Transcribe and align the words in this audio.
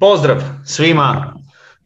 Pozdrav 0.00 0.42
svima. 0.64 1.34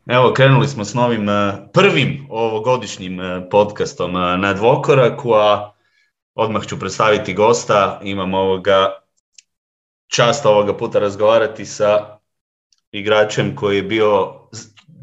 Evo, 0.07 0.33
krenuli 0.33 0.69
smo 0.69 0.85
s 0.85 0.95
novim 0.95 1.29
eh, 1.29 1.53
prvim 1.73 2.27
ovogodišnjim 2.31 3.21
eh, 3.21 3.49
podcastom 3.51 4.17
eh, 4.17 4.37
na 4.37 4.53
Dvokoraku, 4.53 5.33
a 5.33 5.73
odmah 6.35 6.67
ću 6.67 6.79
predstaviti 6.79 7.35
gosta. 7.35 8.01
Imam 8.03 8.35
ovoga 8.35 8.89
čast 10.09 10.47
ovoga 10.47 10.77
puta 10.77 10.99
razgovarati 10.99 11.67
sa 11.67 12.19
igračem 12.91 13.57
koji 13.57 13.77
je 13.77 13.83
bio 13.83 14.33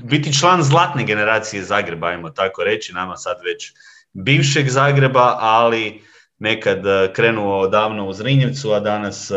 biti 0.03 0.39
član 0.39 0.63
zlatne 0.63 1.03
generacije 1.03 1.63
Zagreba, 1.63 2.07
ajmo 2.07 2.29
tako 2.29 2.63
reći, 2.63 2.93
nama 2.93 3.15
sad 3.17 3.37
već 3.45 3.73
bivšeg 4.13 4.69
Zagreba, 4.69 5.37
ali 5.39 6.01
nekad 6.39 6.83
krenuo 7.13 7.67
davno 7.67 8.07
u 8.07 8.13
Zrinjevcu, 8.13 8.71
a 8.71 8.79
danas 8.79 9.31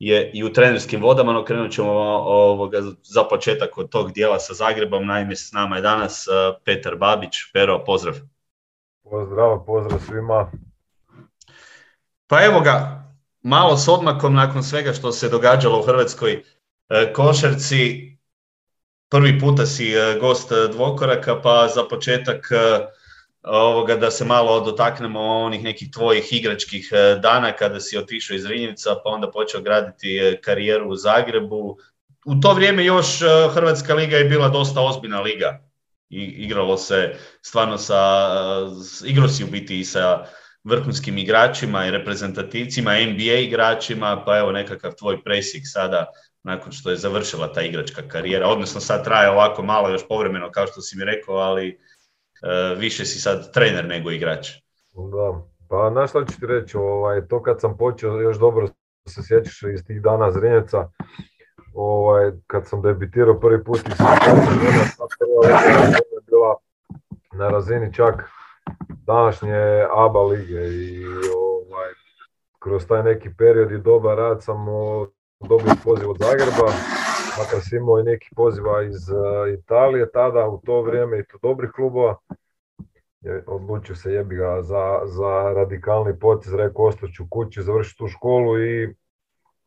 je 0.00 0.30
i 0.34 0.44
u 0.44 0.52
trenerskim 0.52 1.02
vodama, 1.02 1.32
no 1.32 1.44
krenut 1.44 1.72
ćemo 1.72 1.90
ovoga, 1.90 2.78
za 3.02 3.24
početak 3.24 3.78
od 3.78 3.90
tog 3.90 4.12
dijela 4.12 4.38
sa 4.38 4.54
Zagrebom. 4.54 5.06
Naime, 5.06 5.36
s 5.36 5.52
nama 5.52 5.76
je 5.76 5.82
danas 5.82 6.26
uh, 6.28 6.56
Petar 6.64 6.96
Babić. 6.96 7.36
Pero, 7.52 7.84
pozdrav. 7.84 8.14
Pozdrav, 9.02 9.64
pozdrav 9.66 10.00
svima. 10.06 10.50
Pa 12.26 12.44
evo 12.44 12.60
ga, 12.60 13.04
malo 13.42 13.76
s 13.76 13.88
odmakom 13.88 14.34
nakon 14.34 14.62
svega 14.62 14.92
što 14.92 15.12
se 15.12 15.28
događalo 15.28 15.78
u 15.78 15.82
Hrvatskoj 15.82 16.36
uh, 16.36 17.12
košarci. 17.14 18.10
Prvi 19.08 19.40
puta 19.40 19.66
si 19.66 19.94
uh, 19.96 20.20
gost 20.20 20.52
dvokoraka, 20.72 21.40
pa 21.42 21.68
za 21.74 21.84
početak 21.90 22.48
ovoga, 23.42 23.96
da 23.96 24.10
se 24.10 24.24
malo 24.24 24.60
dotaknemo 24.60 25.20
onih 25.20 25.62
nekih 25.62 25.90
tvojih 25.90 26.32
igračkih 26.32 26.88
e, 26.92 27.18
dana 27.18 27.52
kada 27.52 27.80
si 27.80 27.98
otišao 27.98 28.34
iz 28.34 28.46
Rinjevca 28.46 28.94
pa 29.04 29.10
onda 29.10 29.30
počeo 29.30 29.60
graditi 29.60 30.18
e, 30.18 30.40
karijeru 30.40 30.88
u 30.88 30.96
Zagrebu. 30.96 31.76
U 32.26 32.34
to 32.42 32.52
vrijeme 32.52 32.84
još 32.84 33.22
e, 33.22 33.26
Hrvatska 33.54 33.94
liga 33.94 34.16
je 34.16 34.24
bila 34.24 34.48
dosta 34.48 34.80
ozbiljna 34.80 35.20
liga. 35.20 35.60
I, 36.08 36.24
igralo 36.24 36.76
se 36.76 37.16
stvarno 37.42 37.78
sa, 37.78 38.28
igrao 39.04 39.28
si 39.28 39.44
u 39.44 39.46
biti 39.46 39.80
i 39.80 39.84
sa 39.84 40.24
vrhunskim 40.64 41.18
igračima 41.18 41.86
i 41.86 41.90
reprezentativcima, 41.90 42.94
NBA 42.94 43.34
igračima, 43.34 44.22
pa 44.26 44.38
evo 44.38 44.52
nekakav 44.52 44.92
tvoj 44.98 45.24
presik 45.24 45.62
sada 45.64 46.06
nakon 46.42 46.72
što 46.72 46.90
je 46.90 46.96
završila 46.96 47.52
ta 47.52 47.62
igračka 47.62 48.08
karijera, 48.08 48.48
odnosno 48.48 48.80
sad 48.80 49.04
traje 49.04 49.30
ovako 49.30 49.62
malo 49.62 49.88
još 49.88 50.08
povremeno 50.08 50.50
kao 50.50 50.66
što 50.66 50.80
si 50.80 50.96
mi 50.96 51.04
rekao, 51.04 51.34
ali 51.34 51.78
više 52.78 53.04
si 53.04 53.20
sad 53.20 53.52
trener 53.52 53.84
nego 53.84 54.10
igrač. 54.10 54.48
Da, 54.94 55.42
pa 55.68 55.90
znaš 55.92 56.10
šta 56.10 56.24
ću 56.24 56.40
ti 56.40 56.46
reći, 56.46 56.76
ovaj, 56.76 57.26
to 57.28 57.42
kad 57.42 57.60
sam 57.60 57.76
počeo, 57.76 58.20
još 58.20 58.38
dobro 58.38 58.68
se 59.08 59.22
sjećaš 59.22 59.62
iz 59.62 59.84
tih 59.86 60.02
dana 60.02 60.30
Zrinjeca, 60.30 60.88
ovaj, 61.74 62.32
kad 62.46 62.66
sam 62.66 62.82
debitirao 62.82 63.40
prvi 63.40 63.64
put 63.64 63.78
i 63.78 63.90
sam 63.96 64.16
bila 66.26 66.56
na 67.32 67.48
razini 67.48 67.94
čak 67.94 68.30
današnje 69.06 69.86
ABA 69.96 70.22
lige 70.22 70.60
i 70.60 71.06
ovaj, 71.36 71.90
kroz 72.58 72.86
taj 72.86 73.02
neki 73.02 73.28
period 73.38 73.72
i 73.72 73.78
dobar 73.78 74.16
rad 74.16 74.42
sam 74.42 74.66
dobio 75.40 75.74
poziv 75.84 76.10
od 76.10 76.16
Zagreba, 76.18 76.72
makar 77.40 77.60
sam 77.60 77.78
imao 77.78 78.00
i 78.00 78.02
neki 78.02 78.28
poziva 78.36 78.82
iz 78.82 79.08
uh, 79.08 79.58
Italije 79.58 80.10
tada 80.12 80.48
u 80.48 80.60
to 80.64 80.82
vrijeme 80.82 81.18
i 81.18 81.24
to 81.24 81.38
dobrih 81.42 81.70
klubova. 81.74 82.16
Odlučio 83.46 83.94
se 83.94 84.12
jebi 84.12 84.36
ga 84.36 84.62
za, 84.62 85.00
za 85.04 85.52
radikalni 85.56 86.18
potez, 86.18 86.54
rekao 86.54 86.84
ostaću 86.84 87.24
kući, 87.30 87.62
završiti 87.62 87.98
tu 87.98 88.08
školu 88.08 88.62
i 88.62 88.94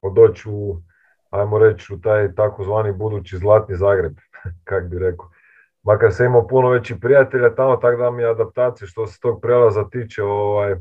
odoći 0.01 0.49
u, 0.49 0.81
ajmo 1.29 1.59
reći, 1.59 1.93
u 1.93 2.01
taj 2.01 2.35
takozvani 2.35 2.93
budući 2.93 3.37
zlatni 3.37 3.75
Zagreb, 3.75 4.13
kak 4.69 4.87
bi 4.87 4.99
rekao. 4.99 5.29
Makar 5.83 6.13
sam 6.13 6.25
imao 6.25 6.47
puno 6.47 6.69
većih 6.69 6.97
prijatelja 7.01 7.55
tamo, 7.55 7.75
tako 7.75 8.01
da 8.01 8.11
mi 8.11 8.21
je 8.21 8.29
adaptacija 8.29 8.87
što 8.87 9.07
se 9.07 9.19
tog 9.19 9.41
prelaza 9.41 9.89
tiče, 9.89 10.23
ovaj, 10.23 10.75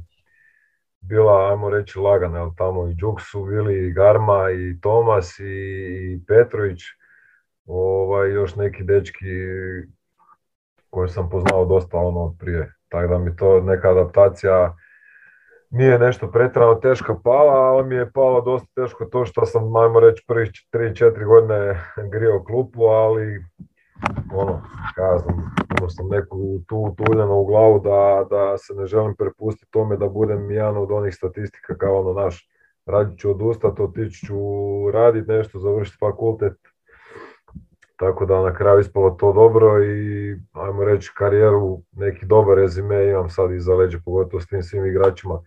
bila, 1.03 1.51
ajmo 1.51 1.71
reći, 1.71 1.99
lagana, 1.99 2.39
jel 2.39 2.51
tamo 2.57 2.89
i 2.89 2.95
Đuk 2.95 3.21
su 3.21 3.45
bili 3.45 3.87
i 3.87 3.93
Garma 3.93 4.51
i 4.51 4.81
Tomas 4.81 5.39
i, 5.41 6.21
Petrović, 6.29 6.83
ovaj, 7.67 8.31
još 8.31 8.57
neki 8.57 8.85
dečki 8.85 9.27
koje 10.91 11.09
sam 11.09 11.31
poznao 11.31 11.65
dosta 11.65 11.99
ono 11.99 12.37
prije. 12.39 12.75
Tako 12.89 13.09
da 13.09 13.19
mi 13.19 13.37
to 13.37 13.61
neka 13.61 13.91
adaptacija 13.91 14.77
nije 15.71 15.99
nešto 15.99 16.31
pretjerano 16.31 16.75
teška 16.75 17.15
pala, 17.25 17.53
ali 17.53 17.85
mi 17.89 17.95
je 17.95 18.13
palo 18.13 18.41
dosta 18.41 18.69
teško 18.75 19.05
to 19.05 19.25
što 19.25 19.47
sam, 19.47 19.77
ajmo 19.77 20.01
reći, 20.01 20.25
prvih 20.29 20.51
3-4 20.73 21.27
godine 21.27 21.85
grio 22.11 22.45
klupu, 22.45 22.85
ali 22.85 23.45
ono, 24.35 24.63
kazam, 24.95 25.55
imao 25.79 25.91
sam 25.91 26.09
neku 26.09 26.37
tu 26.67 26.95
tuljeno 26.97 27.41
u 27.41 27.47
glavu 27.47 27.81
da, 27.81 28.27
da 28.31 28.59
se 28.59 28.75
ne 28.75 28.87
želim 28.87 29.15
prepustiti 29.17 29.71
tome 29.71 29.97
da 29.97 30.09
budem 30.09 30.51
jedan 30.51 30.77
od 30.77 30.91
onih 30.91 31.15
statistika 31.15 31.77
kao 31.77 32.01
ono 32.01 32.21
naš, 32.21 32.49
radit 32.87 33.19
ću 33.19 33.31
odustati, 33.31 33.83
otići 33.83 34.27
ću 34.27 34.37
raditi 34.93 35.31
nešto, 35.31 35.59
završiti 35.59 35.99
fakultet, 36.01 36.57
tako 37.97 38.27
da 38.27 38.43
na 38.43 38.55
kraju 38.55 38.81
ispalo 38.81 39.11
to 39.11 39.33
dobro 39.33 39.85
i 39.85 40.37
ajmo 40.53 40.85
reći 40.85 41.13
karijeru, 41.15 41.81
neki 41.93 42.27
dobar 42.27 42.57
rezime 42.57 43.09
imam 43.09 43.31
sad 43.31 43.53
iza 43.53 43.75
leđa, 43.75 43.99
pogotovo 44.05 44.41
s 44.41 44.47
tim 44.47 44.63
svim 44.63 44.87
igračima 44.87 45.43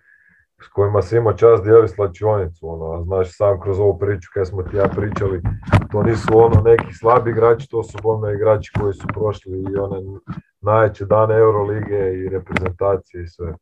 s 0.62 0.68
kojima 0.68 1.02
se 1.02 1.18
imao 1.18 1.34
čast 1.34 1.64
dijeliti 1.64 1.94
slačionicu. 1.94 2.68
Ono, 2.70 3.04
znaš 3.04 3.38
sam 3.38 3.62
kroz 3.62 3.80
ovu 3.80 4.00
priču 4.00 4.30
kada 4.34 4.46
smo 4.46 4.64
ti 4.64 4.78
ja 4.78 4.88
pričali, 4.88 5.42
to 5.92 6.04
nisu 6.04 6.28
ono 6.34 6.62
neki 6.62 6.94
slabi 6.94 7.32
igrači, 7.32 7.70
to 7.70 7.84
su 7.84 7.98
bome 8.04 8.34
igrači 8.34 8.72
koji 8.80 8.94
su 8.94 9.08
prošli 9.14 9.52
i 9.52 9.78
one 9.78 10.20
najveće 10.62 11.06
dane 11.06 11.36
Eurolige 11.36 12.14
i 12.14 12.30
reprezentacije 12.30 13.24
i 13.24 13.28
sve. 13.28 13.54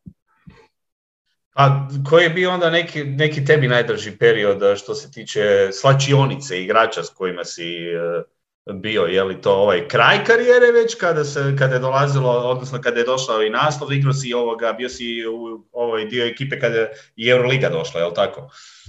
A 1.56 1.88
koji 2.10 2.24
je 2.24 2.30
bio 2.30 2.52
onda 2.52 2.70
neki, 2.70 3.04
neki 3.04 3.46
tebi 3.46 3.68
najdrži 3.68 4.18
period 4.18 4.78
što 4.78 4.96
se 4.96 5.12
tiče 5.12 5.70
slačionice 5.72 6.64
igrača 6.64 7.04
s 7.04 7.10
kojima 7.10 7.44
si 7.44 7.64
e, 7.64 8.24
bio, 8.72 9.02
je 9.02 9.24
li 9.24 9.42
to 9.42 9.54
ovaj 9.54 9.88
kraj 9.88 10.26
karijere 10.26 10.72
već 10.72 10.96
kada 10.96 11.24
se 11.24 11.56
kada 11.60 11.74
je 11.74 11.80
dolazilo, 11.80 12.30
odnosno 12.30 12.82
kada 12.82 13.00
je 13.00 13.06
došao 13.06 13.42
i 13.42 13.50
naslov, 13.50 13.94
igrao 13.94 14.14
si 14.14 14.34
ovoga, 14.34 14.74
bio 14.74 14.90
si 14.90 15.26
u 15.28 15.66
ovoj 15.72 16.06
dio 16.06 16.26
ekipe 16.26 16.60
kada 16.60 16.76
je 16.76 16.92
i 17.16 17.30
Euroliga 17.30 17.70
došla, 17.70 18.00
je 18.00 18.06
li 18.06 18.14
tako? 18.14 18.42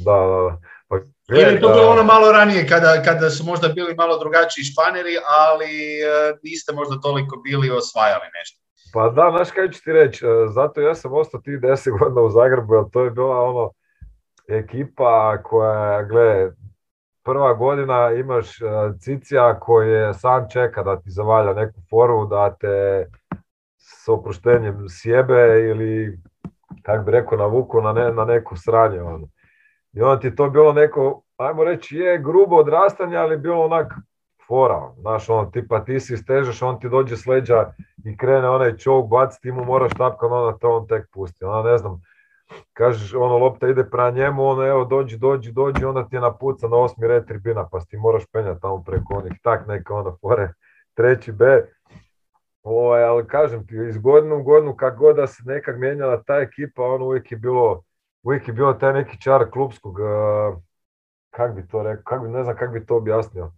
Da, 0.05 0.13
da. 0.13 0.59
Pa, 0.89 0.97
Ili 1.35 1.53
je 1.53 1.61
to 1.61 1.69
bilo 1.69 1.91
ono 1.91 2.03
malo 2.03 2.33
ranije 2.33 2.69
kada, 2.69 3.03
kada 3.03 3.31
su 3.31 3.45
možda 3.45 3.69
bili 3.69 3.95
malo 3.95 4.19
drugačiji 4.19 4.65
španeri, 4.65 5.17
ali 5.47 6.01
e, 6.01 6.37
niste 6.43 6.73
možda 6.73 7.01
toliko 7.01 7.37
bili 7.37 7.71
osvajali 7.71 8.27
nešto. 8.41 8.61
Pa 8.93 9.09
da, 9.09 9.31
znaš 9.31 9.51
kaj 9.51 9.71
ću 9.71 9.83
ti 9.85 9.93
reći, 9.93 10.25
e, 10.25 10.29
zato 10.55 10.81
ja 10.81 10.95
sam 10.95 11.13
ostao 11.13 11.41
tih 11.41 11.61
deset 11.61 11.93
godina 11.99 12.21
u 12.21 12.31
Zagrebu, 12.31 12.75
jer 12.75 12.85
to 12.93 13.05
je 13.05 13.11
bila 13.11 13.41
ono 13.41 13.71
ekipa 14.49 15.43
koja, 15.43 16.03
gle, 16.03 16.51
prva 17.25 17.55
godina 17.55 18.13
imaš 18.13 18.61
e, 18.61 18.65
Cicija 18.99 19.61
koji 19.61 20.15
sam 20.15 20.47
čeka 20.53 20.83
da 20.83 21.01
ti 21.01 21.11
zavalja 21.11 21.53
neku 21.53 21.81
foru, 21.91 22.27
da 22.27 22.55
te 22.61 23.07
s 23.79 24.09
oproštenjem 24.09 24.87
sjebe 24.89 25.61
ili, 25.71 26.19
kak 26.83 27.05
bi 27.05 27.11
rekao, 27.11 27.39
navuku 27.39 27.81
na, 27.81 27.93
ne, 27.93 28.13
na 28.13 28.25
neku 28.25 28.57
sranje. 28.57 29.03
Ono. 29.03 29.29
I 29.93 30.03
onda 30.03 30.21
ti 30.21 30.37
to 30.37 30.51
bilo 30.51 30.73
neko, 30.73 31.23
ajmo 31.37 31.65
reći, 31.65 31.97
je 31.97 32.19
grubo 32.19 32.57
odrastanje, 32.57 33.17
ali 33.17 33.37
bilo 33.37 33.65
onak 33.65 33.95
fora. 34.47 34.93
Znaš, 35.01 35.29
on 35.29 35.51
tipa 35.51 35.85
ti 35.85 36.01
si 36.01 36.17
stežeš, 36.17 36.63
on 36.63 36.81
ti 36.81 36.89
dođe 36.89 37.17
s 37.17 37.27
leđa 37.27 37.73
i 38.05 38.17
krene 38.17 38.49
onaj 38.49 38.77
čovjek 38.77 39.11
baciti, 39.11 39.43
ti 39.43 39.53
mu 39.53 39.65
moraš 39.65 39.93
tapkan, 39.99 40.33
onda 40.33 40.59
to 40.59 40.77
on 40.77 40.87
tek 40.87 41.09
pusti. 41.13 41.45
Onda 41.45 41.71
ne 41.71 41.79
znam, 41.79 42.03
kažeš 42.73 43.15
ono 43.15 43.39
lopta 43.39 43.69
ide 43.69 43.85
prema 43.91 44.11
njemu, 44.11 44.47
ono 44.47 44.67
evo 44.67 44.85
dođi, 44.85 45.19
dođi, 45.19 45.53
dođi, 45.53 45.85
onda 45.85 46.09
ti 46.09 46.17
je 46.17 46.21
napuca 46.21 46.69
na 46.69 46.77
osmi 46.77 47.09
red 47.09 47.27
tribina, 47.27 47.69
pa 47.73 47.81
ti 47.81 47.97
moraš 47.97 48.27
penjati 48.33 48.61
tamo 48.61 48.83
preko 48.87 49.15
onih, 49.15 49.33
tak 49.43 49.67
neka 49.67 49.95
ono 49.95 50.17
fore, 50.21 50.53
treći 50.95 51.33
B. 51.33 51.67
Ovaj, 52.63 53.05
ali 53.05 53.27
kažem 53.27 53.67
ti, 53.67 53.75
iz 53.89 53.99
godinu 53.99 54.37
u 54.37 54.43
godinu, 54.43 54.77
kako 54.77 54.97
god 54.97 55.17
da 55.17 55.27
se 55.27 55.43
nekak 55.47 55.77
mijenjala 55.79 56.23
ta 56.23 56.37
ekipa, 56.37 56.83
ono 56.83 57.05
uvijek 57.05 57.33
je 57.33 57.39
bilo, 57.39 57.83
uvijek 58.23 58.49
je 58.49 58.55
bilo 58.55 58.73
taj 58.73 58.93
neki 58.93 59.21
čar 59.21 59.51
klubskog, 59.51 59.99
uh, 59.99 60.59
kak 61.31 61.55
bi 61.55 61.69
to 61.69 61.83
rekao, 61.83 62.03
kak 62.05 62.23
bi, 62.23 62.29
ne 62.29 62.45
znam 62.45 62.57
kako 62.57 62.73
bi 62.73 62.87
to 62.87 62.97
objasnio. 62.97 63.53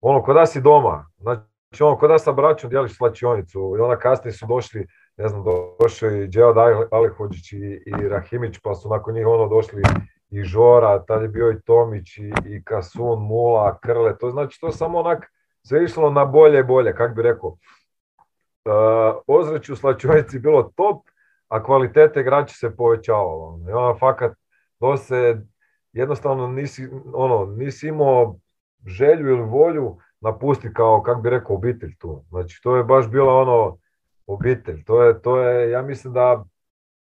Ono, 0.00 0.22
kod 0.22 0.36
da 0.36 0.46
si 0.46 0.60
doma, 0.60 1.06
znači 1.18 1.82
ono, 1.82 1.96
kod 1.98 2.10
da 2.10 2.18
sa 2.18 2.32
braćom 2.32 2.70
dijeliš 2.70 2.96
slačionicu 2.96 3.74
i 3.78 3.80
onda 3.80 3.98
kasnije 3.98 4.32
su 4.32 4.46
došli 4.46 4.86
ne 5.16 5.28
znam, 5.28 5.44
došao 5.80 6.10
i 6.10 6.28
Dževad 6.28 6.56
Alihođić 6.90 7.52
i, 7.52 8.08
Rahimić, 8.08 8.58
pa 8.62 8.74
su 8.74 8.88
nakon 8.88 9.14
njih 9.14 9.26
ono 9.26 9.48
došli 9.48 9.82
i 10.30 10.42
Žora, 10.42 11.04
tad 11.04 11.22
je 11.22 11.28
bio 11.28 11.50
i 11.50 11.60
Tomić 11.60 12.18
i, 12.18 12.32
i 12.46 12.64
Kasun, 12.64 13.22
Mula, 13.22 13.78
Krle, 13.78 14.18
to 14.18 14.30
znači 14.30 14.60
to 14.60 14.72
samo 14.72 14.98
onak 14.98 15.32
sve 15.62 15.84
išlo 15.84 16.10
na 16.10 16.24
bolje 16.24 16.60
i 16.60 16.62
bolje, 16.62 16.94
kak 16.94 17.16
bi 17.16 17.22
rekao. 17.22 17.48
Uh, 17.48 19.16
ozreću 19.26 19.72
u 19.72 19.76
slačionici 19.76 20.38
bilo 20.38 20.62
top, 20.76 21.06
a 21.48 21.62
kvalitete 21.62 22.20
igrača 22.20 22.54
se 22.54 22.76
povećavalo. 22.76 23.60
I 23.68 23.72
onda 23.72 23.98
fakat, 23.98 24.32
to 24.78 24.96
se 24.96 25.40
jednostavno 25.92 26.48
nisi, 26.48 26.88
ono, 27.14 27.46
nisi 27.46 27.88
imao 27.88 28.36
želju 28.86 29.28
ili 29.28 29.42
volju 29.42 29.96
napustiti 30.20 30.74
kao, 30.74 31.02
kako 31.02 31.20
bi 31.20 31.30
rekao, 31.30 31.56
obitelj 31.56 31.96
tu. 31.98 32.24
Znači, 32.28 32.60
to 32.62 32.76
je 32.76 32.84
baš 32.84 33.08
bila 33.08 33.34
ono, 33.34 33.76
obitelj. 34.26 34.84
To 34.84 35.02
je, 35.02 35.22
to 35.22 35.40
je, 35.40 35.70
ja 35.70 35.82
mislim 35.82 36.12
da 36.12 36.44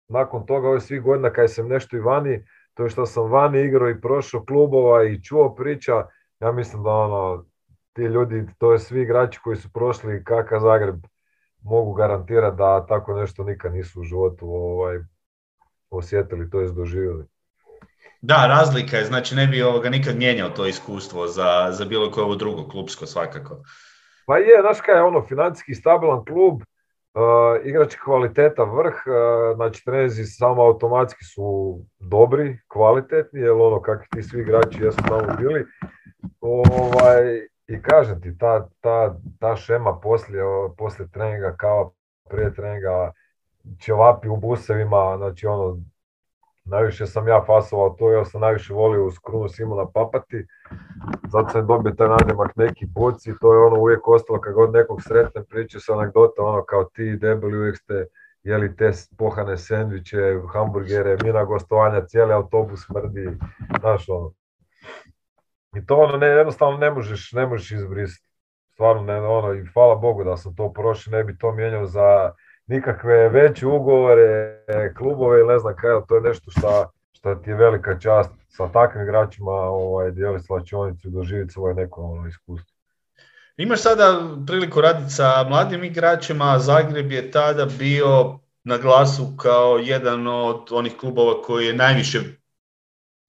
nakon 0.08 0.46
toga 0.46 0.68
ove 0.68 0.80
svih 0.80 1.02
godina 1.02 1.30
kad 1.30 1.52
sam 1.52 1.68
nešto 1.68 1.96
i 1.96 2.00
vani, 2.00 2.46
to 2.74 2.82
je 2.82 2.90
što 2.90 3.06
sam 3.06 3.30
vani 3.30 3.60
igrao 3.60 3.90
i 3.90 4.00
prošao 4.00 4.44
klubova 4.44 5.04
i 5.04 5.22
čuo 5.22 5.54
priča, 5.54 6.06
ja 6.40 6.52
mislim 6.52 6.82
da 6.82 6.90
ono, 6.90 7.44
ti 7.92 8.02
ljudi, 8.02 8.46
to 8.58 8.72
je 8.72 8.78
svi 8.78 9.02
igrači 9.02 9.40
koji 9.44 9.56
su 9.56 9.72
prošli 9.72 10.24
kakav 10.24 10.60
Zagreb, 10.60 10.96
mogu 11.62 11.92
garantirati 11.92 12.56
da 12.56 12.86
tako 12.86 13.14
nešto 13.14 13.44
nikad 13.44 13.72
nisu 13.72 14.00
u 14.00 14.04
životu 14.04 14.46
ovaj, 14.46 14.98
osjetili, 15.90 16.50
to 16.50 16.60
je 16.60 16.72
doživjeli. 16.72 17.24
Da, 18.20 18.46
razlika 18.46 18.96
je, 18.96 19.04
znači 19.04 19.34
ne 19.34 19.46
bi 19.46 19.62
ovoga 19.62 19.90
nikad 19.90 20.16
mijenjao 20.16 20.48
to 20.48 20.66
iskustvo 20.66 21.26
za, 21.26 21.68
za 21.70 21.84
bilo 21.84 22.10
koje 22.10 22.24
ovo 22.24 22.34
drugo 22.34 22.68
klubsko 22.68 23.06
svakako. 23.06 23.62
Pa 24.26 24.36
je, 24.36 24.60
znaš 24.60 24.80
kaj 24.80 24.94
je 24.94 25.02
ono, 25.02 25.22
financijski 25.22 25.74
stabilan 25.74 26.24
klub, 26.24 26.62
uh, 27.14 27.66
igrač 27.66 27.96
kvaliteta 28.04 28.62
vrh, 28.64 28.94
uh, 29.06 29.56
znači 29.56 29.84
trenezi 29.84 30.24
samo 30.24 30.62
automatski 30.62 31.24
su 31.24 31.78
dobri, 31.98 32.58
kvalitetni, 32.68 33.40
jer 33.40 33.50
ono 33.50 33.82
kakvi 33.82 34.06
ti 34.10 34.22
svi 34.22 34.40
igrači 34.40 34.82
jesu 34.82 34.98
tamo 35.08 35.36
bili. 35.38 35.66
Ovaj, 36.40 37.48
I 37.66 37.82
kažem 37.82 38.20
ti, 38.20 38.38
ta, 38.38 38.68
ta, 38.80 39.16
ta 39.40 39.56
šema 39.56 40.00
poslije, 40.02 40.42
poslije 40.78 41.08
treninga, 41.08 41.54
kao 41.56 41.92
prije 42.30 42.54
treninga, 42.54 43.12
ćevapi 43.80 44.28
u 44.28 44.36
busevima, 44.36 45.16
znači 45.16 45.46
ono, 45.46 45.78
najviše 46.64 47.06
sam 47.06 47.28
ja 47.28 47.44
fasovao 47.46 47.90
to, 47.90 48.12
ja 48.12 48.24
sam 48.24 48.40
najviše 48.40 48.74
volio 48.74 49.06
uz 49.06 49.14
krunu 49.24 49.48
Simona 49.48 49.86
papati, 49.94 50.46
zato 51.28 51.50
sam 51.50 51.66
dobio 51.66 51.92
taj 51.92 52.08
nadimak 52.08 52.56
neki 52.56 52.86
boci, 52.86 53.32
to 53.40 53.54
je 53.54 53.60
ono 53.60 53.80
uvijek 53.80 54.08
ostalo 54.08 54.40
kad 54.40 54.54
god 54.54 54.72
nekog 54.72 55.02
sretne 55.02 55.44
priče 55.44 55.80
sa 55.80 55.98
anegdota, 55.98 56.42
ono 56.42 56.64
kao 56.64 56.84
ti 56.84 57.16
debeli 57.16 57.58
uvijek 57.58 57.76
ste 57.76 58.06
jeli 58.42 58.76
te 58.76 58.90
pohane 59.18 59.56
sendviče, 59.56 60.40
hamburgere, 60.52 61.16
mi 61.22 61.32
na 61.32 61.44
gostovanja, 61.44 62.06
cijeli 62.06 62.32
autobus 62.32 62.86
smrdi, 62.86 63.38
znaš 63.80 64.08
ono. 64.08 64.32
I 65.76 65.86
to 65.86 65.96
ono 65.96 66.26
jednostavno 66.26 66.78
ne 66.78 66.90
možeš, 66.90 67.32
ne 67.32 67.46
možeš 67.46 67.70
izbrisati. 67.70 68.28
Stvarno 68.72 69.02
ne, 69.02 69.20
ono, 69.20 69.54
i 69.54 69.66
hvala 69.74 69.94
Bogu 69.94 70.24
da 70.24 70.36
sam 70.36 70.54
to 70.56 70.72
prošao, 70.72 71.10
ne 71.10 71.24
bi 71.24 71.38
to 71.38 71.52
mijenjao 71.52 71.86
za 71.86 72.32
nikakve 72.72 73.28
veće 73.28 73.66
ugovore, 73.66 74.58
klubove 74.96 75.40
ili 75.40 75.48
ne 75.48 75.58
znam 75.58 75.76
kaj, 75.76 75.90
to 76.08 76.14
je 76.14 76.20
nešto 76.20 76.50
što 76.50 76.92
šta 77.12 77.42
ti 77.42 77.50
je 77.50 77.56
velika 77.56 77.98
čast 77.98 78.30
sa 78.48 78.69
takvim 78.72 79.02
igračima 79.02 79.52
ovaj, 79.52 80.10
dijeliti 80.10 80.46
slačionicu 80.46 81.08
i 81.08 81.10
doživjeti 81.10 81.52
svoje 81.52 81.74
neko 81.74 82.02
ono, 82.02 82.28
iskustvo. 82.28 82.72
Imaš 83.56 83.80
sada 83.80 84.20
priliku 84.46 84.80
raditi 84.80 85.10
sa 85.10 85.44
mladim 85.48 85.84
igračima, 85.84 86.58
Zagreb 86.58 87.12
je 87.12 87.30
tada 87.30 87.66
bio 87.78 88.38
na 88.64 88.78
glasu 88.78 89.36
kao 89.36 89.78
jedan 89.78 90.26
od 90.26 90.69
onih 90.70 90.96
klubova 90.96 91.42
koji 91.42 91.66
je 91.66 91.74
najviše 91.74 92.20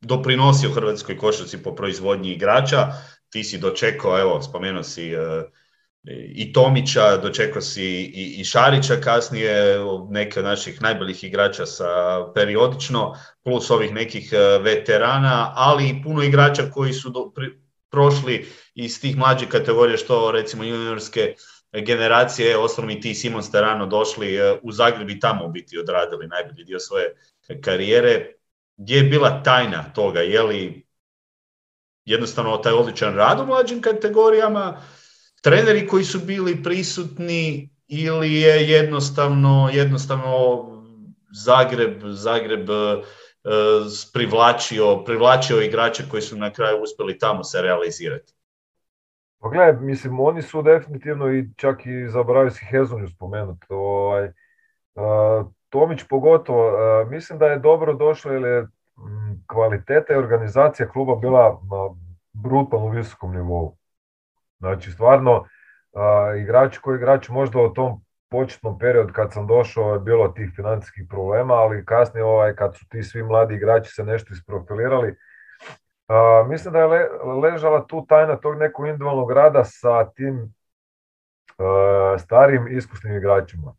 doprinosio 0.01 0.72
Hrvatskoj 0.72 1.18
košarci 1.18 1.63
po 1.63 1.75
proizvodnji 1.75 2.31
igrača. 2.31 2.88
Ti 3.30 3.44
si 3.44 3.57
dočekao, 3.57 4.19
evo, 4.19 4.42
spomenuo 4.42 4.84
si 4.84 5.16
uh, 5.16 5.44
i 6.12 6.54
Tomića, 6.54 7.18
dočekao 7.18 7.62
si 7.62 7.84
i, 7.84 8.36
i 8.40 8.44
Šarića 8.44 8.96
kasnije, 8.96 9.80
neke 10.10 10.40
od 10.40 10.46
naših 10.46 10.82
najboljih 10.82 11.24
igrača 11.24 11.66
sa 11.66 11.86
periodično, 12.34 13.16
plus 13.44 13.70
ovih 13.70 13.94
nekih 13.94 14.34
e, 14.34 14.38
veterana, 14.58 15.54
ali 15.56 15.90
i 15.90 16.04
puno 16.04 16.24
igrača 16.24 16.64
koji 16.74 16.94
su 16.94 17.10
do, 17.10 17.32
pri, 17.36 17.50
prošli 17.92 18.48
iz 18.76 19.02
tih 19.02 19.18
mlađih 19.18 19.48
kategorija, 19.48 19.98
što 19.98 20.32
recimo 20.32 20.64
juniorske 20.64 21.36
generacije, 21.72 22.58
osnovno 22.58 22.92
i 22.92 23.02
ti 23.02 23.16
Simon 23.16 23.44
ste 23.44 23.62
rano 23.62 23.86
došli 23.86 24.36
e, 24.36 24.60
u 24.64 24.72
Zagreb 24.72 25.10
i 25.10 25.20
tamo 25.20 25.48
biti 25.48 25.80
odradili 25.80 26.28
najbolji 26.28 26.64
dio 26.64 26.80
svoje 26.80 27.16
karijere. 27.62 28.34
Gdje 28.78 28.96
je 28.96 29.04
bila 29.04 29.44
tajna 29.44 29.84
toga? 29.84 30.20
Je 30.20 30.44
li 30.44 30.86
jednostavno 32.06 32.58
taj 32.58 32.74
odličan 32.74 33.16
rad 33.16 33.40
u 33.40 33.46
mlađim 33.46 33.82
kategorijama, 33.82 34.82
treneri 35.44 35.88
koji 35.88 36.04
su 36.04 36.19
bili 36.19 36.63
prisutni 36.63 37.69
ili 37.88 38.34
je 38.34 38.69
jednostavno, 38.69 39.69
jednostavno 39.74 40.34
Zagreb, 41.31 42.01
Zagreb 42.04 42.69
uh, 42.69 43.06
privlačio, 44.13 45.04
privlačio 45.06 45.62
igrače 45.62 46.04
koji 46.12 46.22
su 46.22 46.38
na 46.38 46.54
kraju 46.54 46.84
uspjeli 46.84 47.18
tamo 47.18 47.44
se 47.44 47.62
realizirati? 47.62 48.34
Pa 49.42 49.50
gledaj, 49.50 49.74
mislim, 49.74 50.19
oni 50.19 50.42
su 50.42 50.62
definitivno 50.62 51.34
i 51.34 51.50
čak 51.56 51.86
i 51.86 52.10
zaboravio 52.10 52.51
si 52.51 52.66
Hezonju 52.66 53.07
spomenuti. 53.07 53.66
Ovaj, 53.69 54.25
uh, 54.25 54.31
Tomić 55.69 56.04
pogotovo, 56.10 56.68
uh, 56.68 57.10
mislim 57.10 57.40
da 57.40 57.45
je 57.45 57.60
dobro 57.60 57.94
došlo 57.94 58.31
jer 58.31 58.44
je 58.44 58.68
kvaliteta 59.48 60.13
i 60.13 60.18
organizacija 60.18 60.90
kluba 60.90 61.16
bila 61.16 61.62
na 61.72 61.95
brutalno 62.34 62.90
visokom 62.90 63.34
nivou. 63.34 63.78
Znači, 64.63 64.92
stvarno, 64.92 65.45
igrači 66.42 66.80
koji 66.81 66.98
igrači 66.98 67.31
možda 67.31 67.60
u 67.60 67.74
tom 67.74 68.01
početnom 68.31 68.80
periodu 68.80 69.13
kad 69.13 69.33
sam 69.33 69.48
došao 69.48 69.94
je 69.94 70.00
bilo 70.00 70.27
tih 70.27 70.51
financijskih 70.56 71.06
problema, 71.10 71.54
ali 71.54 71.86
kasnije 71.86 72.24
ovaj, 72.24 72.56
kad 72.56 72.75
su 72.75 72.86
ti 72.89 73.04
svi 73.04 73.24
mladi 73.24 73.56
igrači 73.56 73.92
se 73.92 74.04
nešto 74.04 74.33
isprofilirali, 74.33 75.15
a, 76.07 76.45
mislim 76.50 76.74
da 76.74 76.80
je 76.80 76.88
le, 76.88 77.07
ležala 77.42 77.88
tu 77.88 78.06
tajna 78.10 78.36
tog 78.36 78.57
nekog 78.57 78.86
individualnog 78.88 79.31
rada 79.31 79.63
sa 79.63 80.10
tim 80.15 80.54
a, 81.57 82.16
starim 82.19 82.68
iskusnim 82.68 83.18
igračima 83.18 83.75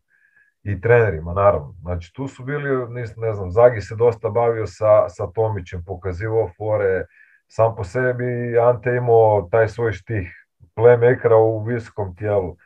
i 0.63 0.81
trenerima, 0.81 1.33
naravno. 1.33 1.75
Znači 1.81 2.13
tu 2.13 2.27
su 2.27 2.43
bili, 2.43 2.87
ne 3.17 3.33
znam, 3.33 3.51
Zagi 3.51 3.81
se 3.81 3.95
dosta 3.95 4.29
bavio 4.29 4.67
sa, 4.67 5.09
sa 5.09 5.27
Tomićem, 5.27 5.83
pokazivao 5.85 6.49
fore, 6.57 7.05
sam 7.47 7.75
po 7.75 7.83
sebi 7.83 8.59
Ante 8.59 8.95
imao 8.95 9.47
taj 9.51 9.67
svoj 9.67 9.91
štih, 9.91 10.44
playmakera 10.75 11.35
u 11.35 11.63
visokom 11.63 12.15
tijelu. 12.15 12.57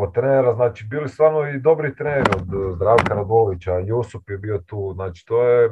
Od 0.00 0.14
trenera, 0.14 0.54
znači 0.54 0.84
bili 0.84 1.08
stvarno 1.08 1.48
i 1.48 1.60
dobri 1.60 1.96
treneri 1.96 2.30
od 2.36 2.74
Zdravka 2.74 3.14
Radulovića, 3.14 3.78
Jusup 3.78 4.30
je 4.30 4.38
bio 4.38 4.58
tu, 4.58 4.92
znači 4.94 5.26
to 5.26 5.44
je 5.44 5.70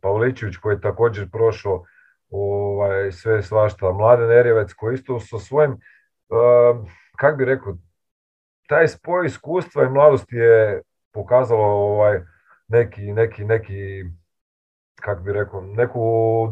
Pavličević 0.00 0.56
koji 0.56 0.74
je 0.74 0.80
također 0.80 1.30
prošao 1.30 1.84
ovaj, 2.30 3.12
sve 3.12 3.42
svašta, 3.42 3.92
Mladen 3.92 4.30
Erjevec 4.30 4.72
koji 4.72 4.94
isto 4.94 5.20
sa 5.20 5.38
svojim, 5.38 5.76
kak 7.16 7.38
bi 7.38 7.44
rekao, 7.44 7.76
taj 8.68 8.88
spoj 8.88 9.26
iskustva 9.26 9.84
i 9.84 9.90
mladosti 9.90 10.36
je 10.36 10.82
pokazalo 11.12 11.64
ovaj, 11.64 12.20
neki, 12.68 13.12
neki, 13.12 13.44
neki 13.44 14.04
kako 15.00 15.22
bi 15.22 15.32
rekao, 15.32 15.60
neku 15.60 16.00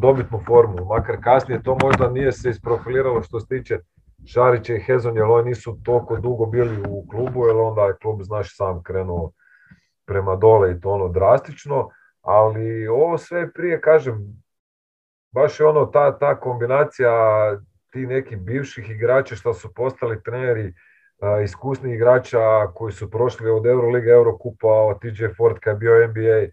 dobitnu 0.01 0.41
formu, 0.47 0.85
makar 0.85 1.17
kasnije 1.25 1.63
to 1.63 1.79
možda 1.83 2.11
nije 2.11 2.33
se 2.33 2.51
isprofiliralo 2.51 3.23
što 3.23 3.41
se 3.41 3.47
tiče 3.49 3.79
Šarića 4.27 4.75
i 4.75 4.81
Hezon, 4.81 5.17
jer 5.17 5.25
oni 5.25 5.49
nisu 5.49 5.79
toliko 5.85 6.17
dugo 6.17 6.47
bili 6.47 6.83
u 6.89 7.07
klubu, 7.09 7.47
jer 7.47 7.57
onda 7.57 7.83
je 7.83 7.97
klub, 8.03 8.23
znaš, 8.23 8.57
sam 8.57 8.83
krenuo 8.83 9.33
prema 10.07 10.37
dole 10.37 10.73
i 10.73 10.81
to 10.81 10.91
ono 10.91 11.09
drastično, 11.09 11.89
ali 12.23 12.89
ovo 12.89 13.19
sve 13.19 13.53
prije, 13.53 13.81
kažem, 13.81 14.45
baš 15.33 15.61
je 15.61 15.67
ono 15.67 15.87
ta, 15.87 16.19
ta 16.19 16.41
kombinacija 16.41 17.11
ti 17.91 18.07
nekih 18.07 18.39
bivših 18.39 18.91
igrača 18.91 19.35
što 19.37 19.55
su 19.55 19.75
postali 19.75 20.23
treneri, 20.23 20.75
iskusnih 21.45 21.95
igrača 21.95 22.67
koji 22.75 22.93
su 22.93 23.11
prošli 23.11 23.51
od 23.51 23.67
Euroliga, 23.67 24.13
Eurokupa, 24.13 24.69
od 24.69 25.01
TJ 25.01 25.25
Ford 25.37 25.59
kad 25.59 25.75
je 25.75 25.79
bio 25.79 26.09
NBA, 26.09 26.49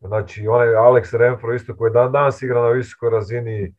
Znači, 0.00 0.48
onaj 0.48 0.68
Alex 0.68 1.18
Renfro 1.18 1.54
isto 1.54 1.76
koji 1.76 1.92
dan 1.92 2.12
danas 2.12 2.42
igra 2.42 2.62
na 2.62 2.68
visokoj 2.68 3.10
razini, 3.10 3.74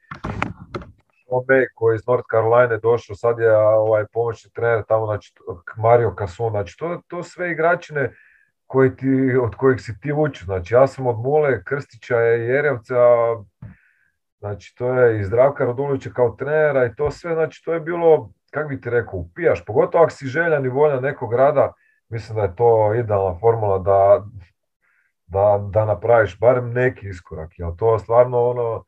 Ome 1.29 1.67
koji 1.75 1.95
iz 1.95 2.07
North 2.07 2.25
Carolina 2.31 2.77
došao, 2.77 3.15
sad 3.15 3.39
je 3.39 3.57
ovaj 3.57 4.05
pomoćni 4.13 4.51
trener 4.51 4.83
tamo, 4.87 5.05
znači 5.05 5.33
Mario 5.77 6.15
Cason, 6.19 6.49
znači 6.51 6.77
to, 6.77 7.01
to 7.07 7.23
sve 7.23 7.51
igračine 7.51 8.13
koji 8.67 8.95
ti, 8.95 9.37
od 9.41 9.55
kojih 9.55 9.81
si 9.81 9.99
ti 9.99 10.13
učio. 10.13 10.45
Znači 10.45 10.73
ja 10.73 10.87
sam 10.87 11.07
od 11.07 11.19
Mule, 11.19 11.63
Krstića 11.63 12.17
Jerevca, 12.17 12.95
znači 14.39 14.75
to 14.75 14.93
je 14.93 15.19
i 15.19 15.23
Zdravka 15.23 15.65
Radulovića 15.65 16.09
kao 16.09 16.35
trenera 16.39 16.85
i 16.85 16.95
to 16.95 17.11
sve, 17.11 17.33
znači 17.33 17.61
to 17.65 17.73
je 17.73 17.79
bilo, 17.79 18.29
kako 18.51 18.69
bi 18.69 18.81
ti 18.81 18.89
rekao, 18.89 19.19
upijaš, 19.19 19.65
pogotovo 19.65 20.03
ako 20.03 20.11
si 20.11 20.27
željan 20.27 20.65
i 20.65 20.69
voljan 20.69 21.03
nekog 21.03 21.33
rada, 21.33 21.73
mislim 22.09 22.35
da 22.35 22.43
je 22.43 22.55
to 22.55 22.93
idealna 22.93 23.39
formula 23.39 23.79
da, 23.79 24.25
da, 25.27 25.67
da 25.69 25.85
napraviš 25.85 26.39
barem 26.39 26.73
neki 26.73 27.07
iskorak, 27.07 27.59
jer 27.59 27.75
to 27.77 27.99
stvarno 27.99 28.49
ono, 28.49 28.83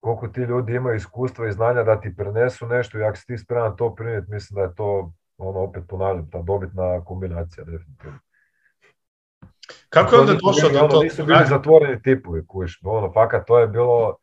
koliko 0.00 0.28
ti 0.28 0.40
ljudi 0.40 0.74
imaju 0.74 0.96
iskustva 0.96 1.48
i 1.48 1.52
znanja 1.52 1.82
da 1.82 2.00
ti 2.00 2.16
prenesu 2.16 2.66
nešto 2.66 2.98
i 2.98 3.04
ako 3.04 3.16
si 3.16 3.26
ti 3.26 3.38
spreman 3.38 3.76
to 3.76 3.94
prinijeti, 3.94 4.30
mislim 4.30 4.54
da 4.54 4.62
je 4.62 4.74
to, 4.74 5.12
ono, 5.38 5.60
opet 5.60 5.84
ponavljam, 5.88 6.30
ta 6.30 6.42
dobitna 6.42 7.04
kombinacija 7.04 7.64
definitivno. 7.64 8.18
Kako 9.88 10.14
je 10.14 10.20
onda 10.20 10.32
došlo 10.32 10.68
do 10.72 10.84
ono, 10.84 11.02
Nisu 11.02 11.24
bili 11.24 11.46
zatvoreni 11.48 12.02
tipovi, 12.02 12.46
kuš, 12.46 12.80
ono, 12.84 13.12
fakat 13.12 13.46
to 13.46 13.58
je 13.58 13.66
bilo, 13.66 14.16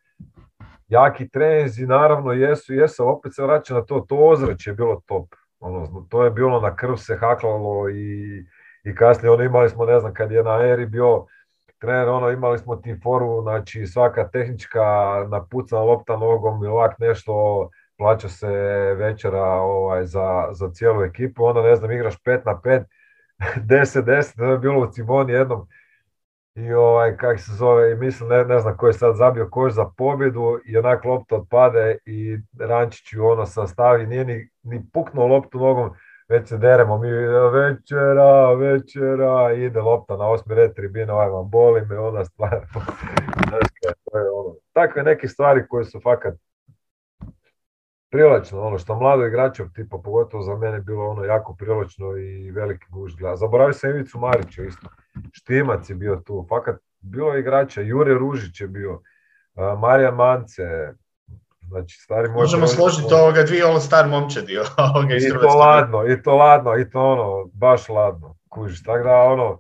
jaki 0.88 1.30
treninzi 1.30 1.86
naravno 1.86 2.32
jesu, 2.32 2.74
jesu, 2.74 3.08
opet 3.08 3.36
se 3.36 3.44
vraća 3.44 3.74
na 3.74 3.82
to, 3.82 4.00
to 4.00 4.16
ozračje 4.16 4.72
je 4.72 4.76
bilo 4.76 5.02
top. 5.06 5.36
Ono, 5.60 6.06
to 6.10 6.24
je 6.24 6.32
bilo 6.32 6.60
na 6.60 6.76
krv 6.76 6.96
se 6.96 7.18
haklalo 7.18 7.90
i, 7.90 8.46
i 8.84 8.96
kasnije 8.96 9.32
ono 9.32 9.44
imali 9.44 9.70
smo, 9.70 9.86
ne 9.86 10.00
znam, 10.00 10.14
kad 10.14 10.32
je 10.32 10.44
na 10.44 10.64
eri 10.64 10.86
bio 10.86 11.26
trener, 11.82 12.10
ono 12.10 12.30
imali 12.30 12.60
smo 12.60 12.76
ti 12.76 13.00
foru, 13.04 13.42
znači 13.42 13.86
svaka 13.86 14.30
tehnička 14.30 14.82
napucana 15.30 15.82
lopta 15.82 16.18
nogom 16.18 16.64
i 16.64 16.68
ovak 16.68 17.00
nešto, 17.00 17.70
plaća 17.98 18.30
se 18.30 18.48
večera 18.98 19.46
ovaj, 19.52 20.06
za, 20.06 20.48
za 20.52 20.70
cijelu 20.72 21.04
ekipu, 21.04 21.46
onda 21.46 21.62
ne 21.62 21.76
znam, 21.76 21.92
igraš 21.92 22.16
5 22.26 22.42
na 22.46 22.62
5, 22.64 22.84
10-10, 23.58 24.36
to 24.38 24.46
je 24.46 24.58
bilo 24.58 24.82
u 24.82 24.92
Ciboni 24.92 25.34
jednom, 25.34 25.68
i 26.56 26.74
ovaj, 26.74 27.18
kak 27.18 27.40
se 27.40 27.52
zove, 27.54 27.92
i 27.92 27.96
mislim, 27.96 28.30
ne, 28.30 28.46
ne 28.46 28.60
znam 28.60 28.78
ko 28.78 28.88
je 28.88 28.94
sad 28.94 29.16
zabio 29.16 29.50
koš 29.52 29.74
za 29.74 29.86
pobjedu 29.98 30.60
i 30.66 30.78
onak 30.78 31.06
lopta 31.06 31.36
otpade 31.36 31.98
i 32.06 32.38
Rančić 32.60 33.14
ju 33.14 33.28
ono 33.28 33.46
sastavi, 33.46 34.08
nije 34.08 34.26
ni, 34.26 34.50
ni 34.64 34.84
puknuo 34.94 35.28
loptu 35.28 35.60
nogom, 35.60 35.90
već 36.32 36.50
se 36.50 36.58
deremo, 36.58 36.98
mi 36.98 37.12
večera, 37.54 38.54
večera, 38.54 39.54
ide 39.54 39.82
lopta 39.82 40.18
na 40.18 40.30
osmi 40.30 40.56
red 40.56 40.74
tribine, 40.76 41.14
ovaj 41.14 41.30
vam 41.30 41.50
boli 41.50 41.86
me, 41.86 42.00
onda 42.00 42.26
stvar. 42.26 42.50
to 44.12 44.18
je 44.18 44.30
ono. 44.32 44.56
Takve 44.74 45.04
neke 45.04 45.28
stvari 45.28 45.68
koje 45.68 45.86
su 45.86 46.00
fakat 46.04 46.34
privlačno, 48.12 48.62
ono 48.62 48.78
što 48.78 48.96
mlado 48.96 49.26
igračev 49.26 49.66
tipa, 49.76 49.98
pogotovo 50.04 50.44
za 50.44 50.56
mene 50.56 50.80
bilo 50.80 51.10
ono 51.10 51.24
jako 51.24 51.56
privlačno 51.56 52.18
i 52.18 52.52
veliki 52.52 52.86
guž 52.90 53.16
gleda. 53.16 53.36
Zaboravio 53.36 53.74
sam 53.74 53.90
Ivicu 53.90 54.20
Marića 54.20 54.64
isto, 54.64 54.88
Štimac 55.32 55.90
je 55.90 55.96
bio 55.96 56.16
tu, 56.16 56.46
fakat 56.50 56.76
bilo 57.00 57.38
igrača, 57.38 57.82
Jure 57.82 58.14
Ružić 58.14 58.62
je 58.62 58.68
bio, 58.68 59.02
Marija 59.80 60.12
Mance, 60.12 60.94
znači 61.72 61.98
stari 61.98 62.30
moj... 62.30 62.42
Možemo 62.42 62.68
složiti 62.68 63.14
ovoga 63.14 63.44
dvije 63.44 63.66
ovo 63.66 63.80
star 63.80 64.08
momčadi 64.08 64.58
ovoga 64.96 65.16
iz 65.16 65.26
I 65.26 65.30
to 65.30 65.56
ladno, 65.58 66.08
i 66.08 66.22
to 66.22 66.36
ladno, 66.36 66.78
i 66.78 66.90
to 66.90 67.00
ono, 67.00 67.50
baš 67.54 67.90
ladno, 67.90 68.36
kužiš, 68.50 68.84
tako 68.84 69.04
da 69.04 69.16
ono, 69.16 69.60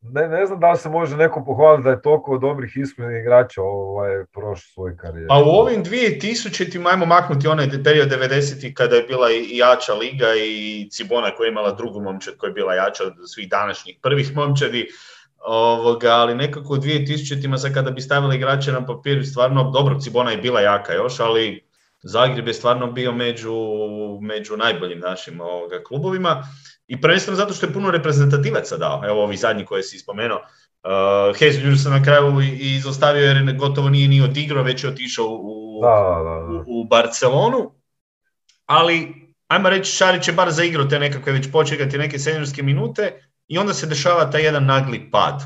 ne, 0.00 0.28
ne 0.28 0.46
znam 0.46 0.60
da 0.60 0.70
li 0.70 0.78
se 0.78 0.88
može 0.88 1.16
neko 1.16 1.44
pohvaliti 1.44 1.84
da 1.84 1.90
je 1.90 2.02
toliko 2.02 2.38
dobrih 2.38 2.76
iskrenih 2.76 3.20
igrača 3.20 3.62
ovaj, 3.62 4.24
prošao 4.32 4.70
svoj 4.74 4.96
karijer. 4.96 5.26
A 5.30 5.42
u 5.42 5.46
ovim 5.46 5.84
2000 5.84 6.90
ajmo 6.90 7.06
maknuti 7.06 7.48
onaj 7.48 7.68
period 7.84 8.08
90 8.08 8.74
kada 8.74 8.96
je 8.96 9.02
bila 9.02 9.30
i 9.30 9.56
jača 9.56 9.94
liga 9.94 10.26
i 10.34 10.88
Cibona 10.90 11.34
koja 11.36 11.46
je 11.46 11.50
imala 11.50 11.72
drugu 11.72 12.00
momčad 12.00 12.36
koja 12.36 12.48
je 12.48 12.54
bila 12.54 12.74
jača 12.74 13.04
od 13.04 13.12
svih 13.34 13.48
današnjih 13.48 13.98
prvih 14.02 14.36
momčadi. 14.36 14.88
Ovoga, 15.38 16.10
ali 16.10 16.34
nekako 16.34 16.74
u 16.74 16.76
2000-ima 16.76 17.58
sad 17.58 17.74
kada 17.74 17.90
bi 17.90 18.00
stavili 18.00 18.36
igrače 18.36 18.72
na 18.72 18.86
papir, 18.86 19.26
stvarno, 19.26 19.70
dobro, 19.70 20.00
Cibona 20.00 20.30
je 20.30 20.38
bila 20.38 20.60
jaka 20.60 20.92
još, 20.92 21.20
ali 21.20 21.68
Zagreb 22.02 22.48
je 22.48 22.54
stvarno 22.54 22.92
bio 22.92 23.12
među, 23.12 23.54
među 24.20 24.56
najboljim 24.56 24.98
našim 24.98 25.40
ovoga, 25.40 25.82
klubovima. 25.82 26.42
I 26.86 27.00
prvenstveno 27.00 27.36
zato 27.36 27.54
što 27.54 27.66
je 27.66 27.72
puno 27.72 27.90
reprezentativaca 27.90 28.76
dao, 28.76 29.02
evo 29.04 29.22
ovi 29.24 29.36
zadnji 29.36 29.64
koje 29.64 29.82
si 29.82 29.98
spomenuo. 29.98 30.38
Uh, 30.38 31.38
Hezlju 31.38 31.76
se 31.76 31.90
na 31.90 32.02
kraju 32.02 32.40
i 32.40 32.74
izostavio 32.76 33.24
jer 33.24 33.56
gotovo 33.56 33.88
nije 33.88 34.08
ni 34.08 34.22
odigrao, 34.22 34.62
već 34.62 34.84
je 34.84 34.90
otišao 34.90 35.26
u, 35.26 35.80
u, 36.66 36.84
Barcelonu, 36.84 37.72
ali 38.66 39.14
ajmo 39.48 39.70
reći 39.70 39.92
Šarić 39.92 40.28
je 40.28 40.34
bar 40.34 40.50
zaigrao 40.50 40.84
te 40.84 40.98
nekakve 40.98 41.32
već 41.32 41.52
počekati 41.52 41.98
neke 41.98 42.18
seniorske 42.18 42.62
minute 42.62 43.27
i 43.48 43.58
onda 43.58 43.74
se 43.74 43.86
dešava 43.86 44.30
taj 44.30 44.42
jedan 44.42 44.66
nagli 44.66 45.10
pad. 45.10 45.42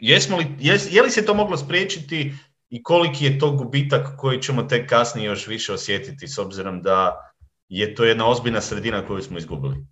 Jesmo 0.00 0.36
li, 0.36 0.46
je 0.90 1.02
li 1.02 1.10
se 1.10 1.24
to 1.26 1.34
moglo 1.34 1.56
spriječiti 1.56 2.34
i 2.70 2.82
koliki 2.82 3.24
je 3.24 3.38
to 3.38 3.50
gubitak 3.50 4.16
koji 4.18 4.42
ćemo 4.42 4.62
tek 4.62 4.88
kasnije 4.88 5.26
još 5.26 5.46
više 5.46 5.72
osjetiti 5.72 6.28
s 6.28 6.38
obzirom 6.38 6.82
da 6.82 7.20
je 7.68 7.94
to 7.94 8.04
jedna 8.04 8.28
ozbiljna 8.28 8.60
sredina 8.60 9.06
koju 9.06 9.22
smo 9.22 9.38
izgubili? 9.38 9.86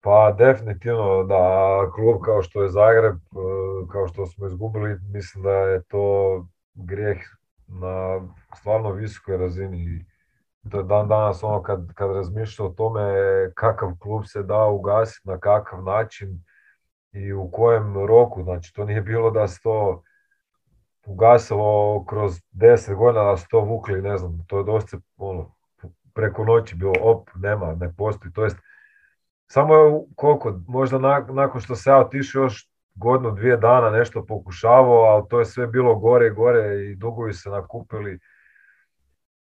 Pa 0.00 0.34
definitivno 0.38 1.24
da 1.24 1.40
klub 1.94 2.20
kao 2.24 2.42
što 2.42 2.62
je 2.62 2.68
Zagreb, 2.68 3.14
e, 3.14 3.18
kao 3.92 4.08
što 4.08 4.26
smo 4.26 4.46
izgubili, 4.46 4.98
mislim 5.12 5.42
da 5.42 5.50
je 5.50 5.82
to 5.82 6.46
grijeh 6.74 7.18
na 7.66 8.20
stvarno 8.56 8.92
visokoj 8.92 9.36
razini. 9.36 10.06
To 10.70 10.78
je 10.78 10.84
dan 10.84 11.08
danas 11.08 11.42
ono 11.42 11.62
kad, 11.62 11.94
kad 11.94 12.10
razmišlja 12.10 12.64
o 12.64 12.68
tome 12.68 13.02
kakav 13.54 13.90
klub 13.98 14.22
se 14.26 14.42
da 14.42 14.64
ugasiti, 14.64 15.28
na 15.28 15.38
kakav 15.38 15.82
način 15.82 16.44
i 17.12 17.32
u 17.32 17.50
kojem 17.50 18.06
roku. 18.06 18.42
Znači 18.42 18.74
to 18.74 18.84
nije 18.84 19.00
bilo 19.02 19.30
da 19.30 19.48
se 19.48 19.60
to 19.62 20.02
ugasilo 21.06 22.04
kroz 22.04 22.40
deset 22.50 22.96
godina 22.96 23.24
da 23.24 23.36
su 23.36 23.46
to 23.50 23.60
vukli, 23.60 24.02
ne 24.02 24.18
znam, 24.18 24.44
to 24.46 24.58
je 24.58 24.64
dosta 24.64 24.98
ono, 25.16 25.54
preko 26.14 26.44
noći 26.44 26.76
bilo 26.76 26.92
op, 27.00 27.28
nema, 27.34 27.74
ne 27.74 27.92
postoji. 27.96 28.32
To 28.32 28.44
jest, 28.44 28.56
samo 29.46 29.74
je 29.74 30.00
koliko, 30.16 30.60
možda 30.68 30.98
nakon 31.28 31.60
što 31.60 31.74
se 31.76 31.90
ja 31.90 31.98
otišao 31.98 32.42
još 32.42 32.70
godinu, 32.94 33.34
dvije 33.34 33.56
dana 33.56 33.90
nešto 33.90 34.26
pokušavao, 34.26 35.02
ali 35.02 35.24
to 35.30 35.38
je 35.38 35.44
sve 35.44 35.66
bilo 35.66 35.94
gore 35.94 36.26
i 36.26 36.30
gore 36.30 36.84
i 36.84 36.94
dugovi 36.94 37.32
se 37.32 37.50
nakupili. 37.50 38.18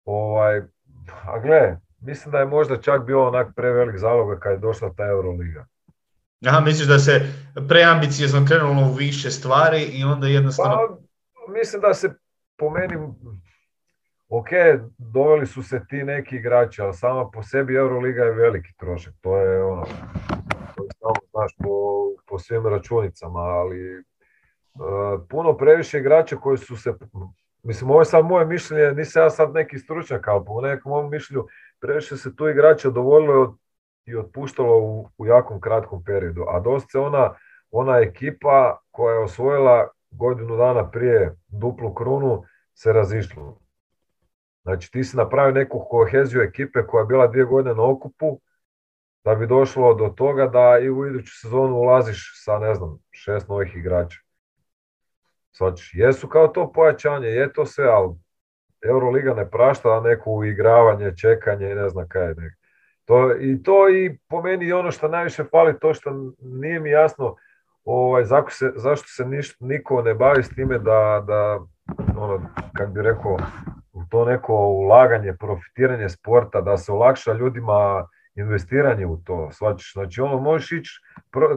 Ovaj, 0.05 0.61
a 1.23 1.39
gle, 1.39 1.77
mislim 2.01 2.31
da 2.31 2.39
je 2.39 2.45
možda 2.45 2.81
čak 2.81 3.05
bilo 3.05 3.27
onak 3.27 3.47
prevelik 3.55 3.97
zaloga 3.97 4.39
kad 4.39 4.51
je 4.51 4.57
došla 4.57 4.93
ta 4.97 5.07
Euroliga. 5.07 5.65
Aha, 6.45 6.59
misliš 6.59 6.87
da 6.87 6.99
se 6.99 7.21
preambiciozno 7.67 8.45
krenulo 8.47 8.87
u 8.87 8.93
više 8.93 9.31
stvari 9.31 9.81
i 9.83 10.03
onda 10.03 10.27
jednostavno... 10.27 10.75
Pa, 10.75 11.51
mislim 11.53 11.81
da 11.81 11.93
se 11.93 12.13
po 12.57 12.69
meni 12.69 12.95
ok, 14.29 14.47
doveli 14.97 15.47
su 15.47 15.63
se 15.63 15.81
ti 15.89 16.03
neki 16.03 16.35
igrači, 16.35 16.81
ali 16.81 16.93
sama 16.93 17.29
po 17.29 17.43
sebi 17.43 17.75
Euroliga 17.75 18.23
je 18.23 18.31
veliki 18.31 18.73
trošak. 18.77 19.13
To 19.21 19.37
je 19.37 19.63
ono, 19.63 19.85
to 20.75 20.83
je 20.83 20.89
samo 20.99 21.13
znaš 21.31 21.55
po, 21.63 21.69
po 22.27 22.39
svim 22.39 22.67
računicama, 22.67 23.39
ali 23.39 23.97
uh, 23.97 24.03
puno 25.29 25.57
previše 25.57 25.99
igrača 25.99 26.35
koji 26.35 26.57
su 26.57 26.77
se, 26.77 26.93
mislim 27.63 27.91
ovo 27.91 28.01
je 28.01 28.05
sad 28.05 28.25
moje 28.25 28.45
mišljenje, 28.45 28.91
nisam 28.91 29.23
ja 29.23 29.29
sad 29.29 29.53
neki 29.53 29.77
stručnjak, 29.77 30.27
ali 30.27 30.45
po 30.45 30.61
nekom 30.61 30.89
mom 30.91 31.09
mišljenju 31.09 31.47
previše 31.79 32.17
se 32.17 32.35
tu 32.35 32.49
igrača 32.49 32.89
dovoljilo 32.89 33.57
i 34.05 34.15
otpuštalo 34.15 34.77
u, 34.77 35.09
u 35.17 35.25
jakom 35.25 35.61
kratkom 35.61 36.03
periodu, 36.03 36.45
a 36.47 36.59
dosta 36.59 37.01
ona, 37.01 37.33
ona 37.71 37.97
ekipa 37.97 38.77
koja 38.91 39.13
je 39.13 39.23
osvojila 39.23 39.87
godinu 40.11 40.57
dana 40.57 40.91
prije 40.91 41.35
duplu 41.47 41.93
krunu 41.93 42.43
se 42.73 42.93
razišlo. 42.93 43.57
Znači 44.63 44.91
ti 44.91 45.03
si 45.03 45.17
napravio 45.17 45.53
neku 45.53 45.85
koheziju 45.89 46.41
ekipe 46.41 46.83
koja 46.87 47.01
je 47.01 47.05
bila 47.05 47.27
dvije 47.27 47.45
godine 47.45 47.75
na 47.75 47.83
okupu, 47.83 48.39
da 49.23 49.35
bi 49.35 49.47
došlo 49.47 49.93
do 49.93 50.09
toga 50.09 50.47
da 50.47 50.79
i 50.79 50.89
u 50.89 51.07
iduću 51.07 51.31
sezonu 51.41 51.75
ulaziš 51.75 52.43
sa, 52.43 52.59
ne 52.59 52.75
znam, 52.75 52.99
šest 53.11 53.47
novih 53.47 53.75
igrača. 53.75 54.19
Znači, 55.57 55.99
jesu 55.99 56.27
kao 56.27 56.47
to 56.47 56.71
pojačanje, 56.71 57.27
je 57.27 57.53
to 57.53 57.65
sve, 57.65 57.85
ali 57.85 58.15
Euroliga 58.85 59.33
ne 59.33 59.49
prašta 59.49 60.01
neko 60.01 60.31
uigravanje, 60.31 61.13
čekanje 61.17 61.71
i 61.71 61.75
ne 61.75 61.89
znam 61.89 62.07
kaj 62.07 62.27
je. 62.27 62.55
To, 63.05 63.35
I 63.39 63.63
to 63.63 63.89
i 63.89 64.17
po 64.27 64.41
meni 64.41 64.73
ono 64.73 64.91
što 64.91 65.07
najviše 65.07 65.43
fali, 65.43 65.79
to 65.79 65.93
što 65.93 66.11
nije 66.39 66.79
mi 66.79 66.89
jasno 66.89 67.35
ovaj, 67.83 68.23
se, 68.49 68.71
zašto 68.75 69.07
se 69.07 69.25
niko 69.59 70.01
ne 70.01 70.13
bavi 70.13 70.43
s 70.43 70.49
time 70.49 70.79
da, 70.79 71.23
da 71.27 71.59
ono, 72.17 72.49
kak 72.73 72.89
bi 72.89 73.01
rekao, 73.01 73.37
to 74.09 74.25
neko 74.25 74.53
ulaganje, 74.53 75.33
profitiranje 75.39 76.09
sporta, 76.09 76.61
da 76.61 76.77
se 76.77 76.91
olakša 76.91 77.33
ljudima 77.33 78.07
investiranje 78.35 79.05
u 79.05 79.17
to, 79.17 79.49
svačiš. 79.51 79.93
Znači 79.93 80.21
ono 80.21 80.39
možeš 80.39 80.71
ići, 80.71 80.91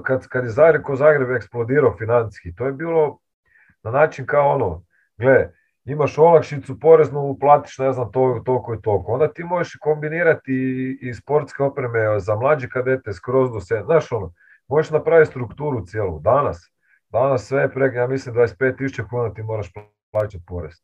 kad, 0.03 0.29
kad 0.29 0.45
je 0.45 0.51
Zagreb, 0.51 0.83
Zagreb 0.95 1.31
eksplodirao 1.31 1.97
financijski, 1.99 2.55
to 2.55 2.67
je 2.67 2.73
bilo 2.73 3.19
na 3.85 3.91
način 3.91 4.27
kao 4.27 4.55
ono, 4.55 4.85
gle, 5.17 5.53
imaš 5.85 6.19
olakšicu 6.19 6.81
poreznu, 6.81 7.37
platiš 7.41 7.79
ne 7.79 7.93
znam 7.93 8.13
to, 8.13 8.43
toliko 8.45 8.75
i 8.75 8.83
toliko. 8.83 9.13
Onda 9.13 9.33
ti 9.33 9.45
možeš 9.45 9.77
kombinirati 9.81 10.53
i, 11.03 11.15
sportske 11.15 11.63
opreme 11.63 12.21
za 12.21 12.35
mlađe 12.35 12.69
kadete 12.69 13.13
skroz 13.13 13.53
do 13.53 13.61
se, 13.61 13.83
znaš 13.85 14.13
ono, 14.13 14.33
možeš 14.69 14.91
napraviti 14.91 15.31
strukturu 15.31 15.87
cijelu. 15.87 16.21
Danas, 16.21 16.73
danas 17.09 17.47
sve 17.47 17.71
preko, 17.71 17.97
ja 17.97 18.07
mislim 18.07 18.35
25.000 18.35 19.09
kuna 19.11 19.35
ti 19.35 19.43
moraš 19.43 19.73
plaćati 20.13 20.45
porez 20.47 20.75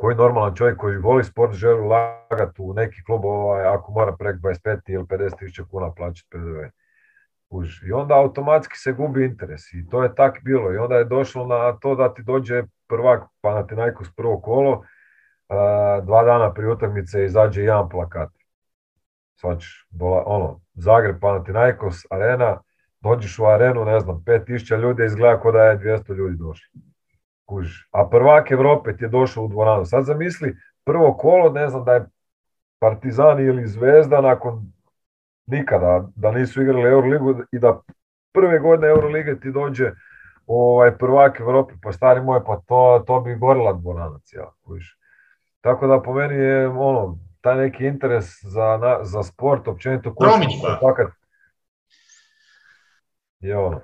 koji 0.00 0.16
normalan 0.16 0.54
čovjek 0.54 0.76
koji 0.78 0.96
voli 0.96 1.24
sport 1.24 1.54
želi 1.54 1.80
ulagati 1.80 2.62
u 2.62 2.74
neki 2.74 3.04
klub 3.04 3.24
ovaj, 3.24 3.66
ako 3.66 3.92
mora 3.92 4.16
prek 4.16 4.36
25 4.36 4.80
ili 4.88 5.04
50 5.04 5.38
tisuća 5.38 5.64
kuna 5.70 5.92
plaćati 5.92 6.28
PDV. 6.30 6.79
I 7.88 7.92
onda 7.92 8.14
automatski 8.14 8.78
se 8.78 8.92
gubi 8.92 9.24
interes 9.24 9.72
i 9.72 9.86
to 9.90 10.02
je 10.02 10.14
tak 10.14 10.38
bilo 10.42 10.72
i 10.72 10.76
onda 10.76 10.96
je 10.96 11.04
došlo 11.04 11.46
na 11.46 11.72
to 11.72 11.94
da 11.94 12.14
ti 12.14 12.22
dođe 12.22 12.62
prvak 12.88 13.22
Panathinaikos 13.40 14.12
prvo 14.16 14.40
kolo, 14.40 14.84
dva 16.02 16.24
dana 16.24 16.52
prije 16.54 16.72
utakmice 16.72 17.24
izađe 17.24 17.62
jedan 17.62 17.88
plakat. 17.88 18.28
Svačiš, 19.34 19.88
ono, 20.26 20.60
Zagreb, 20.74 21.16
Panathinaikos, 21.20 21.96
arena, 22.10 22.60
dođeš 23.00 23.38
u 23.38 23.44
arenu, 23.44 23.84
ne 23.84 24.00
znam, 24.00 24.22
5000 24.26 24.80
ljudi 24.80 25.04
izgleda 25.04 25.40
kao 25.40 25.52
da 25.52 25.62
je 25.62 25.78
200 25.78 26.14
ljudi 26.14 26.36
došli. 26.36 26.80
Kuž. 27.44 27.68
A 27.92 28.08
prvak 28.10 28.50
Evrope 28.50 28.96
ti 28.96 29.04
je 29.04 29.08
došao 29.08 29.44
u 29.44 29.48
dvoranu. 29.48 29.84
Sad 29.84 30.04
zamisli 30.04 30.56
prvo 30.84 31.14
kolo, 31.14 31.52
ne 31.52 31.68
znam 31.68 31.84
da 31.84 31.94
je 31.94 32.06
Partizan 32.78 33.40
ili 33.40 33.66
Zvezda 33.66 34.20
nakon 34.20 34.72
nikada, 35.50 36.08
da 36.16 36.32
nisu 36.32 36.62
igrali 36.62 36.90
Euroligu 36.90 37.42
i 37.52 37.58
da 37.58 37.80
prve 38.32 38.58
godine 38.58 38.88
Eurolige 38.88 39.40
ti 39.40 39.50
dođe 39.50 39.90
ovaj, 40.46 40.98
prvak 40.98 41.40
Evrope, 41.40 41.74
pa 41.82 41.92
stari 41.92 42.20
moj, 42.20 42.44
pa 42.46 42.60
to, 42.66 43.04
to 43.06 43.20
bi 43.20 43.34
gorila 43.34 43.72
dvorana 43.72 44.18
cijela. 44.24 44.52
Tako 45.60 45.86
da 45.86 46.02
po 46.02 46.14
meni 46.14 46.34
je 46.34 46.68
ono, 46.68 47.18
taj 47.40 47.56
neki 47.56 47.86
interes 47.86 48.24
za, 48.42 48.78
na, 48.82 48.98
za 49.04 49.22
sport, 49.22 49.68
općenito 49.68 50.14
Promidžba. 50.14 50.78
Fakat, 50.80 51.12
je 53.40 53.58
ono. 53.58 53.80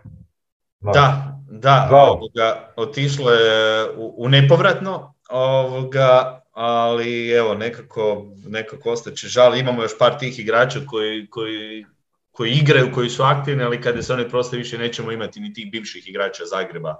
Da, 0.81 1.39
da, 1.51 1.89
ovoga, 1.91 2.73
otišlo 2.77 3.31
je 3.31 3.91
u, 3.97 4.15
u 4.17 4.29
nepovratno, 4.29 5.15
ovoga, 5.31 6.41
ali 6.57 7.31
evo, 7.31 7.55
nekako, 7.55 8.27
nekako 8.47 8.91
ostaće 8.91 9.29
žal. 9.29 9.57
Imamo 9.57 9.83
još 9.83 9.99
par 9.99 10.19
tih 10.19 10.39
igrača 10.39 10.81
koji, 10.87 11.27
koji, 11.31 11.87
koji 12.31 12.51
igraju, 12.51 12.93
koji 12.95 13.09
su 13.09 13.23
aktivni, 13.23 13.65
ali 13.65 13.81
kada 13.81 14.03
se 14.03 14.13
oni 14.13 14.29
prosto 14.29 14.57
više 14.57 14.79
nećemo 14.79 15.13
imati 15.13 15.41
ni 15.41 15.53
tih 15.53 15.71
bivših 15.73 16.09
igrača 16.09 16.45
Zagreba. 16.45 16.95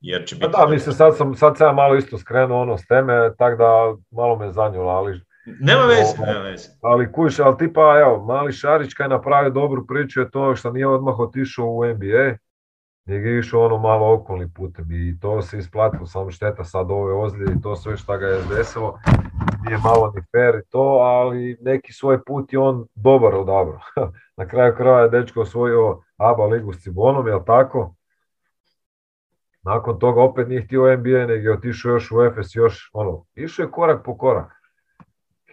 Jer 0.00 0.24
će 0.26 0.36
biti... 0.36 0.48
Da, 0.58 0.66
mislim, 0.66 0.94
sad 0.94 1.16
sam, 1.16 1.34
sad 1.34 1.56
sam 1.58 1.74
malo 1.74 1.96
isto 1.96 2.18
skrenuo 2.18 2.62
ono 2.62 2.78
s 2.78 2.86
teme, 2.86 3.30
tako 3.38 3.56
da 3.56 3.96
malo 4.10 4.36
me 4.36 4.52
zanjulo, 4.52 4.90
ali... 4.90 5.20
Nema 5.60 5.82
veze, 5.82 6.26
nema 6.26 6.40
veze. 6.40 6.68
Ali 6.82 7.12
kuš, 7.12 7.38
ali 7.38 7.58
tipa, 7.58 7.98
evo, 8.00 8.24
mali 8.24 8.52
Šarić 8.52 8.94
kaj 8.94 9.04
je 9.04 9.08
napravio 9.08 9.50
dobru 9.50 9.86
priču 9.86 10.20
je 10.20 10.30
to 10.30 10.56
što 10.56 10.72
nije 10.72 10.86
odmah 10.86 11.18
otišao 11.18 11.66
u 11.66 11.84
NBA, 11.84 12.36
nego 13.06 13.28
je 13.28 13.38
išao 13.38 13.64
ono 13.64 13.78
malo 13.78 14.14
okolni 14.14 14.48
putem 14.54 14.92
i 14.92 15.18
to 15.20 15.42
se 15.42 15.58
isplatilo, 15.58 16.06
samo 16.06 16.30
šteta 16.30 16.64
sad 16.64 16.90
ove 16.90 17.14
ozljede 17.14 17.52
i 17.52 17.60
to 17.60 17.76
sve 17.76 17.96
što 17.96 18.18
ga 18.18 18.26
je 18.26 18.42
desilo, 18.56 18.98
nije 19.64 19.78
malo 19.78 20.12
ni 20.14 20.22
fair 20.32 20.54
i 20.54 20.68
to, 20.70 20.98
ali 21.02 21.58
neki 21.60 21.92
svoj 21.92 22.24
put 22.24 22.52
je 22.52 22.58
on 22.58 22.86
dobar 22.94 23.34
odabrao. 23.34 23.80
Na 24.36 24.48
kraju 24.48 24.74
kraja 24.76 25.02
je 25.02 25.08
dečko 25.08 25.40
osvojio 25.40 26.00
ABA 26.16 26.44
ligu 26.46 26.72
s 26.72 26.82
Cibonom, 26.82 27.26
jel 27.26 27.44
tako? 27.46 27.94
Nakon 29.62 29.98
toga 29.98 30.22
opet 30.22 30.48
nije 30.48 30.62
htio 30.62 30.96
NBA, 30.96 31.26
nego 31.26 31.48
je 31.48 31.52
otišao 31.52 31.90
još 31.90 32.12
u 32.12 32.22
Efes, 32.22 32.54
još 32.54 32.90
ono, 32.92 33.24
išao 33.34 33.62
je 33.62 33.70
korak 33.70 34.04
po 34.04 34.16
korak. 34.16 34.52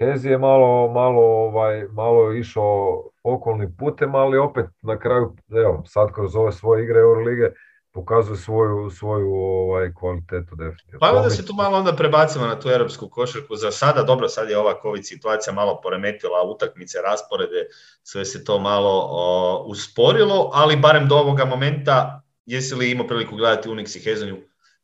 Kezi 0.04 0.30
je 0.30 0.38
malo, 0.38 0.92
malo, 0.92 1.22
ovaj, 1.22 1.88
malo 1.92 2.34
išao 2.34 3.04
okolnim 3.24 3.76
putem, 3.80 4.16
ali 4.16 4.38
opet 4.38 4.66
na 4.82 5.00
kraju, 5.00 5.36
evo, 5.52 5.84
sad 5.86 6.12
kroz 6.12 6.36
ove 6.36 6.52
svoje 6.52 6.84
igre 6.84 7.00
Eurolige, 7.00 7.52
pokazuje 7.92 8.38
svoju, 8.38 8.90
svoju 8.90 9.34
ovaj, 9.36 9.94
kvalitetu 9.94 10.56
definitivno. 10.56 11.00
Pa 11.00 11.12
da 11.12 11.30
se 11.30 11.46
tu 11.46 11.54
malo 11.54 11.78
onda 11.78 11.94
prebacimo 11.96 12.46
na 12.46 12.60
tu 12.60 12.70
europsku 12.70 13.10
košarku. 13.10 13.56
Za 13.56 13.72
sada, 13.72 14.04
dobro, 14.04 14.30
sad 14.30 14.50
je 14.50 14.58
ova 14.58 14.74
COVID 14.82 15.08
situacija 15.08 15.54
malo 15.54 15.80
poremetila 15.84 16.44
utakmice, 16.44 16.98
rasporede, 17.02 17.66
sve 18.04 18.26
se 18.26 18.44
to 18.44 18.60
malo 18.60 19.64
usporilo, 19.68 20.50
ali 20.54 20.76
barem 20.76 21.08
do 21.08 21.16
ovoga 21.16 21.46
momenta, 21.46 22.22
jesi 22.46 22.76
li 22.76 22.92
imao 22.92 23.08
priliku 23.08 23.36
gledati 23.36 23.70
Unix 23.70 23.98
i 23.98 24.04
Hezonju 24.04 24.38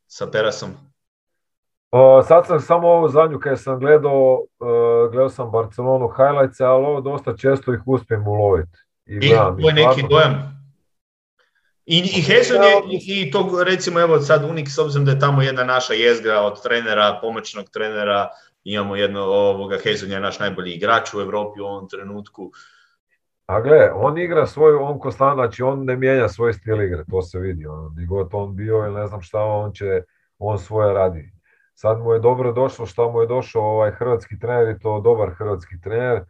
sa 0.07 0.27
Perasom? 0.27 0.88
Sad 2.27 2.47
sam 2.47 2.59
samo 2.59 2.87
ovo 2.87 3.09
zadnju 3.09 3.39
kad 3.39 3.61
sam 3.61 3.79
gledao, 3.79 4.33
uh, 4.59 5.11
gledao 5.11 5.29
sam 5.29 5.51
Barcelonu 5.51 6.09
highlights, 6.17 6.61
ali 6.61 6.85
ovo 6.85 7.01
dosta 7.01 7.37
često 7.37 7.73
ih 7.73 7.79
uspijem 7.85 8.27
uloviti. 8.27 8.77
I, 9.05 9.13
I 9.13 9.29
je 9.67 9.73
neki 9.73 10.03
dojam? 10.09 10.59
I, 11.85 11.97
i 11.97 12.31
je, 12.31 12.81
i, 12.91 13.31
to 13.31 13.63
recimo 13.65 13.99
evo 13.99 14.19
sad 14.19 14.43
Unik, 14.49 14.69
s 14.69 14.77
obzirom 14.77 15.05
da 15.05 15.11
je 15.11 15.19
tamo 15.19 15.41
jedna 15.41 15.63
naša 15.63 15.93
jezgra 15.93 16.41
od 16.41 16.63
trenera, 16.63 17.19
pomoćnog 17.21 17.69
trenera, 17.69 18.29
imamo 18.63 18.95
jedno 18.95 19.21
ovoga, 19.21 19.77
Heson 19.83 20.11
je 20.11 20.19
naš 20.19 20.39
najbolji 20.39 20.73
igrač 20.73 21.13
u 21.13 21.19
Europi 21.19 21.61
u 21.61 21.65
ovom 21.65 21.89
trenutku. 21.89 22.51
A 23.45 23.61
gle, 23.61 23.91
on 23.95 24.17
igra 24.17 24.45
svoju, 24.45 24.79
on 24.81 24.99
konstant, 24.99 25.35
znači 25.35 25.63
on 25.63 25.85
ne 25.85 25.95
mijenja 25.95 26.29
svoj 26.29 26.53
stil 26.53 26.81
igre, 26.81 27.03
to 27.11 27.21
se 27.21 27.39
vidi, 27.39 27.65
on, 27.65 27.95
god 28.07 28.29
on 28.31 28.55
bio 28.55 28.77
ili 28.77 28.95
ne 28.95 29.07
znam 29.07 29.21
šta, 29.21 29.39
on 29.39 29.73
će, 29.73 30.01
on 30.39 30.59
svoje 30.59 30.93
radi. 30.93 31.31
Sad 31.81 31.99
mu 31.99 32.13
je 32.13 32.19
dobro 32.19 32.51
došlo 32.51 32.85
što 32.85 33.11
mu 33.11 33.21
je 33.21 33.27
došao 33.27 33.63
ovaj 33.63 33.91
hrvatski 33.91 34.39
trener 34.39 34.75
i 34.75 34.79
to 34.79 34.99
dobar 35.01 35.29
hrvatski 35.29 35.81
trener 35.81 36.23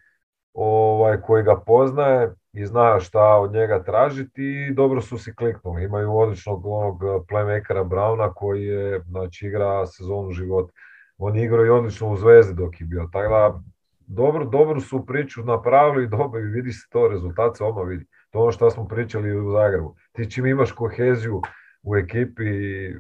ovaj, 0.54 1.22
koji 1.22 1.44
ga 1.44 1.56
poznaje 1.66 2.34
i 2.54 2.66
zna 2.66 3.00
šta 3.00 3.38
od 3.38 3.54
njega 3.54 3.84
tražiti 3.84 4.44
i 4.44 4.74
dobro 4.74 5.02
su 5.02 5.18
si 5.18 5.36
kliknuli. 5.36 5.84
Imaju 5.84 6.18
odličnog 6.18 6.66
onog 6.66 7.02
playmakera 7.02 7.84
Brauna 7.84 8.34
koji 8.34 8.64
je, 8.64 9.02
znači, 9.08 9.48
igra 9.48 9.86
sezonu 9.86 10.32
života. 10.32 10.74
On 11.18 11.36
je 11.36 11.46
igrao 11.46 11.66
i 11.66 11.70
odlično 11.70 12.12
u 12.12 12.18
Zvezdi 12.18 12.54
dok 12.54 12.82
je 12.82 12.88
bio. 12.88 13.10
Tako 13.12 13.34
da, 13.34 13.60
dobro, 14.08 14.46
dobru 14.46 14.82
su 14.82 15.06
priču 15.06 15.44
napravili 15.44 16.04
i 16.04 16.10
dobro, 16.10 16.42
vidi 16.42 16.72
se 16.72 16.88
to, 16.90 17.08
rezultat 17.08 17.58
se 17.58 17.64
vidi. 17.88 18.06
To 18.30 18.40
ono 18.40 18.52
što 18.52 18.70
smo 18.70 18.88
pričali 18.88 19.40
u 19.40 19.52
Zagrebu. 19.52 19.96
Ti 20.12 20.32
čim 20.32 20.46
imaš 20.46 20.72
koheziju 20.72 21.42
u 21.84 21.96
ekipi, 21.96 22.44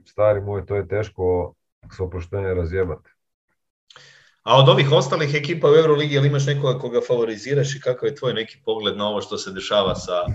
stari 0.05 0.41
moj, 0.41 0.65
to 0.65 0.75
je 0.75 0.87
teško 0.87 1.53
s 1.91 1.99
oproštenje 1.99 2.53
razjebati. 2.53 3.09
A 4.43 4.57
od 4.57 4.69
ovih 4.69 4.91
ostalih 4.91 5.35
ekipa 5.35 5.71
u 5.71 5.75
Euroligi, 5.75 6.15
jel 6.15 6.25
imaš 6.25 6.45
nekoga 6.45 6.79
koga 6.79 6.99
favoriziraš 7.07 7.75
i 7.75 7.81
kakav 7.81 8.09
je 8.09 8.15
tvoj 8.15 8.33
neki 8.33 8.57
pogled 8.65 8.97
na 8.97 9.07
ovo 9.07 9.21
što 9.21 9.37
se 9.37 9.51
dešava 9.51 9.95
sa 9.95 10.25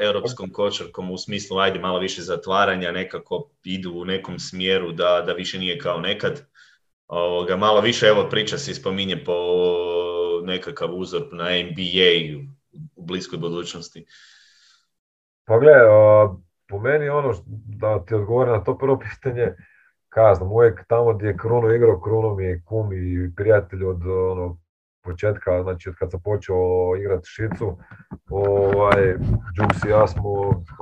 europskom 0.00 0.52
košarkom 0.52 1.10
u 1.10 1.18
smislu 1.18 1.58
ajde 1.58 1.78
malo 1.78 1.98
više 1.98 2.22
zatvaranja, 2.22 2.92
nekako 2.92 3.50
idu 3.64 3.92
u 3.92 4.04
nekom 4.04 4.38
smjeru 4.38 4.92
da, 4.92 5.22
da 5.26 5.32
više 5.32 5.58
nije 5.58 5.78
kao 5.78 6.00
nekad. 6.00 6.46
Ovoga, 7.06 7.56
malo 7.56 7.80
više, 7.80 8.06
evo 8.06 8.28
priča 8.30 8.58
se 8.58 8.74
spominje 8.74 9.24
po 9.24 9.36
nekakav 10.42 10.94
uzor 10.94 11.22
na 11.32 11.44
NBA 11.44 12.44
u 12.96 13.04
bliskoj 13.04 13.38
budućnosti. 13.38 14.06
Pa 15.44 15.58
gle, 15.58 15.72
po 16.68 16.78
meni 16.78 17.08
ono 17.08 17.34
da 17.66 18.04
ti 18.04 18.14
odgovorim 18.14 18.52
na 18.52 18.64
to 18.64 18.78
prvo 18.78 18.98
pitanje, 19.10 19.52
kaznom, 20.14 20.52
uvijek 20.52 20.84
tamo 20.88 21.14
gdje 21.14 21.26
je 21.26 21.36
Kruno 21.36 21.72
igrao, 21.72 22.00
Kruno 22.00 22.34
mi 22.34 22.44
je 22.44 22.62
kum 22.64 22.92
i 22.92 23.34
prijatelj 23.36 23.84
od 23.84 24.06
ono, 24.06 24.56
početka, 25.04 25.62
znači 25.62 25.88
od 25.88 25.94
kad 25.98 26.10
sam 26.10 26.20
počeo 26.24 26.96
igrati 26.98 27.28
šicu, 27.28 27.78
ovaj, 28.30 29.14
Džuks 29.54 29.84
i 29.86 29.90
ja 29.90 30.06
smo, 30.06 30.30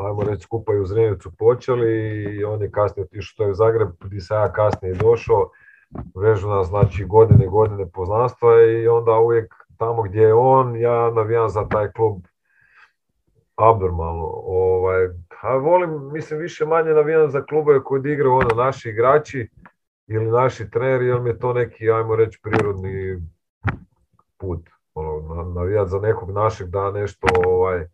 ajmo 0.07 0.23
reći, 0.23 0.43
skupa 0.43 0.73
i 0.73 0.79
u 0.81 0.87
Zrenicu 0.87 1.31
počeli 1.39 2.23
i 2.35 2.45
on 2.45 2.63
je 2.63 2.71
kasnije 2.71 3.05
otišao 3.05 3.47
u 3.47 3.55
Zagreb, 3.55 3.89
gdje 4.01 4.21
sam 4.21 4.37
ja 4.37 4.53
kasnije 4.53 4.95
došao, 4.95 5.51
vežu 6.15 6.49
nas 6.49 6.67
znači 6.67 7.05
godine 7.05 7.47
godine 7.47 7.91
poznanstva 7.91 8.63
i 8.63 8.89
onda 8.89 9.13
uvijek 9.13 9.55
tamo 9.77 10.03
gdje 10.03 10.21
je 10.21 10.35
on, 10.35 10.77
ja 10.77 11.11
navijam 11.11 11.49
za 11.49 11.69
taj 11.69 11.93
klub. 11.93 12.23
Abnormalno. 13.57 14.33
Ovaj, 14.45 15.09
a 15.43 15.57
volim, 15.57 16.13
mislim, 16.13 16.41
više 16.41 16.65
manje 16.67 16.91
navijam 16.91 17.31
za 17.31 17.45
klubove 17.45 17.83
koji 17.85 18.13
igraju 18.13 18.35
ono, 18.35 18.55
naši 18.65 18.89
igrači 18.89 19.49
ili 20.07 20.31
naši 20.31 20.71
treneri, 20.71 21.07
jer 21.07 21.21
mi 21.21 21.31
je 21.31 21.39
to 21.39 21.53
neki, 21.53 21.91
ajmo 21.91 22.17
reći, 22.17 22.41
prirodni 22.43 23.23
put. 24.39 24.71
Ono, 24.95 25.45
navijat 25.45 25.89
za 25.89 25.99
nekog 25.99 26.31
našeg 26.31 26.69
da 26.69 26.91
nešto, 26.91 27.27
ovaj, 27.47 27.87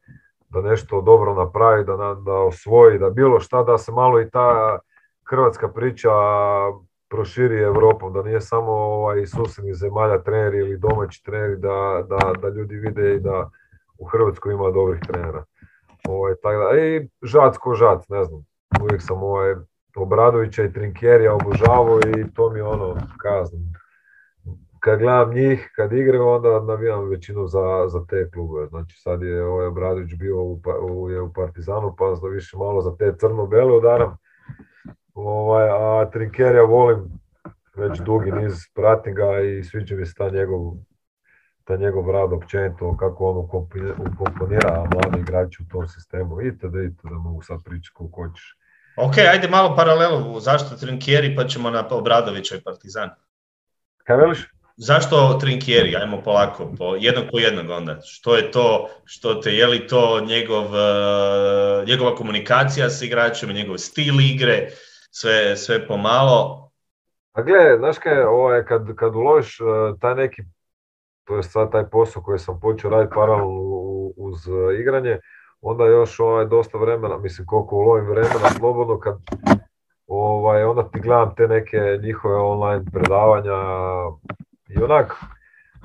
da 0.48 0.60
nešto 0.60 1.00
dobro 1.00 1.34
napravi, 1.34 1.84
da, 1.84 2.16
da 2.24 2.32
osvoji, 2.32 2.98
da 2.98 3.10
bilo 3.10 3.40
šta, 3.40 3.62
da 3.62 3.78
se 3.78 3.92
malo 3.92 4.20
i 4.20 4.30
ta 4.30 4.78
hrvatska 5.30 5.68
priča 5.68 6.10
proširi 7.08 7.60
Evropom, 7.60 8.12
da 8.12 8.22
nije 8.22 8.40
samo 8.40 8.72
ovaj, 8.72 9.26
susjednih 9.26 9.74
zemalja 9.74 10.22
treneri 10.22 10.58
ili 10.58 10.78
domaći 10.78 11.24
treneri, 11.24 11.56
da, 11.56 12.04
da, 12.08 12.32
da 12.42 12.48
ljudi 12.48 12.76
vide 12.76 13.14
i 13.14 13.20
da 13.20 13.50
u 13.98 14.04
Hrvatskoj 14.04 14.54
ima 14.54 14.70
dobrih 14.70 15.00
trenera. 15.08 15.44
Ovaj, 16.08 16.34
tako 16.42 16.64
da, 16.64 16.80
I 16.80 17.08
žac 17.22 17.56
ko 17.56 17.74
žac, 17.74 18.08
ne 18.08 18.24
znam. 18.24 18.44
Uvijek 18.82 19.02
sam 19.02 19.22
ovaj, 19.22 19.54
Obradovića 19.96 20.64
i 20.64 20.72
Trinkjerija 20.72 21.34
obožavao 21.34 22.00
i 22.00 22.32
to 22.34 22.50
mi 22.50 22.60
ono, 22.60 22.96
kazno. 23.22 23.58
Kad 24.80 24.98
gledam 24.98 25.34
njih, 25.34 25.70
kad 25.76 25.92
igraju, 25.92 26.28
onda 26.28 26.60
navijam 26.60 27.08
većinu 27.08 27.46
za, 27.46 27.88
za 27.88 28.04
te 28.08 28.30
klube. 28.30 28.66
Znači 28.66 29.00
sad 29.00 29.22
je 29.22 29.44
ovaj 29.44 29.66
Obradović 29.66 30.14
bio 30.14 30.42
u, 30.42 30.60
pa, 30.62 30.78
u, 30.78 31.10
je 31.10 31.20
u 31.20 31.32
Partizanu, 31.32 31.94
pa 31.98 32.04
da 32.22 32.28
više 32.28 32.56
malo 32.56 32.80
za 32.80 32.96
te 32.96 33.14
crno-bele 33.20 33.76
udaram. 33.76 34.16
Ovaj, 35.14 35.68
a 35.70 36.10
Trinkerija 36.10 36.62
volim 36.62 36.98
već 37.76 38.00
dugi 38.00 38.32
niz, 38.32 38.54
pratim 38.74 39.14
ga 39.14 39.40
i 39.40 39.64
sviđa 39.64 39.96
mi 39.96 40.06
se 40.06 40.14
ta 40.14 40.30
njegov 40.30 40.72
ta 41.68 41.76
njegov 41.76 42.10
rad 42.10 42.32
općenito, 42.32 42.96
kako 42.96 43.30
on 43.30 43.36
ukomponira 44.12 44.84
mladi 44.92 45.20
igrači 45.20 45.62
u 45.62 45.68
tom 45.72 45.88
sistemu, 45.88 46.42
itd. 46.42 46.76
da 47.02 47.10
mogu 47.10 47.42
sad 47.42 47.58
pričati 47.64 47.94
koliko 47.94 48.22
hoćeš. 48.22 48.56
Ok, 48.96 49.18
ajde 49.18 49.48
malo 49.48 49.76
paralelu, 49.76 50.40
zašto 50.40 50.76
Trinkieri 50.76 51.36
pa 51.36 51.44
ćemo 51.44 51.70
na 51.70 51.88
Obradovića 51.90 52.56
i 52.56 52.62
Partizan. 52.64 53.10
Kaj 54.04 54.16
veliš? 54.16 54.48
Zašto 54.76 55.38
Trinkieri, 55.40 55.96
ajmo 55.96 56.22
polako, 56.22 56.70
po 56.78 56.96
jednog 56.96 57.24
po 57.32 57.38
jednog 57.38 57.70
onda. 57.70 57.98
Što 58.04 58.36
je 58.36 58.50
to, 58.50 58.88
što 59.04 59.34
te, 59.34 59.50
je 59.50 59.66
li 59.66 59.86
to 59.86 60.20
njegov, 60.20 60.64
uh, 60.64 61.88
njegova 61.88 62.14
komunikacija 62.14 62.90
s 62.90 63.02
igračima, 63.02 63.52
njegov 63.52 63.76
stil 63.78 64.20
igre, 64.20 64.68
sve, 65.10 65.56
sve 65.56 65.86
pomalo. 65.86 66.70
A 67.32 67.42
gle, 67.42 67.76
znaš 67.78 67.98
kaj, 67.98 68.22
ovaj, 68.22 68.64
kad, 68.64 68.94
kad 68.96 69.14
uloviš 69.14 69.58
taj 70.00 70.14
neki, 70.14 70.42
to 71.28 71.36
je 71.36 71.42
sad 71.42 71.72
taj 71.72 71.84
posao 71.86 72.22
koji 72.22 72.38
sam 72.38 72.60
počeo 72.60 72.90
raditi 72.90 73.14
paralelno 73.14 73.60
uz 74.16 74.48
igranje, 74.80 75.18
onda 75.60 75.84
još 75.84 76.20
ovaj, 76.20 76.46
dosta 76.46 76.78
vremena, 76.78 77.18
mislim 77.18 77.46
koliko 77.46 77.76
ulovim 77.76 78.06
vremena 78.06 78.50
slobodno 78.58 78.98
kad 78.98 79.18
ovaj, 80.06 80.64
onda 80.64 80.90
ti 80.90 81.00
gledam 81.00 81.34
te 81.34 81.48
neke 81.48 81.98
njihove 82.02 82.34
online 82.34 82.84
predavanja 82.92 83.56
i 84.68 84.82
onak, 84.82 85.16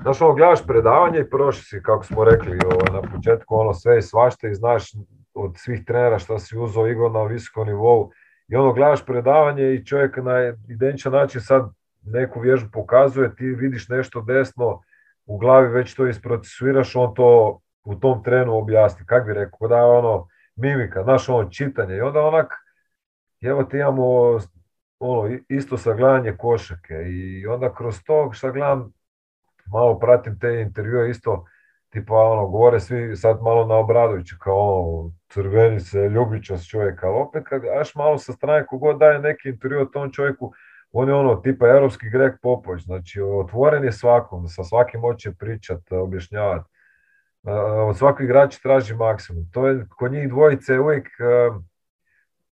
znaš 0.02 0.22
ono 0.22 0.34
gledaš 0.34 0.66
predavanje 0.66 1.20
i 1.20 1.30
prošli 1.30 1.62
si 1.62 1.82
kako 1.82 2.04
smo 2.04 2.24
rekli 2.24 2.58
ovaj, 2.64 3.02
na 3.02 3.10
početku 3.14 3.56
ono 3.56 3.74
sve 3.74 3.98
i 3.98 4.02
svašta 4.02 4.48
i 4.48 4.54
znaš 4.54 4.92
od 5.34 5.52
svih 5.56 5.84
trenera 5.84 6.18
što 6.18 6.38
si 6.38 6.58
uzeo 6.58 6.86
igro 6.86 7.08
na 7.08 7.22
visokom 7.22 7.66
nivou 7.66 8.10
i 8.48 8.56
ono 8.56 8.72
gledaš 8.72 9.06
predavanje 9.06 9.74
i 9.74 9.84
čovjek 9.86 10.16
na 10.16 10.54
identičan 10.68 11.12
način 11.12 11.40
sad 11.40 11.70
neku 12.02 12.40
vježbu 12.40 12.70
pokazuje, 12.72 13.34
ti 13.36 13.44
vidiš 13.44 13.88
nešto 13.88 14.20
desno, 14.20 14.80
u 15.26 15.38
glavi 15.38 15.68
već 15.68 15.94
to 15.94 16.06
isprocesuiraš, 16.06 16.96
on 16.96 17.14
to 17.14 17.60
u 17.84 17.94
tom 17.94 18.22
trenu 18.22 18.56
objasni, 18.58 19.06
kak 19.06 19.26
bi 19.26 19.34
rekao, 19.34 19.68
da 19.68 19.76
je 19.76 19.84
ono 19.84 20.28
mimika, 20.56 21.02
znaš 21.02 21.28
ono 21.28 21.50
čitanje. 21.50 21.96
I 21.96 22.00
onda 22.00 22.20
onak, 22.20 22.52
evo 23.40 23.64
ti 23.64 23.76
imamo 23.76 24.38
ono, 24.98 25.38
isto 25.48 25.76
sagledanje 25.76 26.36
košake 26.36 26.94
i 26.94 27.46
onda 27.46 27.74
kroz 27.74 28.02
to 28.06 28.32
šta 28.32 28.50
gledam, 28.50 28.92
malo 29.66 29.98
pratim 29.98 30.38
te 30.38 30.60
intervjue 30.60 31.10
isto, 31.10 31.44
tipa 31.88 32.14
ono, 32.14 32.46
govore 32.46 32.80
svi 32.80 33.16
sad 33.16 33.42
malo 33.42 33.66
na 33.66 33.74
Obradovića 33.74 34.36
kao 34.40 34.56
ono, 34.56 35.10
crvenice, 35.28 36.08
ljubičast 36.08 36.68
čovjeka, 36.68 37.06
ali 37.06 37.16
opet 37.16 37.44
kad 37.48 37.62
aš 37.80 37.94
malo 37.94 38.18
sa 38.18 38.32
strane 38.32 38.66
kogod 38.66 38.98
daje 38.98 39.18
neki 39.18 39.48
intervju 39.48 39.80
o 39.80 39.84
tom 39.84 40.12
čovjeku, 40.12 40.52
on 40.96 41.08
je 41.08 41.14
ono 41.14 41.34
tipa 41.34 41.68
europski 41.68 42.10
Greg 42.10 42.32
Popović, 42.42 42.84
znači 42.84 43.20
otvoren 43.20 43.84
je 43.84 43.92
svakom, 43.92 44.48
sa 44.48 44.64
svakim 44.64 45.00
hoće 45.00 45.32
pričat, 45.38 45.92
objašnjavati. 45.92 46.70
Od 47.88 47.98
svakog 47.98 48.24
igrača 48.24 48.58
traži 48.62 48.94
maksimum. 48.94 49.50
To 49.52 49.68
je 49.68 49.86
kod 49.96 50.12
njih 50.12 50.28
dvojice 50.28 50.78
uvijek 50.78 51.08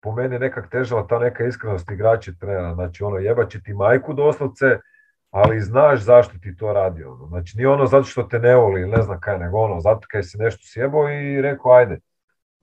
po 0.02 0.12
meni 0.12 0.40
nekak 0.40 0.70
težava 0.70 1.08
ta 1.08 1.20
neka 1.20 1.46
iskrenost 1.46 1.92
igrača 1.92 2.32
trenera. 2.40 2.74
Znači 2.74 3.04
ono 3.04 3.18
jebaće 3.18 3.64
ti 3.64 3.74
majku 3.74 4.14
doslovce, 4.14 4.80
ali 5.32 5.62
znaš 5.62 6.00
zašto 6.00 6.38
ti 6.42 6.56
to 6.56 6.74
radi. 6.74 7.04
Ono. 7.04 7.28
Znači 7.28 7.58
nije 7.58 7.70
ono 7.70 7.86
zato 7.86 8.04
što 8.04 8.24
te 8.24 8.40
ne 8.40 8.56
voli 8.56 8.88
ne 8.88 9.02
znam 9.02 9.20
kaj, 9.20 9.40
nego 9.40 9.58
ono 9.58 9.80
zato 9.80 10.08
kaj 10.12 10.24
se 10.24 10.38
nešto 10.38 10.64
sjebo 10.64 11.10
i 11.10 11.42
rekao 11.42 11.72
ajde. 11.72 12.00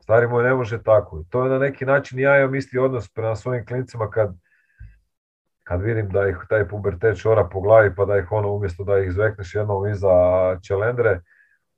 Stari 0.01 0.29
moj 0.29 0.45
ne 0.45 0.55
može 0.55 0.83
tako. 0.83 1.23
To 1.31 1.45
je 1.45 1.51
na 1.51 1.59
neki 1.59 1.85
način 1.85 2.19
ja 2.19 2.39
imam 2.39 2.55
isti 2.55 2.79
odnos 2.79 3.09
prema 3.09 3.37
svojim 3.37 3.67
klincima 3.67 4.11
kad 4.11 4.35
kad 5.69 5.83
vidim 5.83 6.09
da 6.09 6.29
ih 6.29 6.37
taj 6.49 6.69
pubertet 6.69 7.19
čora 7.19 7.49
po 7.53 7.61
glavi 7.61 7.95
pa 7.95 8.05
da 8.05 8.19
ih 8.19 8.33
ono 8.33 8.53
umjesto 8.53 8.85
da 8.85 8.99
ih 8.99 9.13
zvekneš 9.13 9.55
jednom 9.55 9.87
iza 9.87 10.11
čelendre, 10.63 11.21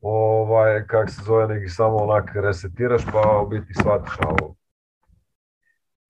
ovaj, 0.01 0.87
kak 0.87 1.11
se 1.11 1.22
zove, 1.24 1.48
nek 1.48 1.70
samo 1.70 1.96
onak 1.96 2.31
resetiraš 2.35 3.07
pa 3.12 3.40
u 3.42 3.48
biti 3.48 3.74
shvatiš, 3.74 4.18
ali 4.20 4.53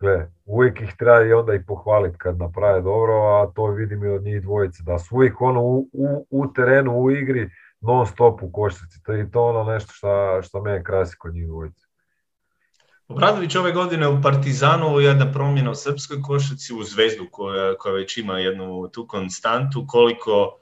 gle, 0.00 0.26
uvijek 0.44 0.80
ih 0.80 0.94
treba 0.98 1.22
i 1.22 1.32
onda 1.32 1.54
i 1.54 1.64
pohvaliti 1.64 2.18
kad 2.18 2.38
naprave 2.38 2.80
dobro, 2.80 3.14
a 3.14 3.52
to 3.54 3.66
vidim 3.66 4.04
i 4.04 4.08
od 4.08 4.22
njih 4.22 4.42
dvojice, 4.42 4.82
da 4.82 4.98
su 4.98 5.16
uvijek 5.16 5.40
ono 5.40 5.62
u, 5.62 5.88
u, 5.92 6.26
u 6.30 6.52
terenu, 6.52 6.98
u 6.98 7.10
igri, 7.10 7.50
non 7.80 8.06
stop 8.06 8.42
u 8.42 8.52
košnici, 8.52 9.02
to 9.02 9.12
je 9.12 9.30
to 9.30 9.46
ono 9.46 9.64
nešto 9.64 9.92
što, 10.42 10.62
mene 10.62 10.84
krasi 10.84 11.16
kod 11.18 11.34
njih 11.34 11.46
dvojice. 11.46 11.87
Obradović 13.08 13.54
ove 13.54 13.72
godine 13.72 14.08
u 14.08 14.22
Partizanu 14.22 15.00
jedna 15.00 15.32
promjena 15.32 15.70
u 15.70 15.74
srpskoj 15.74 16.22
košarci 16.22 16.74
u 16.74 16.82
Zvezdu 16.82 17.26
koja, 17.30 17.76
koja 17.76 17.94
već 17.94 18.16
ima 18.16 18.38
jednu 18.38 18.88
tu 18.88 19.06
konstantu, 19.06 19.84
koliko 19.88 20.60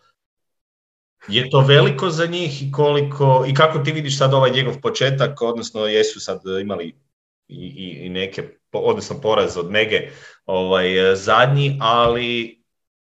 je 1.28 1.50
to 1.50 1.60
veliko 1.60 2.10
za 2.10 2.26
njih 2.26 2.62
i 2.62 2.72
koliko 2.72 3.44
i 3.48 3.54
kako 3.54 3.78
ti 3.78 3.92
vidiš 3.92 4.18
sad 4.18 4.34
ovaj 4.34 4.50
njegov 4.50 4.80
početak, 4.80 5.42
odnosno 5.42 5.86
jesu 5.86 6.20
sad 6.20 6.40
imali 6.60 6.94
i, 7.48 7.66
i, 7.66 8.06
i 8.06 8.08
neke, 8.08 8.48
odnosno 8.72 9.20
poraz 9.20 9.56
od 9.56 9.70
Mege 9.70 10.10
ovaj, 10.44 11.14
zadnji, 11.14 11.78
ali 11.80 12.62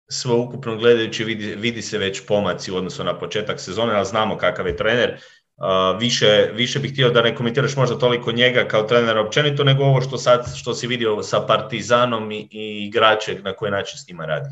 sve 0.09 0.35
ukupno 0.35 0.77
gledajući 0.77 1.25
vidi, 1.25 1.55
vidi 1.55 1.83
se 1.83 1.99
već 1.99 2.27
pomaci 2.27 2.73
u 2.73 2.77
odnosu 2.77 3.05
na 3.05 3.19
početak 3.19 3.61
sezone, 3.61 3.95
ali 3.95 4.07
znamo 4.07 4.37
kakav 4.37 4.67
je 4.67 4.77
trener. 4.77 5.21
Više, 5.99 6.51
više 6.55 6.79
bih 6.79 6.93
htio 6.93 7.11
da 7.11 7.23
ne 7.23 7.35
komentiraš 7.35 7.77
možda 7.77 7.99
toliko 7.99 8.33
njega 8.33 8.65
kao 8.69 8.83
trenera 8.83 9.21
općenito, 9.21 9.65
nego 9.65 9.85
ovo 9.85 10.01
što 10.01 10.19
sad 10.19 10.57
što 10.57 10.75
si 10.75 10.87
vidio 10.87 11.23
sa 11.23 11.41
Partizanom 11.47 12.33
i, 12.33 12.49
i 12.51 12.87
igrače 12.87 13.41
na 13.43 13.53
koji 13.53 13.71
način 13.71 13.99
s 13.99 14.09
njima 14.09 14.27
radi. 14.27 14.49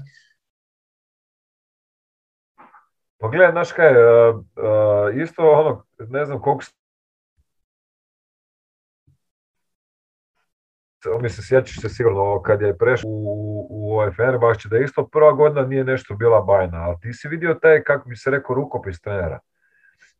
Pa 3.21 3.29
gledaj, 3.29 3.51
znaš 3.53 3.73
kaj, 3.73 3.93
uh, 3.93 4.37
uh, 4.37 5.23
isto 5.23 5.51
ono, 5.51 5.85
ne 5.99 6.25
znam 6.25 6.41
koliko 6.41 6.65
mislim, 11.21 11.45
sjećaš 11.45 11.81
se 11.81 11.89
sigurno 11.89 12.43
kad 12.43 12.63
je 12.63 12.79
prešao 12.79 13.11
u, 13.11 13.67
u 13.71 13.93
ovaj 13.93 14.11
Fenerbahče, 14.11 14.69
da 14.69 14.79
isto 14.79 15.07
prva 15.07 15.33
godina 15.33 15.67
nije 15.67 15.85
nešto 15.85 16.15
bila 16.15 16.41
bajna, 16.41 16.79
ali 16.83 16.97
ti 17.03 17.13
si 17.13 17.29
vidio 17.29 17.59
taj, 17.63 17.83
kako 17.83 18.09
bi 18.09 18.17
se 18.17 18.31
rekao, 18.31 18.57
rukopis 18.57 19.01
trenera. 19.01 19.39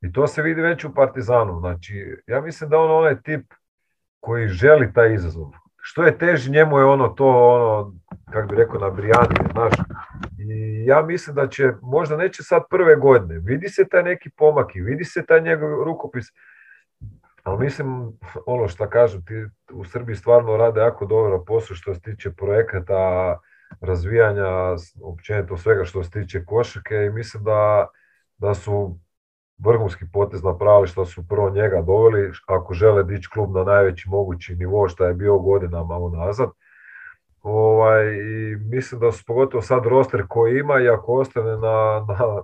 I 0.01 0.13
to 0.13 0.27
se 0.27 0.43
vidi 0.43 0.61
već 0.61 0.85
u 0.85 0.95
Partizanu. 0.95 1.61
Znači, 1.61 2.17
ja 2.27 2.41
mislim 2.41 2.71
da 2.71 2.79
on 2.79 2.91
onaj 2.91 3.23
tip 3.23 3.55
koji 4.21 4.49
želi 4.49 4.93
taj 4.93 5.15
izazov. 5.15 5.51
Što 5.81 6.03
je 6.03 6.19
teži 6.19 6.51
njemu 6.51 6.79
je 6.79 6.85
ono 6.85 7.09
to, 7.09 7.27
ono, 7.27 7.95
kako 8.33 8.49
bi 8.49 8.57
rekao, 8.57 8.81
na 8.81 8.91
brijani, 8.91 9.35
znaš. 9.53 9.73
I 10.39 10.85
ja 10.87 11.03
mislim 11.03 11.37
da 11.37 11.49
će, 11.49 11.73
možda 11.83 12.17
neće 12.17 12.43
sad 12.43 12.63
prve 12.71 12.97
godine, 12.97 13.41
vidi 13.45 13.69
se 13.69 13.89
taj 13.89 14.03
neki 14.03 14.31
pomak 14.31 14.77
i 14.77 14.81
vidi 14.81 15.05
se 15.05 15.27
taj 15.27 15.41
njegov 15.41 15.85
rukopis, 15.85 16.27
ali 17.43 17.65
mislim, 17.65 18.13
ono 18.47 18.69
što 18.69 18.91
kažem, 18.91 19.25
ti 19.25 19.47
u 19.73 19.85
Srbiji 19.85 20.17
stvarno 20.17 20.57
rade 20.57 20.81
jako 20.81 21.07
dobro 21.07 21.45
posao 21.47 21.77
što 21.77 21.95
se 21.95 22.01
tiče 22.01 22.31
projekata, 22.31 23.39
razvijanja, 23.81 24.77
općenito 25.03 25.57
svega 25.57 25.85
što 25.85 26.05
se 26.05 26.11
tiče 26.11 26.45
košake 26.45 26.95
i 26.95 27.11
mislim 27.11 27.45
da, 27.45 27.87
da 28.39 28.55
su 28.55 28.99
vrhunski 29.59 30.05
potez 30.13 30.43
napravili 30.43 30.89
što 30.89 31.07
su 31.07 31.29
prvo 31.29 31.51
njega 31.51 31.83
doveli, 31.83 32.33
ako 32.47 32.75
žele 32.75 33.05
dići 33.05 33.29
klub 33.31 33.55
na 33.55 33.65
najveći 33.65 34.09
mogući 34.09 34.57
nivo 34.57 34.89
što 34.89 35.05
je 35.05 35.15
bio 35.15 35.39
godinama 35.39 35.97
unazad. 35.97 36.49
Ovaj, 37.43 38.07
I 38.15 38.57
mislim 38.57 39.01
da 39.01 39.13
su 39.13 39.25
pogotovo 39.27 39.63
sad 39.63 39.87
roster 39.87 40.23
koji 40.29 40.59
ima 40.59 40.81
i 40.81 40.89
ako 40.89 41.13
ostane 41.13 41.51
na, 41.51 42.07
na, 42.09 42.43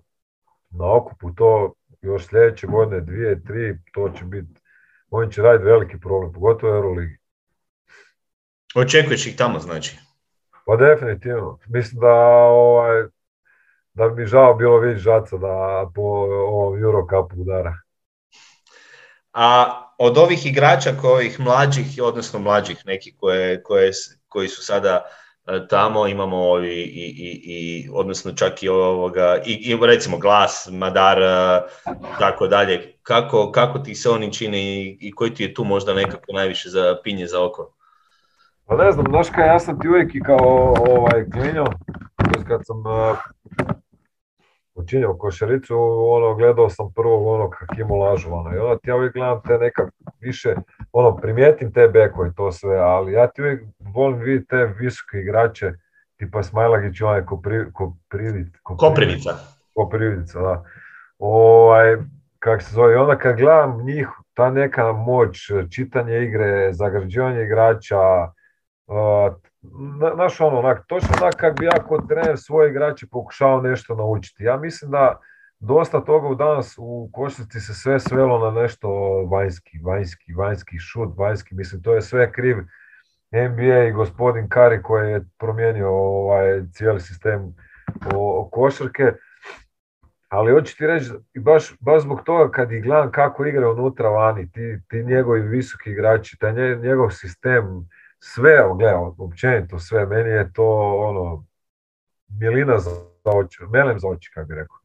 na 0.70 0.94
okupu 0.94 1.30
to 1.34 1.72
još 2.02 2.26
sljedeće 2.26 2.66
godine, 2.66 3.00
dvije, 3.00 3.44
tri, 3.44 3.78
to 3.92 4.08
će 4.08 4.24
biti 4.24 4.64
oni 5.16 5.32
će 5.32 5.42
raditi 5.42 5.64
veliki 5.64 6.00
problem, 6.00 6.32
pogotovo 6.32 6.72
u 6.72 6.76
Euroligi. 6.76 7.16
Očekuješ 8.74 9.26
ih 9.26 9.36
tamo, 9.36 9.58
znači? 9.58 9.98
Pa 10.66 10.76
definitivno. 10.76 11.58
Mislim 11.66 12.00
da 12.00 12.14
ovaj, 12.48 13.02
da 13.94 14.08
bi 14.08 14.22
mi 14.22 14.26
žao 14.26 14.54
bilo 14.54 14.78
vidjeti 14.78 15.02
Žaca 15.02 15.36
da 15.36 15.86
po 15.94 16.02
ovom 16.02 16.82
Eurocupu 16.82 17.40
udara. 17.40 17.74
A 19.32 19.80
od 19.98 20.18
ovih 20.18 20.46
igrača 20.46 20.94
ovih 21.02 21.40
mlađih, 21.40 21.86
odnosno 22.02 22.38
mlađih 22.38 22.82
nekih 22.86 23.14
koje, 23.20 23.62
koje, 23.62 23.90
koji 24.28 24.48
su 24.48 24.62
sada 24.62 25.04
e, 25.46 25.68
tamo 25.68 26.06
imamo 26.06 26.58
i, 26.58 26.68
i, 26.68 27.06
i, 27.18 27.40
i 27.46 27.88
odnosno 27.92 28.32
čak 28.32 28.62
i 28.62 28.68
ovoga 28.68 29.38
i, 29.46 29.52
i 29.52 29.78
recimo 29.86 30.18
glas, 30.18 30.68
Madar 30.72 31.22
e, 31.22 31.60
tako 32.18 32.46
dalje. 32.46 32.94
Kako, 33.02 33.52
kako 33.52 33.78
ti 33.78 33.94
se 33.94 34.10
oni 34.10 34.32
čine 34.32 34.58
i, 34.58 34.98
i 35.00 35.12
koji 35.12 35.34
ti 35.34 35.42
je 35.42 35.54
tu 35.54 35.64
možda 35.64 35.94
nekako 35.94 36.32
najviše 36.32 36.68
za 36.68 36.96
pinje 37.04 37.26
za 37.26 37.44
oko? 37.44 37.74
Pa 38.66 38.76
ne 38.76 38.92
znam, 38.92 39.06
znaš 39.08 39.30
kaj, 39.30 39.46
ja 39.46 39.58
sam 39.58 39.80
ti 39.80 39.88
uvijek 39.88 40.14
i 40.14 40.20
kao 40.20 40.74
ovaj 40.88 41.24
klinio, 41.32 41.64
kad 42.48 42.60
sam 42.66 42.82
počinjao 44.74 45.18
košaricu, 45.18 45.76
ono, 46.10 46.34
gledao 46.34 46.68
sam 46.68 46.92
prvog 46.94 47.26
onog 47.26 47.56
Hakimu 47.58 47.94
Lažovana 47.94 48.56
i 48.56 48.58
onda 48.58 48.78
ti 48.78 48.90
ja 48.90 48.96
uvijek 48.96 49.12
gledam 49.12 49.40
te 49.46 49.58
nekak 49.58 49.90
više, 50.20 50.54
ono, 50.92 51.16
primijetim 51.16 51.72
te 51.72 51.88
bekove 51.88 52.32
to 52.36 52.52
sve, 52.52 52.76
ali 52.76 53.12
ja 53.12 53.26
ti 53.26 53.42
uvijek 53.42 53.62
volim 53.78 54.18
vidjeti 54.18 54.46
te 54.46 54.74
visoke 54.78 55.18
igrače, 55.18 55.72
tipa 56.16 56.42
Smajlagić, 56.42 57.00
onaj 57.00 57.24
Kopri, 57.24 57.64
Koprivica. 57.72 58.58
Koprivica. 58.62 59.30
Koprivica, 59.74 60.40
da. 60.40 60.64
Ovaj, 61.18 61.96
kak 62.38 62.62
se 62.62 62.74
zove, 62.74 62.98
onda 62.98 63.18
kad 63.18 63.36
gledam 63.36 63.84
njih, 63.84 64.08
ta 64.34 64.50
neka 64.50 64.92
moć, 64.92 65.38
čitanje 65.70 66.22
igre, 66.22 66.72
zagrađivanje 66.72 67.42
igrača, 67.42 67.96
znaš 70.14 70.40
ono, 70.40 70.58
onak, 70.58 70.84
točno 70.86 71.08
onak 71.22 71.34
kak 71.36 71.58
bi 71.58 71.64
ja 71.64 71.84
kod 71.88 72.08
trener 72.08 72.38
svoje 72.38 72.70
igrače 72.70 73.06
pokušao 73.10 73.60
nešto 73.60 73.94
naučiti. 73.94 74.44
Ja 74.44 74.56
mislim 74.56 74.90
da 74.90 75.20
dosta 75.58 76.00
toga 76.00 76.28
u 76.28 76.34
danas 76.34 76.74
u 76.78 77.10
košarci 77.12 77.60
se 77.60 77.74
sve 77.74 78.00
svelo 78.00 78.50
na 78.50 78.60
nešto 78.60 78.88
vanjski, 79.30 79.78
vanjski, 79.84 80.32
vanjski 80.32 80.78
šut, 80.78 81.08
vanjski, 81.18 81.54
mislim 81.54 81.82
to 81.82 81.94
je 81.94 82.02
sve 82.02 82.32
kriv 82.32 82.56
NBA 83.32 83.84
i 83.84 83.92
gospodin 83.92 84.48
Kari 84.48 84.82
koji 84.82 85.10
je 85.10 85.24
promijenio 85.38 85.90
ovaj 85.90 86.62
cijeli 86.72 87.00
sistem 87.00 87.54
o, 88.14 88.48
košarke. 88.52 89.12
Ali 90.28 90.52
hoću 90.52 90.76
ti 90.76 90.86
reći, 90.86 91.10
baš, 91.38 91.78
baš 91.80 92.02
zbog 92.02 92.22
toga 92.24 92.50
kad 92.50 92.72
ih 92.72 92.82
gledam 92.82 93.10
kako 93.12 93.44
igra 93.46 93.70
unutra 93.70 94.08
vani, 94.08 94.52
ti, 94.52 94.78
ti 94.88 95.04
njegovi 95.04 95.40
visoki 95.40 95.90
igrači, 95.90 96.38
taj 96.38 96.52
njegov 96.76 97.10
sistem, 97.10 97.88
sve, 98.24 98.64
gledam, 98.78 99.14
općenito 99.18 99.78
sve, 99.78 100.06
meni 100.06 100.30
je 100.30 100.52
to 100.52 100.96
ono, 101.08 101.44
milina 102.40 102.78
za 102.78 102.90
oči, 103.24 103.58
melem 103.72 103.98
za 103.98 104.08
oči, 104.08 104.30
kako 104.34 104.48
bi 104.48 104.54
rekao. 104.54 104.76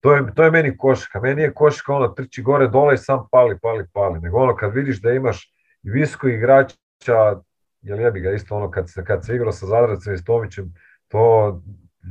To 0.00 0.14
je, 0.14 0.34
to 0.34 0.44
je 0.44 0.50
meni 0.50 0.76
koška. 0.76 1.20
Meni 1.20 1.42
je 1.42 1.54
koška 1.54 1.94
ono 1.94 2.08
trči 2.08 2.42
gore 2.42 2.68
dole 2.68 2.94
i 2.94 2.98
sam 2.98 3.28
pali, 3.30 3.58
pali, 3.58 3.86
pali. 3.92 4.20
Nego 4.20 4.38
ono 4.38 4.56
kad 4.56 4.74
vidiš 4.74 5.00
da 5.02 5.12
imaš 5.12 5.52
visoko 5.82 6.28
igrača, 6.28 7.40
jel 7.82 8.00
jebi 8.00 8.20
ga 8.20 8.30
isto 8.30 8.56
ono 8.56 8.70
kad 8.70 8.90
se, 8.90 9.04
kad 9.04 9.24
se 9.24 9.34
igrao 9.34 9.52
sa 9.52 9.66
Zadravcem 9.66 10.14
i 10.14 10.18
Stomićem, 10.18 10.74
to 11.08 11.62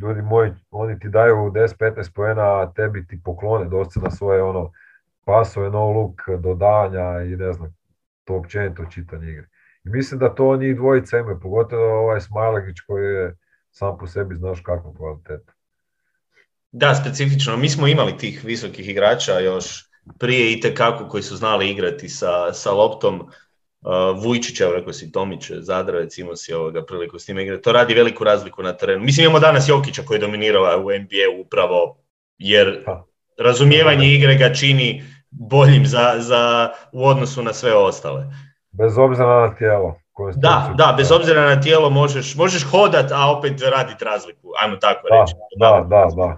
ljudi 0.02 0.22
moji, 0.22 0.52
oni 0.72 1.00
ti 1.00 1.10
daju 1.10 1.36
10-15 1.36 2.14
poena, 2.16 2.62
a 2.62 2.72
tebi 2.76 3.08
ti 3.08 3.22
poklone 3.24 3.66
dosta 3.66 4.00
na 4.00 4.12
svoje 4.12 4.44
ono 4.44 4.72
pasove, 5.26 5.70
no 5.70 5.92
look, 5.92 6.22
dodanja 6.40 7.22
i 7.22 7.36
ne 7.36 7.54
znam, 7.54 7.76
to 8.24 8.36
općenito 8.36 8.86
čitanje 8.86 9.32
igre. 9.32 9.48
I 9.86 9.90
mislim 9.90 10.20
da 10.20 10.36
to 10.36 10.58
njih 10.58 10.76
dvojica 10.76 11.18
imaju, 11.18 11.40
pogotovo 11.42 12.00
ovaj 12.00 12.22
Smajlegić 12.22 12.80
koji 12.88 13.06
je 13.06 13.36
sam 13.72 13.98
po 13.98 14.08
sebi 14.08 14.36
znaš 14.36 14.60
kakva 14.62 14.94
kvaliteta. 14.98 15.54
Da, 16.72 16.96
specifično. 16.96 17.58
Mi 17.58 17.70
smo 17.70 17.88
imali 17.88 18.18
tih 18.18 18.46
visokih 18.46 18.90
igrača 18.90 19.40
još 19.40 19.66
prije 20.20 20.54
i 20.54 20.60
tekako 20.60 21.08
koji 21.08 21.24
su 21.24 21.36
znali 21.36 21.70
igrati 21.70 22.10
sa, 22.10 22.54
sa 22.54 22.72
loptom. 22.72 23.22
Uh, 23.82 24.24
Vujčića, 24.24 24.72
rekao 24.72 24.94
si 24.94 25.12
Tomić, 25.12 25.52
Zadravec, 25.60 26.18
imao 26.18 26.36
si 26.36 26.54
ovoga 26.54 26.86
priliku 26.86 27.20
s 27.20 27.28
njima 27.28 27.42
igrati. 27.42 27.64
To 27.64 27.72
radi 27.72 27.94
veliku 27.94 28.24
razliku 28.24 28.64
na 28.64 28.74
terenu. 28.74 29.04
Mislim, 29.04 29.24
imamo 29.24 29.40
danas 29.40 29.70
Jokića 29.70 30.04
koji 30.04 30.16
je 30.16 30.22
dominirao 30.22 30.80
u 30.80 30.92
NBA 30.92 31.42
upravo 31.42 31.98
jer 32.38 32.86
razumijevanje 33.38 34.14
igre 34.14 34.36
ga 34.36 34.54
čini 34.54 35.04
boljim 35.30 35.86
za, 35.86 36.16
za, 36.20 36.70
u 36.92 37.06
odnosu 37.06 37.44
na 37.44 37.54
sve 37.54 37.74
ostale. 37.74 38.26
Bez 38.72 38.98
obzira 38.98 39.42
na 39.42 39.56
tijelo. 39.56 39.96
Da, 40.36 40.74
da, 40.78 40.94
bez 40.98 41.12
obzira 41.12 41.56
na 41.56 41.62
tijelo 41.62 41.90
možeš, 41.90 42.36
možeš 42.36 42.72
hodat, 42.72 43.12
a 43.12 43.38
opet 43.38 43.62
raditi 43.76 44.06
razliku, 44.06 44.48
ajmo 44.62 44.76
tako 44.76 45.08
da, 45.10 45.22
reći. 45.22 45.34
Da, 45.60 45.86
da, 45.90 46.08
da. 46.16 46.38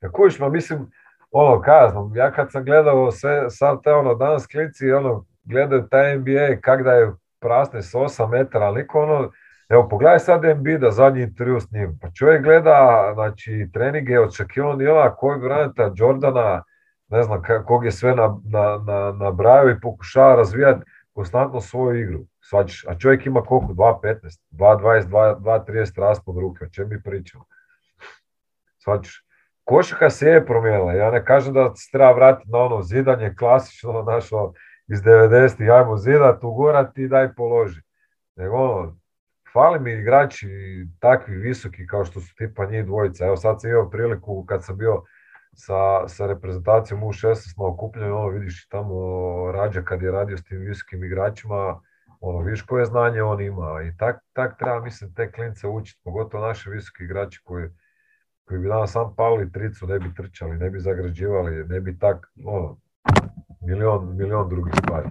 Ja 0.00 0.10
kužiš, 0.12 0.38
ma 0.38 0.48
mislim, 0.48 0.90
ono, 1.30 1.60
kaznom, 1.60 2.16
ja 2.16 2.30
kad 2.30 2.52
sam 2.52 2.64
gledao 2.64 3.10
sve, 3.10 3.50
sad 3.50 3.82
te 3.82 3.92
ono, 3.92 4.14
danas 4.14 4.46
klici, 4.46 4.92
ono, 4.92 5.24
gledaju 5.44 5.88
taj 5.90 6.16
NBA, 6.16 6.60
kak 6.60 6.82
da 6.82 6.92
je 6.92 7.12
prasne 7.40 7.82
s 7.82 7.94
8 7.94 8.30
metara, 8.30 8.66
ali 8.66 8.82
niko 8.82 9.02
ono, 9.02 9.30
evo, 9.68 9.88
pogledaj 9.88 10.18
sad 10.18 10.42
da 10.80 10.90
zadnji 10.90 11.22
intervju 11.22 11.60
s 11.60 11.70
njim, 11.70 11.98
pa 12.02 12.08
čovjek 12.10 12.42
gleda, 12.42 13.10
znači, 13.14 13.68
treninge 13.72 14.18
od 14.20 14.30
Shaquille 14.30 14.72
O'Neala, 14.72 15.14
koji 15.16 15.40
Bryanta, 15.40 15.92
Jordana, 15.96 16.62
ne 17.14 17.22
znam 17.22 17.42
kog 17.66 17.84
je 17.84 17.92
sve 17.92 18.14
nabrajao 18.14 19.12
na, 19.18 19.30
na 19.64 19.72
i 19.76 19.80
pokušava 19.80 20.34
razvijati 20.34 20.84
konstantno 21.12 21.60
svoju 21.60 22.00
igru. 22.00 22.20
Svačiš, 22.40 22.84
a 22.88 22.98
čovjek 22.98 23.26
ima 23.26 23.42
koliko? 23.42 23.72
2.15, 23.72 24.40
2.20, 24.50 25.08
2.30 25.38 26.00
raspod 26.00 26.38
ruke, 26.38 26.64
o 26.64 26.68
čem 26.68 26.88
mi 26.88 27.02
pričamo? 27.02 27.44
Svačiš, 28.78 29.24
košaka 29.64 30.10
se 30.10 30.28
je 30.28 30.46
promijenila. 30.46 30.92
Ja 30.92 31.10
ne 31.10 31.24
kažem 31.24 31.54
da 31.54 31.74
se 31.76 31.90
treba 31.92 32.12
vratiti 32.12 32.50
na 32.50 32.58
ono 32.58 32.82
zidanje 32.82 33.34
klasično 33.38 34.02
našo 34.12 34.52
iz 34.86 35.02
90-ih, 35.02 35.70
ajmo 35.70 35.96
zidat, 35.96 36.44
ugorati 36.44 37.02
i 37.02 37.08
daj 37.08 37.34
položi. 37.34 37.80
Nego 38.36 38.56
ono, 38.56 38.96
fali 39.52 39.80
mi 39.80 39.92
igrači 39.92 40.48
takvi 41.00 41.36
visoki 41.36 41.86
kao 41.86 42.04
što 42.04 42.20
su 42.20 42.34
tipa 42.34 42.66
njih 42.66 42.84
dvojica. 42.84 43.26
Evo 43.26 43.36
sad 43.36 43.60
sam 43.60 43.70
imao 43.70 43.90
priliku 43.90 44.44
kad 44.48 44.64
sam 44.64 44.76
bio 44.76 45.02
sa, 45.56 46.08
sa 46.08 46.26
reprezentacijom 46.26 47.02
u 47.02 47.12
16 47.12 47.58
na 47.58 47.66
okupljanju, 47.66 48.16
ono 48.16 48.28
vidiš 48.28 48.68
tamo 48.68 48.94
rađa 49.52 49.82
kad 49.82 50.02
je 50.02 50.10
radio 50.10 50.38
s 50.38 50.44
tim 50.44 50.58
visokim 50.58 51.04
igračima, 51.04 51.80
ono 52.20 52.40
vidiš 52.40 52.62
koje 52.62 52.84
znanje 52.84 53.22
on 53.22 53.40
ima 53.40 53.82
i 53.82 53.96
tak, 53.96 54.16
tak 54.32 54.58
treba 54.58 54.80
mislim 54.80 55.14
te 55.14 55.32
klince 55.32 55.68
učiti, 55.68 56.00
pogotovo 56.04 56.46
naši 56.46 56.70
visoki 56.70 57.04
igrači 57.04 57.40
koji, 57.44 57.68
koji 58.44 58.60
bi 58.60 58.68
danas 58.68 58.92
sam 58.92 59.14
pali 59.16 59.52
tricu, 59.52 59.86
ne 59.86 59.98
bi 59.98 60.14
trčali, 60.14 60.56
ne 60.56 60.70
bi 60.70 60.80
zagrađivali, 60.80 61.64
ne 61.64 61.80
bi 61.80 61.98
tak, 61.98 62.32
ono, 62.44 62.78
milion, 63.60 64.16
milion 64.16 64.48
drugih 64.48 64.74
stvari. 64.78 65.08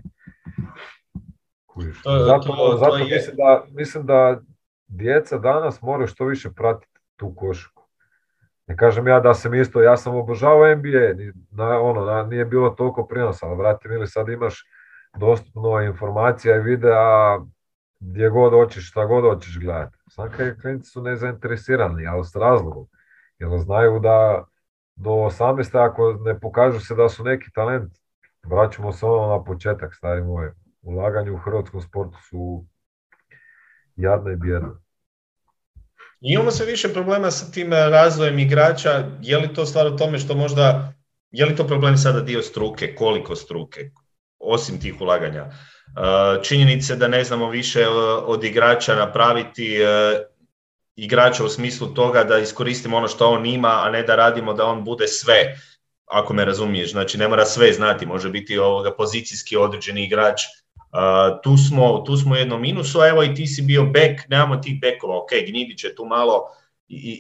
zato, 2.04 2.78
zato 2.80 2.98
mislim, 2.98 3.36
da, 3.36 3.64
mislim 3.70 4.06
da 4.06 4.42
djeca 4.88 5.38
danas 5.38 5.82
moraju 5.82 6.08
što 6.08 6.26
više 6.26 6.50
pratiti 6.52 7.00
tu 7.16 7.34
košarku. 7.36 7.73
Ne 8.68 8.78
kažem 8.78 9.08
ja 9.08 9.20
da 9.20 9.34
sam 9.34 9.54
isto, 9.54 9.82
ja 9.82 9.98
sam 9.98 10.16
obožavao 10.16 10.76
NBA, 10.76 11.34
na, 11.52 11.80
ono, 11.82 12.24
nije 12.24 12.46
bilo 12.46 12.70
toliko 12.70 13.08
prinosa, 13.08 13.46
ali 13.46 13.58
vrati 13.58 13.88
ili 13.88 14.08
sad 14.08 14.30
imaš 14.30 14.64
dostupno 15.18 15.82
informacija 15.82 16.56
i 16.56 16.62
videa 16.62 17.40
gdje 18.00 18.30
god 18.30 18.52
hoćeš, 18.54 18.90
šta 18.90 19.06
god 19.06 19.24
hoćeš 19.24 19.60
gledati. 19.60 19.98
Svaka 20.10 20.56
klinci 20.62 20.90
su 20.90 21.02
nezainteresirani, 21.02 22.08
ali 22.08 22.26
s 22.26 22.36
razlogom. 22.36 22.88
Jer 23.40 23.50
znaju 23.60 24.00
da 24.00 24.46
do 24.96 25.10
18. 25.10 25.90
ako 25.90 26.14
ne 26.14 26.40
pokažu 26.40 26.80
se 26.80 26.96
da 26.96 27.10
su 27.10 27.24
neki 27.24 27.52
talent, 27.52 27.94
vraćamo 28.44 28.92
se 28.92 29.06
ono 29.06 29.38
na 29.38 29.44
početak, 29.44 29.96
stari 29.96 30.24
moje. 30.24 30.54
Ulaganje 30.82 31.32
u 31.32 31.38
hrvatskom 31.38 31.82
sportu 31.82 32.18
su 32.30 32.66
jadno 33.96 34.32
i 34.32 34.36
bjedno. 36.24 36.40
imamo 36.40 36.52
sve 36.52 36.66
više 36.66 36.94
problema 36.94 37.32
sa 37.32 37.52
tim 37.52 37.74
razvojem 37.74 38.40
igrača. 38.40 39.06
Je 39.22 39.38
li 39.38 39.54
to 39.54 39.66
stvar 39.66 39.88
o 39.88 39.98
tome 39.98 40.20
što 40.20 40.36
možda, 40.36 40.94
je 41.32 41.46
li 41.46 41.56
to 41.56 41.68
problem 41.68 41.98
sada 41.98 42.22
dio 42.22 42.42
struke, 42.42 42.96
koliko 42.96 43.36
struke, 43.36 43.90
osim 44.40 44.80
tih 44.80 45.02
ulaganja? 45.02 45.42
E, 45.44 46.44
činjenice 46.44 46.96
da 46.96 47.08
ne 47.08 47.24
znamo 47.24 47.50
više 47.50 47.82
e, 47.82 47.88
od 48.26 48.44
igrača 48.44 48.96
napraviti 48.96 49.78
igrača 50.96 51.44
u 51.44 51.50
smislu 51.50 51.88
toga 51.88 52.24
da 52.24 52.40
iskoristimo 52.40 52.98
ono 52.98 53.08
što 53.08 53.30
on 53.30 53.46
ima, 53.46 53.82
a 53.84 53.90
ne 53.90 54.04
da 54.04 54.16
radimo 54.16 54.54
da 54.54 54.66
on 54.66 54.84
bude 54.84 55.08
sve, 55.08 55.56
ako 56.06 56.34
me 56.34 56.46
razumiješ. 56.46 56.92
Znači 56.92 57.18
ne 57.18 57.28
mora 57.28 57.46
sve 57.46 57.74
znati, 57.74 58.06
može 58.06 58.30
biti 58.30 58.58
ovoga 58.58 58.96
pozicijski 58.96 59.58
određeni 59.58 60.04
igrač. 60.04 60.42
Tu, 61.44 61.58
smo, 61.58 62.04
tu 62.06 62.18
smo 62.18 62.34
u 62.34 62.38
jednom 62.38 62.62
minusu, 62.62 63.00
a 63.00 63.08
evo 63.08 63.24
i 63.24 63.34
ti 63.34 63.48
si 63.48 63.62
bio 63.62 63.86
bek, 63.86 64.30
nemamo 64.30 64.56
tih 64.58 64.82
bekova, 64.82 65.18
ok, 65.18 65.30
Gnidić 65.48 65.84
je 65.84 65.96
tu 65.96 66.06
malo 66.06 66.44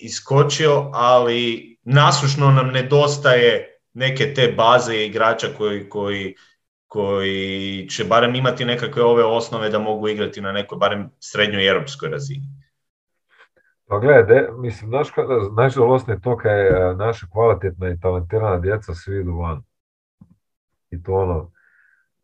iskočio, 0.01 0.89
ali 0.93 1.77
nasušno 1.83 2.51
nam 2.51 2.67
nedostaje 2.67 3.79
neke 3.93 4.33
te 4.33 4.53
baze 4.57 5.05
igrača 5.05 5.47
koji, 5.57 5.89
koji, 5.89 6.35
koji 6.87 7.87
će 7.89 8.03
barem 8.03 8.35
imati 8.35 8.65
nekakve 8.65 9.03
ove 9.03 9.23
osnove 9.23 9.69
da 9.69 9.79
mogu 9.79 10.07
igrati 10.07 10.41
na 10.41 10.51
nekoj 10.51 10.77
barem 10.77 11.09
srednjoj 11.19 11.67
europskoj 11.67 12.09
razini. 12.09 12.45
Pa 13.87 13.99
gledaj, 13.99 14.41
mislim, 14.57 14.91
naš, 14.91 15.07
najžalostnije 15.57 16.21
to 16.21 16.41
je 16.41 16.95
naša 16.95 17.27
kvalitetna 17.31 17.89
i 17.89 17.99
talentirana 17.99 18.59
djeca 18.59 18.93
svi 18.93 19.19
idu 19.19 19.37
van. 19.37 19.63
I 20.91 21.03
to 21.03 21.13
ono, 21.13 21.51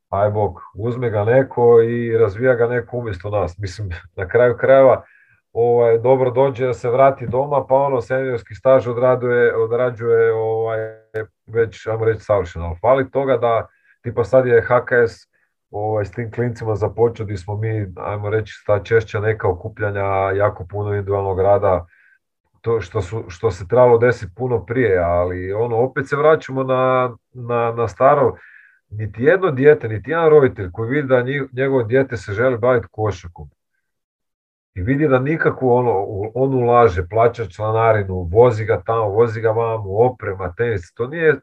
aj 0.09 0.29
bog, 0.29 0.61
uzme 0.75 1.09
ga 1.09 1.23
neko 1.23 1.81
i 1.81 2.17
razvija 2.17 2.55
ga 2.55 2.67
neko 2.67 2.97
umjesto 2.97 3.29
nas. 3.29 3.57
Mislim, 3.57 3.89
na 4.15 4.27
kraju 4.27 4.57
krajeva, 4.57 5.03
ovaj, 5.53 5.97
dobro 5.97 6.31
dođe 6.31 6.65
da 6.65 6.73
se 6.73 6.89
vrati 6.89 7.27
doma, 7.27 7.65
pa 7.67 7.75
ono 7.75 8.01
seniorski 8.01 8.55
staž 8.55 8.87
odrađuje, 8.87 9.55
odrađuje 9.55 10.33
ovaj, 10.33 10.79
već, 11.47 11.87
ajmo 11.87 12.05
reći, 12.05 12.21
savršeno. 12.21 12.65
Ali 12.65 12.75
fali 12.81 13.11
toga 13.11 13.37
da, 13.37 13.67
tipa 14.01 14.23
sad 14.23 14.47
je 14.47 14.61
HKS 14.61 15.29
ovaj, 15.71 16.05
s 16.05 16.11
tim 16.11 16.31
klincima 16.31 16.75
započeli 16.75 17.37
smo 17.37 17.55
mi, 17.55 17.93
ajmo 17.97 18.29
reći, 18.29 18.53
ta 18.65 18.83
češća 18.83 19.19
neka 19.19 19.47
okupljanja, 19.47 20.31
jako 20.35 20.65
puno 20.69 20.89
individualnog 20.89 21.39
rada, 21.39 21.85
to 22.61 22.81
što, 22.81 23.01
su, 23.01 23.23
što 23.27 23.51
se 23.51 23.67
trebalo 23.67 23.97
desiti 23.97 24.33
puno 24.35 24.65
prije, 24.65 24.97
ali 24.97 25.53
ono, 25.53 25.77
opet 25.77 26.09
se 26.09 26.15
vraćamo 26.15 26.63
na, 26.63 27.15
na, 27.33 27.71
na 27.71 27.87
staro, 27.87 28.35
niti 28.89 29.23
jedno 29.23 29.51
dijete, 29.51 29.87
niti 29.87 30.11
jedan 30.11 30.29
roditelj 30.29 30.71
koji 30.71 30.89
vidi 30.89 31.07
da 31.07 31.23
njegovo 31.51 31.83
dijete 31.83 32.17
se 32.17 32.33
želi 32.33 32.57
baviti 32.57 32.87
košakom 32.91 33.49
i 34.73 34.81
vidi 34.81 35.07
da 35.07 35.19
nikako 35.19 35.73
ono, 35.73 35.91
on 36.35 36.53
ulaže, 36.53 37.07
plaća 37.07 37.45
članarinu, 37.45 38.29
vozi 38.31 38.65
ga 38.65 38.81
tamo, 38.85 39.09
vozi 39.09 39.41
ga 39.41 39.49
vamo, 39.51 39.89
oprema, 39.97 40.53
tenis, 40.57 40.93
to 40.93 41.07
nije, 41.07 41.35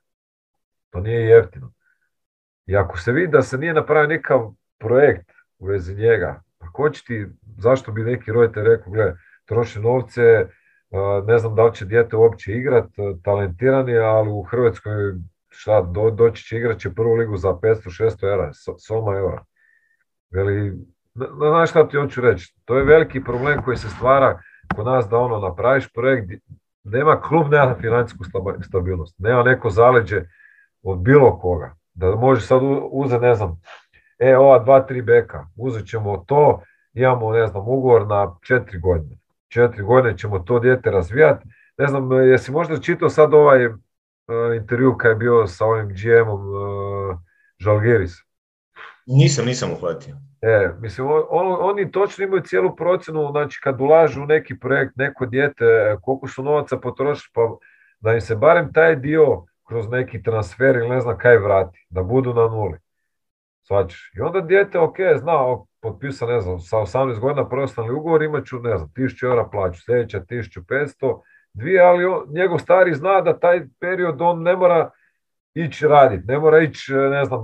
to 0.91 1.01
nije 1.01 1.21
jeftino. 1.21 1.73
I 2.67 2.77
ako 2.77 2.99
se 2.99 3.13
vidi 3.13 3.33
da 3.33 3.43
se 3.43 3.59
nije 3.59 3.75
napravio 3.75 4.09
nikakav 4.09 4.53
projekt 4.79 5.31
u 5.59 5.67
vezi 5.67 5.95
njega, 5.95 6.43
pa 6.59 6.67
ko 6.73 6.91
će 6.91 7.05
ti, 7.05 7.27
zašto 7.59 7.93
bi 7.93 8.03
neki 8.03 8.33
roditelj 8.33 8.65
rekao, 8.65 8.93
gle, 8.93 9.15
troši 9.45 9.81
novce, 9.81 10.47
ne 11.27 11.39
znam 11.39 11.55
da 11.55 11.65
li 11.65 11.75
će 11.75 11.85
dijete 11.85 12.17
uopće 12.17 12.53
igrat, 12.53 12.91
talentirani, 13.25 13.99
ali 13.99 14.31
u 14.31 14.43
Hrvatskoj 14.43 14.93
šta, 15.57 15.81
do, 15.81 16.11
doći 16.11 16.45
će 16.45 16.57
igrat 16.57 16.79
će 16.79 16.95
prvu 16.95 17.15
ligu 17.15 17.37
za 17.37 17.49
500-600 17.49 18.31
eura, 18.31 18.51
soma 18.79 19.17
eura. 19.17 19.45
Veli, 20.31 20.73
znaš 21.37 21.71
šta 21.71 21.89
ti 21.89 21.97
hoću 21.97 22.21
reći, 22.21 22.55
to 22.65 22.77
je 22.77 22.85
veliki 22.85 23.25
problem 23.25 23.63
koji 23.63 23.77
se 23.77 23.89
stvara 23.89 24.41
kod 24.75 24.87
nas 24.87 25.09
da 25.09 25.19
ono 25.19 25.39
napraviš 25.39 25.93
projekt, 25.93 26.31
nema 26.85 27.21
klub, 27.21 27.51
nema 27.51 27.75
financijsku 27.81 28.25
stabilnost, 28.63 29.19
nema 29.19 29.43
neko 29.43 29.71
zaleđe 29.71 30.23
od 30.83 30.99
bilo 30.99 31.39
koga, 31.39 31.75
da 31.95 32.17
možeš 32.17 32.47
sad 32.47 32.61
uzeti, 32.91 33.23
ne 33.23 33.35
znam, 33.35 33.61
e, 34.19 34.37
ova 34.37 34.59
dva, 34.59 34.81
tri 34.81 35.03
beka, 35.03 35.47
uzet 35.57 35.87
ćemo 35.87 36.25
to, 36.27 36.63
imamo, 36.95 37.33
ne 37.33 37.47
znam, 37.47 37.69
ugovor 37.69 38.07
na 38.07 38.37
četiri 38.43 38.79
godine. 38.79 39.17
Četiri 39.49 39.83
godine 39.83 40.19
ćemo 40.19 40.39
to 40.39 40.59
dijete 40.59 40.91
razvijati. 40.91 41.49
Ne 41.79 41.87
znam, 41.87 42.13
jesi 42.13 42.53
možda 42.53 42.81
čitao 42.81 43.09
sad 43.09 43.35
ovaj 43.35 43.69
intervju 44.57 44.97
kad 44.99 45.11
je 45.11 45.17
bio 45.17 45.47
sa 45.47 45.65
ovim 45.65 45.89
GM-om 45.89 46.49
uh, 46.49 47.19
Žalgiris? 47.59 48.13
Nisam, 49.07 49.47
nisam 49.47 49.73
uhvatio. 49.73 50.17
E, 50.43 50.71
mislim, 50.81 51.07
on, 51.11 51.57
oni 51.61 51.91
točno 51.91 52.25
imaju 52.25 52.43
cijelu 52.43 52.77
procjenu, 52.77 53.29
znači 53.31 53.61
kad 53.63 53.81
ulažu 53.81 54.23
u 54.23 54.27
neki 54.27 54.59
projekt, 54.59 54.97
neko 54.97 55.27
dijete, 55.27 55.97
koliko 56.03 56.29
su 56.29 56.43
novaca 56.43 56.77
potroši, 56.77 57.31
pa 57.35 57.41
da 58.01 58.15
im 58.15 58.21
se 58.21 58.37
barem 58.37 58.73
taj 58.73 58.97
dio 58.97 59.45
kroz 59.69 59.89
neki 59.89 60.23
transfer 60.23 60.77
ili 60.77 60.89
ne 60.89 61.01
znam 61.01 61.19
kaj 61.19 61.39
vrati, 61.39 61.87
da 61.91 62.03
budu 62.03 62.35
na 62.35 62.49
nuli. 62.49 62.79
Svačiš. 63.63 64.13
I 64.17 64.21
onda 64.21 64.41
dijete, 64.41 64.79
ok, 64.79 64.97
zna, 65.17 65.33
potpisa, 65.81 66.27
ne 66.27 66.41
znam, 66.41 66.61
sa 66.61 66.77
18 66.77 67.19
godina 67.19 67.49
profesionalni 67.49 67.99
ugovor, 67.99 68.23
imat 68.23 68.47
ću, 68.47 68.59
ne 68.59 68.77
znam, 68.77 68.91
1000 68.97 69.25
eura 69.25 69.49
plaću, 69.49 69.81
sljedeća 69.83 70.21
1500, 70.21 71.21
dvije, 71.57 71.81
ali 71.81 72.05
on, 72.05 72.25
njegov 72.29 72.59
stari 72.59 72.95
zna 72.95 73.21
da 73.21 73.39
taj 73.39 73.67
period 73.81 74.21
on 74.21 74.43
ne 74.43 74.57
mora 74.57 74.91
ići 75.55 75.87
raditi, 75.89 76.27
ne 76.27 76.39
mora 76.39 76.59
ići, 76.59 76.95
ne 76.95 77.25
znam, 77.25 77.41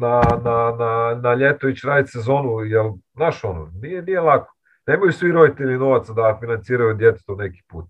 na, 0.00 0.22
na, 0.44 0.76
na, 0.78 1.20
na 1.22 1.34
ljeto 1.34 1.68
ići 1.68 1.86
raditi 1.86 2.10
sezonu, 2.10 2.60
jer, 2.60 2.84
znaš 3.14 3.44
ono, 3.44 3.70
nije, 3.82 4.02
nije 4.02 4.20
lako. 4.20 4.54
Nemaju 4.86 5.12
svi 5.12 5.32
roditelji 5.32 5.78
novaca 5.78 6.12
da 6.12 6.36
financiraju 6.40 6.94
djetetu 6.94 7.36
neki 7.36 7.62
put. 7.68 7.84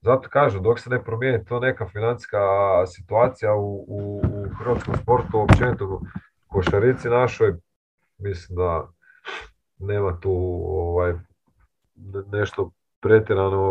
Zato 0.00 0.28
kažem, 0.28 0.62
dok 0.62 0.80
se 0.80 0.90
ne 0.90 1.04
promijeni 1.04 1.44
to 1.44 1.60
neka 1.60 1.88
financijska 1.88 2.38
situacija 2.86 3.54
u, 3.54 3.84
u, 3.88 4.22
u 4.24 4.46
hrvatskom 4.58 4.94
sportu, 5.02 5.40
općenito 5.40 5.86
u 5.86 6.00
košarici 6.46 7.08
našoj, 7.08 7.54
mislim 8.18 8.56
da 8.56 8.88
nema 9.78 10.20
tu 10.20 10.32
ovaj, 10.66 11.12
nešto 12.32 12.70
pretjerano 13.04 13.62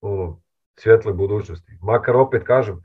ono, 0.00 0.40
svjetle 0.78 1.12
budućnosti. 1.12 1.72
Makar 1.82 2.16
opet 2.16 2.42
kažem, 2.44 2.82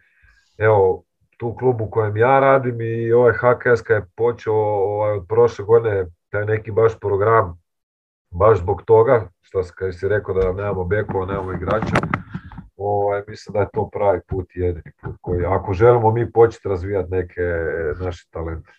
evo, 0.57 1.03
tu 1.37 1.55
klubu 1.55 1.83
u 1.83 1.89
kojem 1.89 2.17
ja 2.17 2.39
radim 2.39 2.81
i 2.81 3.11
ovaj 3.11 3.33
HKS 3.33 3.89
je 3.89 4.05
počeo 4.15 4.53
ovaj, 4.53 5.17
od 5.17 5.25
prošle 5.29 5.65
godine 5.65 6.05
taj 6.29 6.45
neki 6.45 6.71
baš 6.71 6.99
program, 6.99 7.61
baš 8.29 8.57
zbog 8.57 8.81
toga, 8.85 9.29
što 9.41 9.63
si 9.63 10.07
rekao 10.07 10.33
da 10.33 10.53
nemamo 10.53 10.83
bekova, 10.83 11.25
nemamo 11.25 11.53
igrača, 11.53 11.95
ovaj, 12.77 13.23
mislim 13.27 13.53
da 13.53 13.59
je 13.59 13.69
to 13.73 13.89
pravi 13.93 14.19
put 14.27 14.55
jedini 14.55 14.91
put 15.01 15.15
koji, 15.21 15.45
ako 15.45 15.73
želimo 15.73 16.11
mi 16.11 16.31
početi 16.31 16.69
razvijati 16.69 17.11
neke 17.11 17.41
naše 17.99 18.27
talente. 18.29 18.71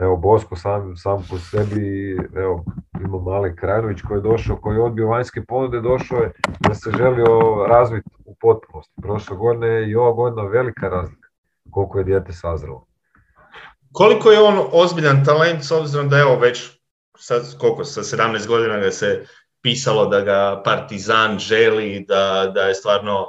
Evo, 0.00 0.16
Bosko 0.16 0.56
sam, 0.56 0.96
sam 0.96 1.26
po 1.30 1.38
sebi, 1.38 2.16
evo, 2.36 2.64
ima 3.04 3.18
mali 3.18 3.56
Krajnović 3.56 3.98
koji 4.08 4.18
je 4.18 4.22
došao, 4.22 4.56
koji 4.56 4.76
je 4.76 4.82
odbio 4.82 5.08
vanjske 5.08 5.44
ponude, 5.48 5.80
došao 5.80 6.18
je 6.18 6.32
da 6.60 6.74
se 6.74 6.90
želio 6.98 7.66
razviti 7.68 8.10
u 8.24 8.34
potpunosti. 8.40 8.92
Prošle 9.02 9.36
godine 9.36 9.90
i 9.90 9.94
ova 9.94 10.12
godina 10.12 10.42
velika 10.42 10.88
razlika 10.88 11.28
koliko 11.70 11.98
je 11.98 12.04
dijete 12.04 12.32
sazrelo. 12.32 12.86
Koliko 13.92 14.30
je 14.30 14.40
on 14.40 14.66
ozbiljan 14.72 15.24
talent 15.24 15.64
s 15.64 15.70
obzirom 15.70 16.08
da 16.08 16.18
evo 16.18 16.36
već 16.36 16.80
sad, 17.18 17.58
koliko 17.58 17.84
sa 17.84 18.00
17 18.00 18.46
godina 18.46 18.78
ga 18.78 18.90
se 18.90 19.24
pisalo 19.62 20.06
da 20.06 20.20
ga 20.20 20.62
Partizan 20.64 21.38
želi, 21.38 22.04
da, 22.08 22.52
da 22.54 22.60
je 22.60 22.74
stvarno 22.74 23.26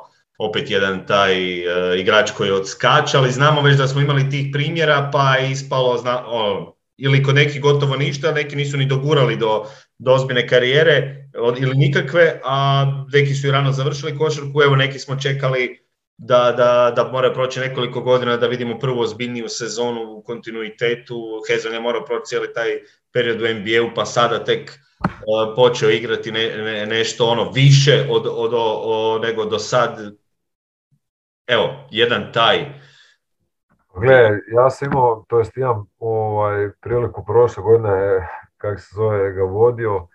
opet 0.50 0.72
jedan 0.72 1.06
taj 1.08 1.34
uh, 1.34 2.00
igrač 2.00 2.32
koji 2.32 2.52
odskače, 2.52 3.18
ali 3.18 3.32
znamo 3.32 3.62
već 3.62 3.78
da 3.78 3.88
smo 3.88 4.02
imali 4.02 4.30
tih 4.30 4.50
primjera, 4.54 5.10
pa 5.14 5.36
je 5.36 5.52
ispalo 5.52 5.98
zna, 5.98 6.24
ili 6.98 7.24
kod 7.24 7.36
nekih 7.36 7.62
gotovo 7.62 7.96
ništa, 7.96 8.32
neki 8.32 8.56
nisu 8.56 8.78
ni 8.78 8.86
dogurali 8.86 9.38
do, 9.38 9.66
do 9.98 10.14
ozbiljne 10.14 10.48
karijere 10.48 11.28
ili 11.58 11.76
nikakve, 11.76 12.42
a 12.44 12.86
neki 13.14 13.36
su 13.36 13.48
i 13.48 13.52
rano 13.52 13.72
završili 13.72 14.18
košarku, 14.18 14.62
evo 14.62 14.76
neki 14.76 15.00
smo 15.00 15.16
čekali 15.16 15.82
da, 16.18 16.54
da, 16.58 16.94
da 16.96 17.12
mora 17.12 17.34
proći 17.34 17.60
nekoliko 17.60 18.02
godina 18.02 18.38
da 18.38 18.48
vidimo 18.48 18.80
prvu 18.80 19.00
ozbiljniju 19.00 19.50
sezonu 19.50 20.02
u 20.02 20.24
kontinuitetu, 20.24 21.42
Hezon 21.50 21.74
je 21.74 21.80
morao 21.80 22.06
proći 22.06 22.26
cijeli 22.26 22.54
taj 22.54 22.70
period 23.14 23.42
u 23.42 23.48
NBA-u, 23.48 23.96
pa 23.96 24.06
sada 24.06 24.44
tek 24.44 24.80
uh, 25.00 25.56
počeo 25.56 25.90
igrati 25.90 26.32
ne, 26.32 26.58
ne, 26.58 26.86
nešto 26.86 27.26
ono 27.26 27.52
više 27.52 28.06
od, 28.10 28.28
od, 28.28 28.52
od, 28.54 29.22
nego 29.22 29.46
do 29.46 29.60
sad 29.60 30.21
evo, 31.52 31.88
jedan 31.90 32.32
taj. 32.34 32.58
Gle, 34.00 34.40
ja 34.54 34.70
sam 34.70 34.92
imao, 34.92 35.26
to 35.28 35.40
jest 35.40 35.58
imam 35.58 35.86
ovaj, 36.00 36.70
priliku 36.82 37.26
prošle 37.26 37.64
godine, 37.64 38.28
kak 38.58 38.80
se 38.80 38.88
zove, 38.96 39.32
ga 39.32 39.44
vodio 39.44 40.08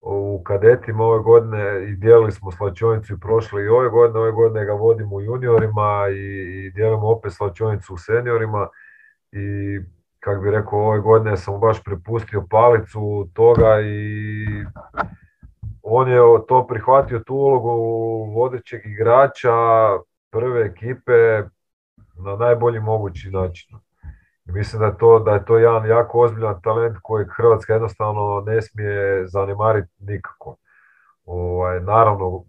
u 0.00 0.42
kadetima 0.44 1.04
ove 1.04 1.22
godine 1.22 1.84
i 1.88 1.96
dijelili 1.96 2.32
smo 2.32 2.50
slačionicu 2.50 3.14
i 3.14 3.20
prošle 3.20 3.64
i 3.64 3.68
ove 3.68 3.88
godine, 3.88 4.20
ove 4.20 4.32
godine 4.32 4.64
ga 4.64 4.72
vodimo 4.72 5.16
u 5.16 5.20
juniorima 5.20 6.08
i, 6.10 6.66
i 6.66 6.70
dijelimo 6.70 7.08
opet 7.08 7.32
slačionicu 7.32 7.94
u 7.94 7.98
seniorima 7.98 8.68
i 9.32 9.78
kak 10.20 10.42
bi 10.42 10.50
rekao, 10.50 10.78
ove 10.78 10.98
godine 10.98 11.36
sam 11.36 11.60
baš 11.60 11.82
prepustio 11.84 12.46
palicu 12.50 13.28
toga 13.34 13.80
i 13.80 14.46
on 15.82 16.08
je 16.08 16.18
to 16.48 16.66
prihvatio 16.66 17.18
tu 17.18 17.34
ulogu 17.34 17.70
vodećeg 18.34 18.80
igrača, 18.86 19.52
prve 20.34 20.66
ekipe 20.66 21.42
na 22.16 22.36
najbolji 22.36 22.80
mogući 22.80 23.30
način. 23.30 23.78
mislim 24.44 24.80
da 24.80 24.86
je, 24.86 24.98
to, 24.98 25.18
da 25.18 25.32
je 25.32 25.44
to 25.44 25.58
jedan 25.58 25.88
jako 25.88 26.20
ozbiljan 26.20 26.60
talent 26.62 26.98
kojeg 27.02 27.28
Hrvatska 27.36 27.72
jednostavno 27.72 28.42
ne 28.46 28.62
smije 28.62 29.26
zanemariti 29.26 29.92
nikako. 29.98 30.56
Ovaj, 31.24 31.80
naravno, 31.80 32.44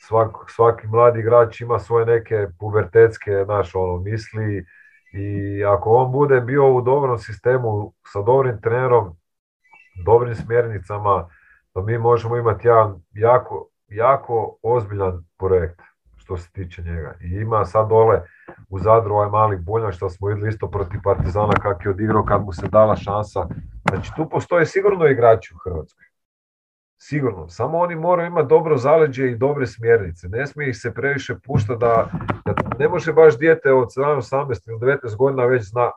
svak, 0.00 0.30
svaki 0.48 0.86
mladi 0.86 1.20
igrač 1.20 1.60
ima 1.60 1.78
svoje 1.78 2.06
neke 2.06 2.46
pubertetske 2.58 3.30
naš, 3.30 3.74
ono, 3.74 3.96
misli 3.96 4.64
i 5.12 5.64
ako 5.64 5.90
on 5.90 6.12
bude 6.12 6.40
bio 6.40 6.72
u 6.74 6.80
dobrom 6.80 7.18
sistemu 7.18 7.92
sa 8.12 8.22
dobrim 8.22 8.60
trenerom, 8.60 9.16
dobrim 10.04 10.34
smjernicama, 10.34 11.28
da 11.74 11.82
mi 11.82 11.98
možemo 11.98 12.36
imati 12.36 12.68
jedan 12.68 13.02
jako, 13.12 13.68
jako 13.88 14.56
ozbiljan 14.62 15.24
projekt 15.38 15.80
što 16.26 16.36
se 16.36 16.50
tiče 16.52 16.82
njega. 16.82 17.14
I 17.20 17.28
ima 17.28 17.64
sad 17.64 17.88
dole 17.88 18.22
u 18.68 18.78
Zadru 18.78 19.14
ovaj 19.14 19.30
mali 19.30 19.56
Bunja 19.56 19.92
što 19.92 20.10
smo 20.10 20.28
vidjeli 20.28 20.48
isto 20.48 20.70
protiv 20.70 21.00
Partizana 21.04 21.52
kak 21.52 21.84
je 21.84 21.90
odigrao 21.90 22.24
kad 22.24 22.44
mu 22.44 22.52
se 22.52 22.68
dala 22.68 22.96
šansa. 22.96 23.46
Znači 23.88 24.10
tu 24.16 24.28
postoje 24.28 24.66
sigurno 24.66 25.06
igrači 25.06 25.54
u 25.54 25.58
Hrvatskoj. 25.64 26.04
Sigurno. 26.98 27.48
Samo 27.48 27.78
oni 27.78 27.96
moraju 27.96 28.26
imati 28.26 28.48
dobro 28.48 28.76
zaleđe 28.76 29.30
i 29.30 29.36
dobre 29.36 29.66
smjernice. 29.66 30.28
Ne 30.28 30.46
smije 30.46 30.70
ih 30.70 30.76
se 30.76 30.94
previše 30.94 31.34
puštati 31.44 31.80
da, 31.80 32.10
da 32.44 32.54
ne 32.78 32.88
može 32.88 33.12
baš 33.12 33.38
dijete 33.38 33.72
od 33.72 33.88
17, 33.96 34.36
18 34.36 34.68
ili 34.68 34.78
19 34.78 35.16
godina 35.16 35.44
već 35.44 35.70
zna 35.70 35.90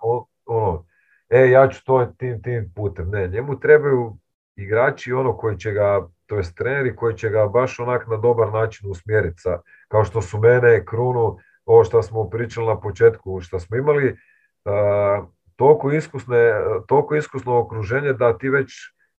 ono, 0.48 0.86
e 1.30 1.50
ja 1.50 1.68
ću 1.68 1.86
to 1.86 2.06
tim, 2.18 2.42
tim 2.42 2.74
putem. 2.76 3.10
Ne, 3.10 3.28
njemu 3.28 3.60
trebaju 3.60 4.18
igrači 4.64 5.14
ono 5.14 5.38
koji 5.38 5.58
će 5.58 5.72
ga, 5.72 6.08
to 6.26 6.36
jest 6.36 6.58
treneri 6.58 6.96
koji 6.96 7.16
će 7.16 7.30
ga 7.30 7.48
baš 7.48 7.80
onak 7.80 8.08
na 8.08 8.18
dobar 8.18 8.54
način 8.54 8.92
usmjeriti 8.92 9.42
kao 9.88 10.04
što 10.04 10.22
su 10.22 10.40
mene, 10.40 10.86
Krunu, 10.86 11.38
ovo 11.66 11.84
što 11.84 12.04
smo 12.04 12.30
pričali 12.30 12.68
na 12.68 12.80
početku, 12.80 13.42
što 13.42 13.60
smo 13.60 13.78
imali 13.78 14.12
uh, 14.12 15.28
toliko, 15.56 15.92
iskusne, 15.92 16.54
toliko 16.88 17.16
iskusno 17.16 17.60
okruženje 17.60 18.14
da 18.14 18.38
ti 18.38 18.50
već 18.50 18.72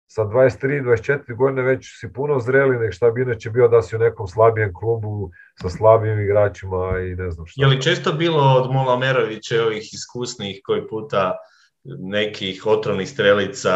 sa 0.07 0.21
23-24 0.21 1.35
godine 1.35 1.61
već 1.61 1.99
si 1.99 2.13
puno 2.13 2.39
zreli 2.39 2.79
nek 2.79 2.93
šta 2.93 3.11
bi 3.11 3.21
inače 3.21 3.49
bio 3.49 3.67
da 3.67 3.81
si 3.81 3.95
u 3.95 3.99
nekom 3.99 4.27
slabijem 4.27 4.73
klubu 4.73 5.31
sa 5.61 5.69
slabijim 5.69 6.19
igračima 6.19 6.99
i 6.99 7.15
ne 7.15 7.31
znam 7.31 7.47
šta. 7.47 7.61
Je 7.61 7.67
li 7.67 7.81
često 7.81 8.13
bilo 8.13 8.43
od 8.43 8.71
Mola 8.71 8.97
Merovića 8.97 9.63
ovih 9.65 9.93
iskusnih 9.93 10.59
koji 10.63 10.87
puta 10.87 11.37
nekih 11.83 12.63
otrovnih 12.65 13.09
strelica, 13.09 13.73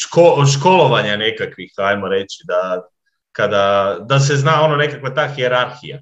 ško, 0.00 0.44
školovanja 0.58 1.16
nekakvih, 1.16 1.72
ajmo 1.76 2.08
reći, 2.08 2.44
da 2.46 2.82
kada, 3.32 3.96
da 4.00 4.18
se 4.18 4.36
zna 4.36 4.62
ono 4.62 4.76
nekakva 4.76 5.14
ta 5.14 5.26
hijerarhija. 5.26 6.00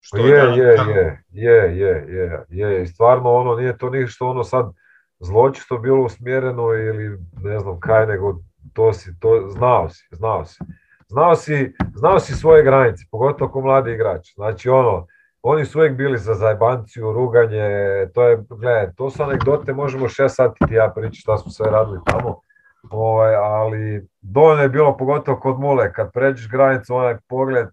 Što 0.00 0.16
je, 0.16 0.24
je, 0.26 0.76
je, 0.86 1.24
je, 1.32 1.78
je, 1.78 2.06
je, 2.08 2.44
je, 2.48 2.82
i 2.82 2.86
stvarno 2.86 3.32
ono 3.32 3.54
nije 3.56 3.78
to 3.78 3.90
ništa 3.90 4.24
ono 4.24 4.44
sad 4.44 4.66
zločisto 5.20 5.78
bilo 5.78 6.04
usmjereno 6.04 6.62
ili 6.62 7.18
ne 7.42 7.58
znam 7.58 7.80
kaj, 7.80 8.06
nego 8.06 8.38
to 8.72 8.92
si, 8.92 9.18
to, 9.20 9.48
znao 9.48 9.88
si, 9.88 10.04
znao 10.10 10.44
si. 10.44 10.58
Znao 11.08 11.36
si, 11.36 11.74
znao 11.94 12.20
si 12.20 12.34
svoje 12.34 12.62
granice, 12.62 13.04
pogotovo 13.10 13.52
kao 13.52 13.62
mladi 13.62 13.92
igrač. 13.92 14.34
Znači 14.34 14.68
ono, 14.68 15.06
oni 15.42 15.64
su 15.64 15.78
uvijek 15.78 15.96
bili 15.96 16.18
za 16.18 16.34
zajbanciju, 16.34 17.12
ruganje, 17.12 17.66
to 18.14 18.28
je, 18.28 18.44
gledaj, 18.48 18.94
to 18.96 19.10
su 19.10 19.22
anegdote, 19.22 19.72
možemo 19.72 20.08
šest 20.08 20.36
sati 20.36 20.66
ti 20.68 20.74
ja 20.74 20.92
pričati 20.94 21.20
šta 21.20 21.38
smo 21.38 21.50
sve 21.50 21.70
radili 21.70 21.98
tamo, 22.06 22.40
Ovaj, 22.90 23.34
ali 23.34 24.08
dovoljno 24.20 24.62
je 24.62 24.68
bilo 24.68 24.96
pogotovo 24.96 25.40
kod 25.40 25.60
mule, 25.60 25.92
kad 25.92 26.12
pređeš 26.12 26.48
granicu, 26.48 26.94
onaj 26.94 27.16
pogled, 27.28 27.68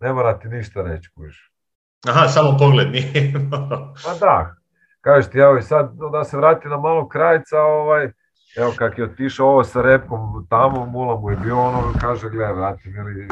ne 0.00 0.12
mora 0.12 0.38
ti 0.38 0.48
ništa 0.48 0.82
reći, 0.82 1.10
kužiš. 1.14 1.52
Aha, 2.08 2.28
samo 2.28 2.56
pogled 2.58 2.90
nije. 2.92 3.32
Pa 4.04 4.14
da, 4.20 4.54
kažeš 5.00 5.30
ti, 5.30 5.38
evo 5.38 5.56
i 5.56 5.62
sad 5.62 5.92
da 6.12 6.24
se 6.24 6.36
vrati 6.36 6.68
na 6.68 6.76
malo 6.76 7.08
krajca, 7.08 7.62
ovaj, 7.62 8.10
evo 8.56 8.72
kak 8.78 8.98
je 8.98 9.04
otišao 9.04 9.48
ovo 9.48 9.64
sa 9.64 9.82
repkom 9.82 10.46
tamo, 10.50 10.86
mula 10.86 11.20
mu 11.20 11.30
je 11.30 11.36
bio 11.36 11.60
ono, 11.60 11.92
kaže, 12.00 12.30
gledaj, 12.30 12.52
vrati, 12.52 12.88
mili, 12.88 13.28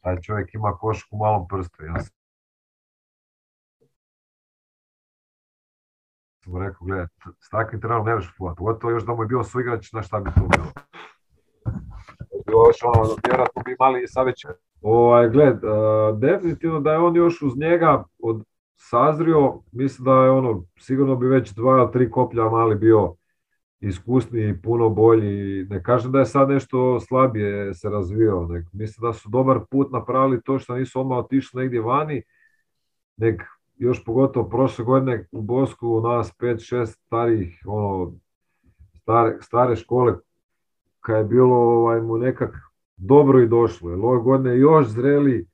taj 0.00 0.20
čovjek 0.20 0.54
ima 0.54 0.72
košku 0.72 1.16
u 1.16 1.18
malom 1.18 1.48
prstu. 1.48 1.84
Ja 1.84 2.00
sam 2.00 2.23
mu 6.50 6.58
rekao, 6.58 6.86
gledaj, 6.86 7.06
s 7.40 7.48
takvim 7.50 7.80
trenom 7.80 8.06
ne 8.06 8.14
možeš 8.14 8.36
fulat, 8.36 8.56
pogotovo 8.56 8.90
još 8.90 9.04
da 9.04 9.14
mu 9.14 9.22
je 9.22 9.26
bio 9.26 9.44
suigrač, 9.44 9.92
na 9.92 10.02
šta 10.02 10.20
bi 10.20 10.30
to 10.30 10.40
bilo. 10.40 10.66
Bilo 12.46 12.66
još 12.66 12.76
ono, 12.82 13.16
vjerojatno 13.28 13.62
bi 13.64 13.76
imali 13.78 14.08
sad 14.08 14.26
već 14.26 14.46
Ovaj, 14.84 15.28
gled, 15.28 15.56
definitivno 16.18 16.80
da 16.80 16.92
je 16.92 16.98
on 16.98 17.16
još 17.16 17.42
uz 17.42 17.56
njega 17.56 18.04
od 18.22 18.44
sazrio, 18.76 19.60
mislim 19.72 20.04
da 20.04 20.12
je 20.12 20.30
ono, 20.30 20.64
sigurno 20.78 21.16
bi 21.16 21.26
već 21.26 21.52
dva, 21.52 21.90
tri 21.92 22.10
koplja 22.10 22.44
mali 22.44 22.74
bio 22.74 23.14
iskusniji, 23.80 24.62
puno 24.62 24.88
bolji. 24.88 25.64
Ne 25.64 25.82
kažem 25.82 26.12
da 26.12 26.18
je 26.18 26.26
sad 26.26 26.48
nešto 26.48 27.00
slabije 27.00 27.74
se 27.74 27.90
razvio, 27.90 28.46
nek, 28.50 28.66
mislim 28.72 29.08
da 29.08 29.12
su 29.12 29.28
dobar 29.28 29.60
put 29.70 29.92
napravili 29.92 30.42
to 30.42 30.58
što 30.58 30.74
nisu 30.74 31.00
odmah 31.00 31.18
otišli 31.18 31.62
negdje 31.62 31.80
vani, 31.80 32.22
nek 33.16 33.42
još 33.76 34.04
pogotovo 34.04 34.48
prošle 34.48 34.84
godine 34.84 35.26
u 35.32 35.42
Bosku 35.42 35.88
u 35.88 36.00
nas 36.00 36.32
5-6 36.38 36.86
starih, 36.86 37.62
ono, 37.66 38.12
stare, 38.94 39.38
stare 39.40 39.76
škole, 39.76 40.14
kad 41.00 41.18
je 41.18 41.24
bilo 41.24 41.56
ovaj, 41.56 42.00
mu 42.00 42.18
nekak 42.18 42.54
dobro 42.96 43.40
i 43.40 43.48
došlo. 43.48 43.90
Jer 43.90 44.00
ove 44.02 44.20
godine 44.20 44.58
još 44.58 44.86
zreli, 44.86 45.48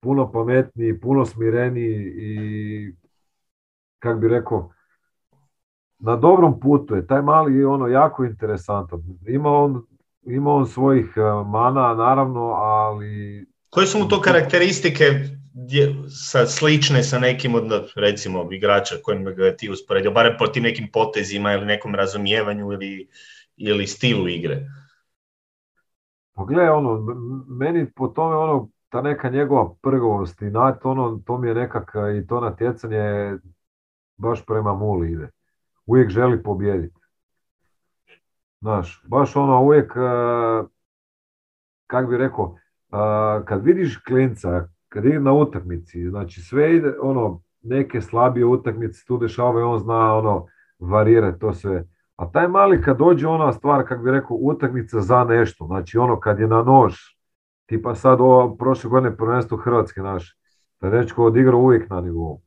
puno 0.00 0.32
pametniji, 0.32 1.00
puno 1.00 1.24
smireniji 1.24 2.12
i 2.16 2.94
kak 3.98 4.20
bi 4.20 4.28
rekao, 4.28 4.70
na 5.98 6.16
dobrom 6.16 6.60
putu 6.60 6.94
je. 6.94 7.06
Taj 7.06 7.22
mali 7.22 7.56
je 7.56 7.66
ono 7.66 7.86
jako 7.86 8.24
interesantan. 8.24 9.02
Ima 9.26 9.50
on, 9.50 9.86
ima 10.22 10.52
on 10.54 10.66
svojih 10.66 11.12
eh, 11.16 11.20
mana, 11.46 11.94
naravno, 11.94 12.40
ali... 12.46 13.46
Koje 13.70 13.86
su 13.86 13.98
mu 13.98 14.08
to 14.08 14.20
karakteristike 14.20 15.04
sa, 16.30 16.46
slične 16.46 17.02
sa 17.02 17.18
nekim 17.18 17.54
od, 17.54 17.72
recimo, 17.96 18.48
igrača 18.52 18.94
kojim 19.02 19.24
ga 19.24 19.56
ti 19.56 19.70
usporedio, 19.70 20.10
barem 20.10 20.36
po 20.38 20.46
tim 20.46 20.62
nekim 20.62 20.88
potezima 20.92 21.52
ili 21.52 21.66
nekom 21.66 21.94
razumijevanju 21.94 22.72
ili, 22.72 23.08
ili 23.56 23.86
stilu 23.86 24.28
igre? 24.28 24.66
Pa 26.32 26.44
gle, 26.44 26.70
ono, 26.70 27.06
meni 27.48 27.90
po 27.92 28.08
tome 28.08 28.36
ono, 28.36 28.68
ta 28.88 29.02
neka 29.02 29.28
njegova 29.30 29.74
prgovost 29.82 30.42
i 30.42 30.50
ono, 30.82 31.22
to 31.26 31.38
mi 31.38 31.48
je 31.48 31.54
nekak 31.54 31.92
i 32.18 32.26
to 32.26 32.40
natjecanje 32.40 33.36
baš 34.16 34.46
prema 34.46 34.74
muli 34.74 35.12
ide. 35.12 35.30
Uvijek 35.86 36.10
želi 36.10 36.42
pobijediti. 36.42 37.00
Znaš, 38.60 39.02
baš 39.06 39.36
ono 39.36 39.62
uvijek, 39.62 39.92
kak 41.86 42.08
bi 42.08 42.16
rekao, 42.16 42.56
kad 43.44 43.64
vidiš 43.64 43.96
klinca, 43.96 44.68
kad 44.88 45.04
ide 45.04 45.20
na 45.20 45.32
utakmici, 45.32 46.08
znači 46.08 46.40
sve 46.40 46.76
ide, 46.76 46.94
ono, 47.00 47.42
neke 47.62 48.00
slabije 48.00 48.46
utakmice 48.46 49.04
tu 49.06 49.18
dešavaju, 49.18 49.68
on 49.68 49.78
zna 49.78 50.14
ono, 50.14 50.46
varirati 50.78 51.38
to 51.38 51.52
sve 51.52 51.84
a 52.18 52.30
taj 52.30 52.48
mali 52.48 52.82
kad 52.82 52.98
dođe 52.98 53.26
ona 53.26 53.52
stvar, 53.52 53.88
kako 53.88 54.02
bi 54.02 54.10
rekao, 54.10 54.36
utakmica 54.40 55.00
za 55.00 55.24
nešto, 55.24 55.66
znači 55.66 55.98
ono 55.98 56.20
kad 56.20 56.40
je 56.40 56.46
na 56.46 56.62
nož, 56.62 56.94
tipa 57.66 57.94
sad 57.94 58.20
ovo 58.20 58.56
prošle 58.56 58.90
godine 58.90 59.16
prvenstvo 59.16 59.56
Hrvatske 59.56 60.00
naše, 60.00 60.36
da 60.80 60.90
dečko 60.90 61.24
odigrao 61.24 61.60
uvijek 61.60 61.90
na 61.90 62.00
nivou. 62.00 62.40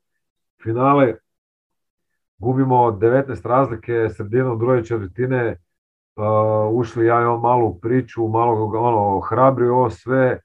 Finale 0.64 1.16
gubimo 2.38 2.76
19 2.76 3.48
razlike, 3.48 4.08
sredinom 4.10 4.60
druge 4.60 4.84
četvrtine, 4.84 5.58
uh, 6.16 6.80
ušli 6.80 7.06
ja 7.06 7.22
i 7.22 7.26
on 7.26 7.42
malo 7.42 7.66
u 7.66 7.80
priču, 7.80 8.28
malo 8.28 8.66
ono, 8.66 9.20
hrabrio 9.20 9.76
ovo 9.76 9.90
sve, 9.90 10.40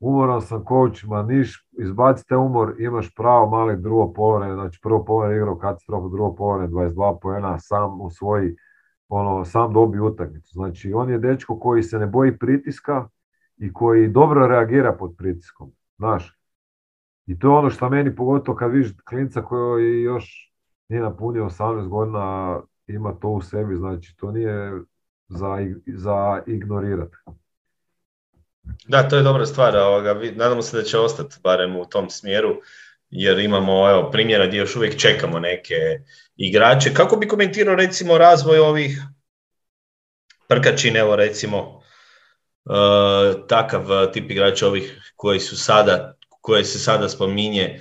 umoran 0.00 0.40
sam 0.42 0.64
coach, 0.68 1.04
ma 1.04 1.22
niš, 1.22 1.68
izbacite 1.78 2.36
umor, 2.36 2.74
imaš 2.78 3.14
pravo 3.14 3.50
mali 3.50 3.76
drugo 3.76 4.12
povreme, 4.12 4.54
znači 4.54 4.78
prvo 4.82 5.04
povreme 5.04 5.36
igrao 5.36 5.58
katastrofu, 5.58 6.08
drugo 6.08 6.34
povreme 6.34 6.68
22 6.68 7.18
poena, 7.22 7.58
sam 7.58 8.00
u 8.00 8.10
svoji 8.10 8.56
ono, 9.08 9.44
sam 9.44 9.72
dobio 9.72 10.06
utakmicu. 10.06 10.50
Znači, 10.52 10.92
on 10.92 11.10
je 11.10 11.18
dečko 11.18 11.58
koji 11.60 11.82
se 11.82 11.98
ne 11.98 12.06
boji 12.06 12.38
pritiska 12.38 13.08
i 13.56 13.72
koji 13.72 14.08
dobro 14.08 14.46
reagira 14.46 14.92
pod 14.92 15.14
pritiskom. 15.18 15.72
Znaš, 15.98 16.38
i 17.26 17.38
to 17.38 17.48
je 17.48 17.58
ono 17.58 17.70
što 17.70 17.88
meni 17.88 18.16
pogotovo 18.16 18.56
kad 18.56 18.70
vidiš 18.70 18.92
klinca 19.04 19.42
koji 19.42 20.02
još 20.02 20.52
nije 20.88 21.02
napunio 21.02 21.44
18 21.44 21.88
godina, 21.88 22.60
ima 22.86 23.12
to 23.12 23.28
u 23.28 23.40
sebi, 23.40 23.76
znači 23.76 24.16
to 24.16 24.32
nije 24.32 24.72
za, 25.28 25.56
za 25.86 26.42
ignorirati. 26.46 27.16
Da, 28.88 29.08
to 29.08 29.16
je 29.16 29.22
dobra 29.22 29.46
stvar. 29.46 29.76
Ovoga, 29.76 30.20
nadamo 30.34 30.62
se 30.62 30.76
da 30.76 30.82
će 30.82 30.98
ostati 30.98 31.36
barem 31.42 31.76
u 31.76 31.86
tom 31.86 32.10
smjeru, 32.10 32.60
jer 33.10 33.38
imamo 33.38 33.90
evo, 33.90 34.10
primjera 34.10 34.46
gdje 34.46 34.58
još 34.58 34.76
uvijek 34.76 34.96
čekamo 34.96 35.38
neke 35.38 35.74
igrače. 36.36 36.94
Kako 36.94 37.16
bi 37.16 37.28
komentirao 37.28 37.74
recimo 37.74 38.18
razvoj 38.18 38.58
ovih 38.58 39.02
Prkačin, 40.48 40.96
evo 40.96 41.16
recimo, 41.16 41.58
uh, 42.64 43.46
takav 43.48 44.12
tip 44.12 44.30
igrača 44.30 44.66
ovih 44.66 45.12
koji 45.16 45.40
su 45.40 45.56
sada, 45.56 46.14
koje 46.40 46.64
se 46.64 46.78
sada 46.78 47.08
spominje, 47.08 47.80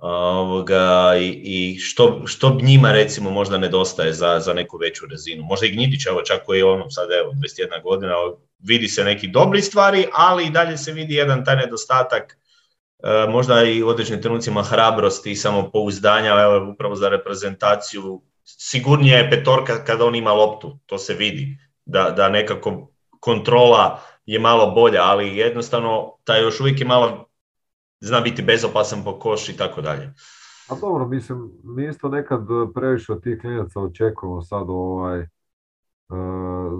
ovoga, 0.00 1.16
i, 1.20 1.40
i 1.44 1.78
što, 1.78 2.22
što 2.26 2.58
njima 2.62 2.92
recimo 2.92 3.30
možda 3.30 3.58
nedostaje 3.58 4.12
za, 4.12 4.40
za 4.40 4.52
neku 4.52 4.76
veću 4.76 5.06
razinu. 5.10 5.42
Možda 5.42 5.66
i 5.66 5.70
Gnjitić, 5.70 6.06
evo 6.06 6.22
čak 6.22 6.44
koji 6.46 6.58
je 6.58 6.64
ono 6.64 6.90
sad 6.90 7.08
evo 7.20 7.32
21 7.32 7.82
godina, 7.82 8.14
vidi 8.58 8.88
se 8.88 9.04
neki 9.04 9.28
dobri 9.28 9.62
stvari, 9.62 10.06
ali 10.12 10.46
i 10.46 10.50
dalje 10.50 10.76
se 10.76 10.92
vidi 10.92 11.14
jedan 11.14 11.44
taj 11.44 11.56
nedostatak 11.56 12.38
E, 13.02 13.26
možda 13.28 13.62
i 13.64 13.82
u 13.82 13.88
određenim 13.88 14.22
trenucima 14.22 14.62
hrabrosti 14.62 15.30
i 15.30 15.36
samopouzdanja, 15.36 16.30
evo 16.30 16.70
upravo 16.72 16.96
za 16.96 17.08
reprezentaciju, 17.08 18.22
sigurnije 18.44 19.16
je 19.16 19.30
petorka 19.30 19.84
kada 19.84 20.04
on 20.04 20.14
ima 20.14 20.32
loptu, 20.32 20.78
to 20.86 20.98
se 20.98 21.14
vidi, 21.14 21.58
da, 21.84 22.10
da 22.10 22.28
nekako 22.28 22.90
kontrola 23.20 24.00
je 24.26 24.38
malo 24.38 24.70
bolja, 24.70 25.02
ali 25.02 25.36
jednostavno 25.36 26.16
taj 26.24 26.42
još 26.42 26.60
uvijek 26.60 26.80
je 26.80 26.86
malo, 26.86 27.27
zna 28.00 28.20
biti 28.20 28.42
bezopasan 28.42 29.04
po 29.04 29.18
koš 29.18 29.48
i 29.48 29.56
tako 29.56 29.80
dalje. 29.80 30.12
A 30.68 30.74
dobro, 30.80 31.08
mislim, 31.08 31.50
mi 31.64 31.88
isto 31.88 32.08
nekad 32.08 32.46
previše 32.74 33.12
od 33.12 33.22
tih 33.22 33.40
klinaca 33.40 33.80
očekujemo 33.80 34.42
sad 34.42 34.64
ovaj, 34.68 35.20
uh, 35.20 35.28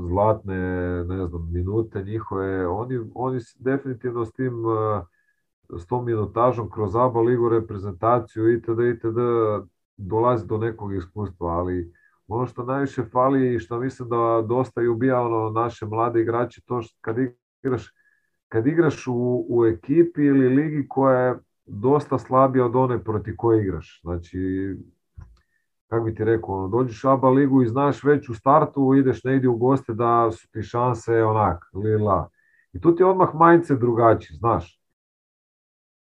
zlatne, 0.08 0.58
ne 1.04 1.26
znam, 1.26 1.52
minute 1.52 2.02
njihove, 2.02 2.66
oni, 2.66 3.10
oni 3.14 3.40
definitivno 3.58 4.24
s 4.24 4.32
tim 4.32 4.64
uh, 4.64 5.02
s 5.76 5.86
tom 5.86 6.04
minutažom 6.04 6.70
kroz 6.70 6.96
ABA 6.96 7.20
ligu 7.20 7.48
reprezentaciju 7.48 8.52
itd. 8.52 8.80
itd. 8.94 9.18
dolazi 9.96 10.46
do 10.46 10.58
nekog 10.58 10.94
iskustva, 10.94 11.48
ali 11.48 11.92
ono 12.28 12.46
što 12.46 12.64
najviše 12.64 13.02
fali 13.12 13.54
i 13.54 13.58
što 13.58 13.78
mislim 13.78 14.08
da 14.08 14.42
dosta 14.46 14.82
i 14.82 14.88
ubija 14.88 15.20
ono 15.20 15.50
naše 15.50 15.86
mlade 15.86 16.20
igrače, 16.20 16.60
to 16.66 16.82
što 16.82 16.98
kad 17.00 17.16
igraš, 17.62 17.92
kad 18.48 18.66
igraš 18.66 19.06
u, 19.06 19.46
u 19.48 19.66
ekipi 19.66 20.24
ili 20.24 20.48
ligi 20.48 20.88
koja 20.88 21.20
je 21.20 21.38
dosta 21.66 22.18
slabija 22.18 22.64
od 22.64 22.76
one 22.76 23.04
proti 23.04 23.36
koje 23.36 23.62
igraš. 23.62 24.00
Znači, 24.02 24.74
kako 25.86 26.04
bi 26.04 26.14
ti 26.14 26.24
rekao, 26.24 26.54
ono, 26.54 26.68
dođeš 26.68 27.04
u 27.04 27.08
ABA 27.08 27.30
ligu 27.30 27.62
i 27.62 27.68
znaš 27.68 28.04
već 28.04 28.28
u 28.28 28.34
startu, 28.34 28.94
ideš 28.94 29.24
negdje 29.24 29.48
u 29.48 29.56
goste 29.56 29.94
da 29.94 30.30
su 30.30 30.50
ti 30.50 30.62
šanse 30.62 31.24
onak, 31.24 31.64
lila. 31.74 32.28
I 32.72 32.80
tu 32.80 32.94
ti 32.94 33.02
odmah 33.02 33.28
mindset 33.34 33.78
drugačiji, 33.78 34.36
znaš. 34.36 34.78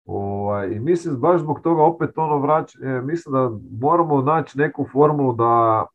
Ovaj, 0.04 0.68
I 0.68 0.80
mislim 0.80 1.16
baš 1.16 1.40
zbog 1.40 1.60
toga 1.60 1.82
opet 1.82 2.18
ono 2.18 2.38
vrać, 2.38 2.76
e, 2.76 3.00
mislim 3.02 3.32
da 3.32 3.50
moramo 3.80 4.22
naći 4.22 4.58
neku 4.58 4.86
formulu 4.92 5.32
da 5.32 5.86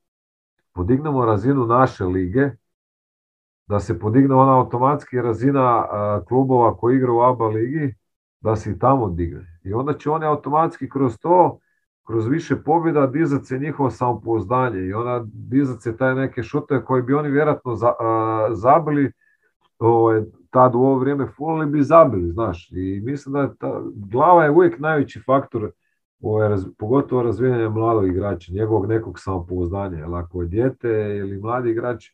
podignemo 0.73 1.25
razinu 1.25 1.65
naše 1.65 2.05
lige, 2.05 2.49
da 3.67 3.79
se 3.79 3.99
podigne 3.99 4.35
ona 4.35 4.57
automatski 4.57 5.21
razina 5.21 5.85
klubova 6.27 6.77
koji 6.77 6.95
igra 6.95 7.11
u 7.11 7.21
ABA 7.21 7.47
ligi, 7.47 7.95
da 8.41 8.55
se 8.55 8.71
i 8.71 8.79
tamo 8.79 9.09
digne. 9.09 9.59
I 9.63 9.73
onda 9.73 9.93
će 9.93 10.09
oni 10.09 10.25
automatski 10.25 10.89
kroz 10.89 11.17
to, 11.17 11.59
kroz 12.07 12.27
više 12.27 12.55
pobjeda 12.55 13.07
dizati 13.07 13.45
se 13.45 13.59
njihovo 13.59 13.89
samopouzdanje 13.89 14.79
i 14.79 14.93
onda 14.93 15.25
dizati 15.33 15.81
se 15.81 15.97
taj 15.97 16.15
neke 16.15 16.43
šute 16.43 16.85
koje 16.85 17.03
bi 17.03 17.13
oni 17.13 17.29
vjerojatno 17.29 17.75
zabili 18.51 19.11
ovaj, 19.79 20.21
tad 20.49 20.75
u 20.75 20.79
ovo 20.79 20.99
vrijeme 20.99 21.27
fulali 21.37 21.65
bi 21.65 21.83
zabili, 21.83 22.31
znaš. 22.31 22.71
I 22.71 23.01
mislim 23.05 23.33
da 23.33 23.53
ta, 23.53 23.81
glava 23.95 24.43
je 24.43 24.51
uvijek 24.51 24.79
najveći 24.79 25.21
faktor 25.25 25.71
ovaj, 26.21 26.57
pogotovo 26.77 27.23
razvijanja 27.23 27.69
mladog 27.69 28.07
igrača, 28.07 28.53
njegovog 28.53 28.87
nekog 28.87 29.19
samopouzdanja. 29.19 29.97
Jer 29.97 30.13
ako 30.13 30.41
je 30.41 30.47
dijete 30.47 31.17
ili 31.17 31.41
mladi 31.41 31.69
igrač, 31.69 32.05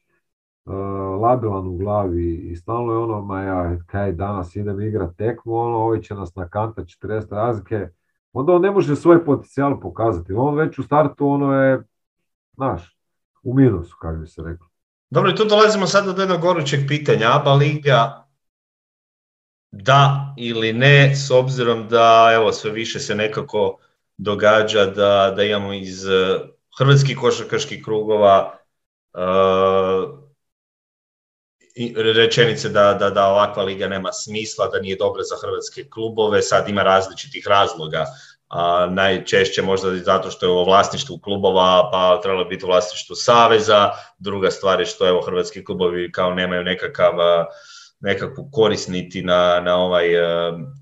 labilan 1.22 1.68
u 1.68 1.78
glavi 1.78 2.36
i 2.36 2.56
stalno 2.56 2.94
je 2.94 2.98
ono, 2.98 3.22
ma 3.22 3.42
ja, 3.42 3.78
kaj 3.86 4.12
danas 4.12 4.56
idem 4.56 4.82
igrat 4.82 5.16
tekmu, 5.18 5.56
ono, 5.56 5.78
ovaj 5.78 6.02
će 6.02 6.14
nas 6.14 6.36
nakanta 6.36 6.82
40 6.82 7.32
razlike, 7.32 7.88
onda 8.34 8.54
on 8.54 8.62
ne 8.62 8.72
može 8.72 8.96
svoj 8.96 9.26
potencijal 9.26 9.80
pokazati. 9.80 10.34
On 10.34 10.56
već 10.56 10.80
u 10.80 10.84
startu 10.84 11.28
ono 11.28 11.62
je, 11.62 11.84
znaš, 12.56 12.98
u 13.44 13.54
minusu, 13.54 13.98
kako 14.02 14.18
bi 14.18 14.28
se 14.28 14.42
reklo. 14.46 14.68
Dobro, 15.10 15.32
tu 15.32 15.46
dolazimo 15.46 15.88
sad 15.88 16.16
do 16.16 16.22
jednog 16.22 16.42
gorućeg 16.42 16.80
pitanja. 16.88 17.28
ABA 17.32 17.54
Liga 17.54 18.26
da 19.72 20.34
ili 20.38 20.74
ne, 20.74 21.16
s 21.16 21.32
obzirom 21.32 21.88
da 21.88 22.32
evo 22.34 22.52
sve 22.52 22.72
više 22.72 23.00
se 23.00 23.16
nekako 23.16 23.78
događa 24.18 24.86
da, 24.86 25.34
da 25.36 25.44
imamo 25.44 25.74
iz 25.74 26.06
uh, 26.06 26.42
hrvatskih 26.80 27.18
košarkaških 27.18 27.84
krugova 27.84 28.54
uh, 29.14 30.29
rečenice 32.16 32.70
da, 32.70 32.94
da, 32.94 33.10
da 33.10 33.26
ovakva 33.26 33.64
liga 33.64 33.88
nema 33.88 34.12
smisla, 34.12 34.68
da 34.68 34.80
nije 34.80 34.96
dobra 34.96 35.24
za 35.24 35.36
hrvatske 35.42 35.90
klubove, 35.90 36.42
sad 36.42 36.70
ima 36.70 36.84
različitih 36.84 37.48
razloga, 37.48 38.06
a 38.50 38.88
najčešće 38.92 39.62
možda 39.62 39.96
zato 39.98 40.32
što 40.32 40.46
je 40.46 40.52
u 40.52 40.66
vlasništvu 40.66 41.18
klubova, 41.18 41.90
pa 41.92 42.22
trebalo 42.22 42.46
biti 42.46 42.66
u 42.66 42.68
vlasništvu 42.68 43.16
saveza, 43.16 43.90
druga 44.20 44.52
stvar 44.52 44.80
je 44.80 44.86
što 44.86 45.08
evo 45.08 45.22
hrvatski 45.22 45.66
klubovi 45.66 46.12
kao 46.12 46.34
nemaju 46.34 46.64
nekakav 46.64 47.14
nekakvu 48.00 48.50
korist 48.52 48.90
niti 48.90 49.22
na, 49.22 49.62
na 49.66 49.76
ovaj, 49.76 50.08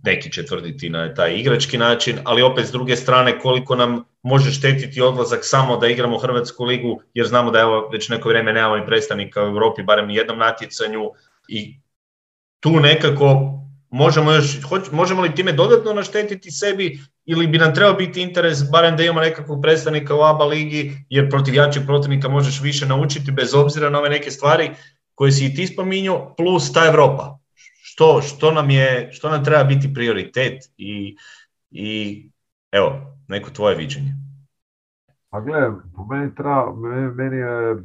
neki 0.03 0.31
će 0.31 0.45
tvrditi 0.45 0.89
na 0.89 1.13
taj 1.13 1.35
igrački 1.35 1.77
način, 1.77 2.19
ali 2.23 2.41
opet 2.41 2.65
s 2.65 2.71
druge 2.71 2.95
strane 2.95 3.39
koliko 3.39 3.75
nam 3.75 4.03
može 4.23 4.51
štetiti 4.51 5.01
odlazak 5.01 5.39
samo 5.41 5.77
da 5.77 5.87
igramo 5.87 6.17
Hrvatsku 6.17 6.63
ligu, 6.63 7.01
jer 7.13 7.27
znamo 7.27 7.51
da 7.51 7.59
evo 7.59 7.89
već 7.91 8.09
neko 8.09 8.29
vrijeme 8.29 8.53
nemamo 8.53 8.77
i 8.77 8.85
predstavnika 8.85 9.43
u 9.43 9.47
Europi, 9.47 9.83
barem 9.83 10.07
ni 10.07 10.15
jednom 10.15 10.37
natjecanju 10.37 11.11
i 11.47 11.79
tu 12.59 12.79
nekako 12.79 13.53
možemo 13.89 14.31
još, 14.31 14.57
možemo 14.91 15.21
li 15.21 15.35
time 15.35 15.51
dodatno 15.51 15.93
naštetiti 15.93 16.51
sebi 16.51 16.99
ili 17.25 17.47
bi 17.47 17.57
nam 17.57 17.75
trebao 17.75 17.93
biti 17.93 18.21
interes 18.21 18.71
barem 18.71 18.97
da 18.97 19.03
imamo 19.03 19.21
nekakvog 19.21 19.61
predstavnika 19.61 20.15
u 20.15 20.21
ABA 20.21 20.45
ligi, 20.45 21.05
jer 21.09 21.29
protiv 21.29 21.53
jačeg 21.53 21.83
protivnika 21.85 22.29
možeš 22.29 22.61
više 22.61 22.85
naučiti 22.85 23.31
bez 23.31 23.53
obzira 23.53 23.89
na 23.89 23.99
ove 23.99 24.09
neke 24.09 24.31
stvari 24.31 24.69
koje 25.17 25.31
si 25.31 25.45
i 25.45 25.53
ti 25.55 25.67
spominjao, 25.67 26.33
plus 26.37 26.73
ta 26.73 26.85
Europa. 26.85 27.39
Što, 27.81 28.21
što, 28.21 28.51
nam 28.51 28.69
je, 28.69 29.09
što 29.11 29.29
nam 29.29 29.43
treba 29.43 29.63
biti 29.63 29.93
prioritet 29.93 30.63
i, 30.77 31.17
i 31.71 32.29
evo, 32.71 33.17
neko 33.27 33.49
tvoje 33.49 33.75
viđenje. 33.75 34.13
Pa 35.29 35.39
gledaj, 35.39 35.69
po 35.95 36.05
meni, 36.05 36.35
treba, 36.35 36.73
meni 37.15 37.37
je 37.37 37.75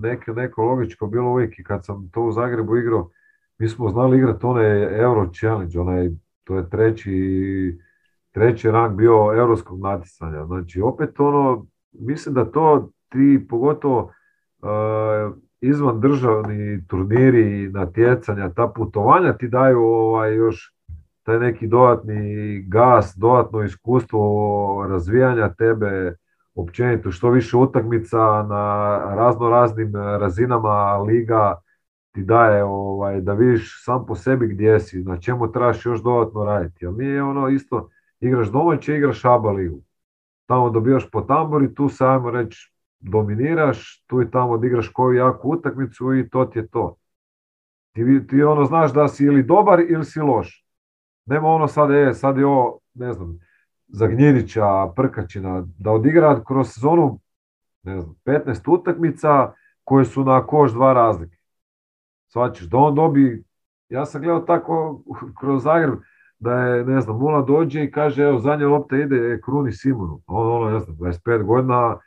neko, 0.00 0.32
neko 0.32 0.62
logičko 0.62 1.06
bilo 1.06 1.30
uvijek 1.30 1.58
i 1.58 1.64
kad 1.64 1.84
sam 1.84 2.10
to 2.12 2.22
u 2.22 2.32
Zagrebu 2.32 2.76
igrao, 2.76 3.10
mi 3.58 3.68
smo 3.68 3.90
znali 3.90 4.18
igrati 4.18 4.46
onaj 4.46 5.00
Euro 5.00 5.30
Challenge, 5.38 5.80
onaj, 5.80 6.10
to 6.44 6.56
je 6.56 6.70
treći, 6.70 7.78
treći 8.32 8.70
rang 8.70 8.96
bio 8.96 9.34
europskog 9.36 9.80
natjecanja. 9.80 10.46
Znači, 10.46 10.80
opet 10.80 11.20
ono, 11.20 11.66
mislim 11.92 12.34
da 12.34 12.50
to 12.50 12.90
ti 13.08 13.46
pogotovo 13.48 14.12
uh, 14.58 15.34
izvan 15.68 16.00
državni 16.00 16.86
turniri, 16.86 17.68
natjecanja, 17.68 18.48
ta 18.48 18.68
putovanja 18.76 19.32
ti 19.32 19.48
daju 19.48 19.78
ovaj, 19.82 20.34
još 20.34 20.74
taj 21.22 21.38
neki 21.38 21.66
dodatni 21.66 22.62
gas, 22.68 23.14
dodatno 23.16 23.62
iskustvo 23.62 24.86
razvijanja 24.88 25.54
tebe, 25.54 26.16
općenito 26.54 27.10
što 27.10 27.30
više 27.30 27.56
utakmica 27.56 28.18
na 28.48 28.96
razno 29.14 29.48
raznim 29.48 29.92
razinama 29.94 30.96
liga 30.96 31.54
ti 32.12 32.22
daje 32.22 32.64
ovaj, 32.64 33.20
da 33.20 33.32
vidiš 33.32 33.84
sam 33.84 34.06
po 34.06 34.14
sebi 34.14 34.48
gdje 34.48 34.80
si, 34.80 35.04
na 35.04 35.20
čemu 35.20 35.52
trebaš 35.52 35.86
još 35.86 36.02
dodatno 36.02 36.44
raditi. 36.44 36.86
Mi 36.86 37.06
je 37.06 37.22
ono 37.22 37.48
isto, 37.48 37.88
igraš 38.20 38.48
domaće, 38.48 38.96
igraš 38.96 39.24
ABA 39.24 39.50
ligu. 39.50 39.80
Tamo 40.46 40.70
dobijaš 40.70 41.10
po 41.10 41.20
tambori, 41.20 41.74
tu 41.74 41.88
se 41.88 42.04
ajmo 42.04 42.30
reći 42.30 42.73
dominiraš, 43.04 44.04
tu 44.06 44.22
i 44.22 44.30
tamo 44.30 44.52
odigraš 44.52 44.88
koju 44.88 45.16
jaku 45.16 45.50
utakmicu 45.50 46.14
i 46.14 46.28
to 46.28 46.44
ti 46.44 46.58
je 46.58 46.66
to. 46.68 46.96
Ti, 47.92 48.26
ti 48.26 48.42
ono 48.42 48.64
znaš 48.64 48.92
da 48.92 49.08
si 49.08 49.24
ili 49.24 49.42
dobar 49.42 49.80
ili 49.80 50.04
si 50.04 50.20
loš. 50.20 50.66
Nema 51.26 51.48
ono 51.48 51.68
sad, 51.68 51.90
e, 51.90 52.14
sad 52.14 52.38
je 52.38 52.46
ovo, 52.46 52.78
ne 52.94 53.12
znam, 53.12 53.38
Zagnjenića, 53.88 54.92
Prkačina, 54.96 55.66
da 55.78 55.90
odigra 55.90 56.44
kroz 56.44 56.68
sezonu, 56.68 57.20
ne 57.82 58.00
znam, 58.00 58.14
15 58.24 58.70
utakmica 58.70 59.52
koje 59.84 60.04
su 60.04 60.24
na 60.24 60.46
koš 60.46 60.72
dva 60.72 60.92
razlike. 60.92 61.36
Svačiš, 62.28 62.66
da 62.66 62.76
on 62.76 62.94
dobi, 62.94 63.44
ja 63.88 64.06
sam 64.06 64.22
gledao 64.22 64.40
tako 64.40 65.02
kroz 65.40 65.62
Zagreb, 65.62 65.94
da 66.38 66.52
je, 66.52 66.84
ne 66.84 67.00
znam, 67.00 67.18
Mula 67.18 67.42
dođe 67.42 67.84
i 67.84 67.90
kaže, 67.90 68.22
evo, 68.22 68.38
zadnja 68.38 68.68
lopta 68.68 68.96
ide 68.96 69.40
Kruni 69.44 69.72
Simonu. 69.72 70.22
On, 70.26 70.46
ono, 70.56 70.70
ne 70.70 70.80
znam, 70.80 70.96
25 70.96 71.42
godina, 71.42 71.98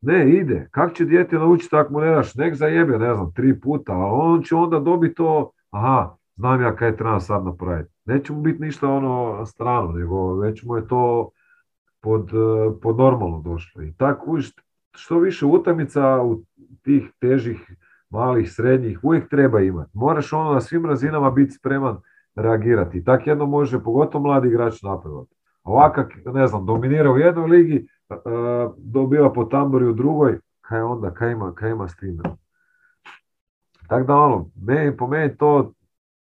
ne, 0.00 0.30
ide. 0.30 0.68
Kako 0.70 0.94
će 0.94 1.04
dijete 1.04 1.36
naučiti 1.36 1.76
ako 1.76 1.92
mu 1.92 2.00
ne 2.00 2.10
daš? 2.10 2.34
Nek 2.34 2.54
zajebe, 2.54 2.98
ne 2.98 3.14
znam, 3.14 3.32
tri 3.32 3.60
puta, 3.60 3.92
a 3.92 4.06
on 4.12 4.42
će 4.42 4.54
onda 4.54 4.78
dobiti 4.78 5.14
to, 5.14 5.50
aha, 5.70 6.16
znam 6.36 6.62
ja 6.62 6.76
kaj 6.76 6.96
treba 6.96 7.20
sad 7.20 7.44
napraviti. 7.44 7.90
Neće 8.04 8.32
mu 8.32 8.40
biti 8.40 8.62
ništa 8.62 8.88
ono 8.88 9.46
strano, 9.46 9.92
nego 9.92 10.34
već 10.34 10.64
mu 10.64 10.76
je 10.76 10.88
to 10.88 11.30
pod, 12.00 12.30
pod 12.82 12.96
normalno 12.96 13.40
došlo. 13.40 13.82
I 13.82 13.92
tako 13.96 14.38
što 14.94 15.18
više 15.18 15.46
utakmica 15.46 16.22
u 16.22 16.42
tih 16.82 17.10
težih, 17.20 17.76
malih, 18.10 18.52
srednjih, 18.52 18.98
uvijek 19.02 19.28
treba 19.28 19.60
imati. 19.60 19.90
Moraš 19.94 20.32
ono 20.32 20.52
na 20.52 20.60
svim 20.60 20.86
razinama 20.86 21.30
biti 21.30 21.52
spreman 21.52 21.98
reagirati. 22.34 23.04
Tak 23.04 23.26
jedno 23.26 23.46
može, 23.46 23.82
pogotovo 23.82 24.24
mladi 24.24 24.48
igrač 24.48 24.82
napredovati. 24.82 25.34
Ovakav, 25.64 26.04
ne 26.34 26.46
znam, 26.46 26.66
dominira 26.66 27.12
u 27.12 27.18
jednoj 27.18 27.50
ligi, 27.50 27.88
dobiva 28.76 29.32
po 29.32 29.44
tambori 29.44 29.86
u 29.86 29.92
drugoj, 29.92 30.38
kaj 30.60 30.80
onda, 30.80 31.10
kaj 31.10 31.32
ima, 31.32 31.54
kaj 31.54 31.70
ima 31.70 31.88
s 31.88 31.96
time. 31.96 32.22
Tako 33.88 34.06
da 34.06 34.16
ono, 34.16 34.50
meni, 34.62 34.96
po 34.96 35.06
meni 35.06 35.36
to 35.36 35.72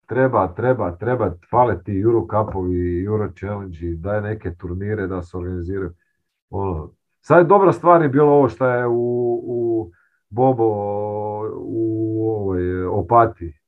treba, 0.06 0.48
treba, 0.48 0.92
treba, 0.92 1.32
fale 1.50 1.84
ti 1.84 2.00
Euro 2.00 2.22
Cupovi, 2.22 3.04
Euro 3.04 3.32
Challenge, 3.40 3.96
daj 3.96 4.22
neke 4.22 4.56
turnire 4.56 5.08
da 5.08 5.22
se 5.22 5.38
organiziraju. 5.38 5.92
Ono, 6.50 6.92
sad 7.22 7.48
dobra 7.48 7.72
stvar 7.72 8.02
je 8.02 8.10
bilo 8.10 8.32
ovo 8.32 8.50
što 8.50 8.68
je 8.68 8.88
u, 8.88 9.42
u 9.44 9.92
Bobo 10.30 10.66
u 11.56 12.26
ovoj 12.30 12.86
Opati. 12.86 13.60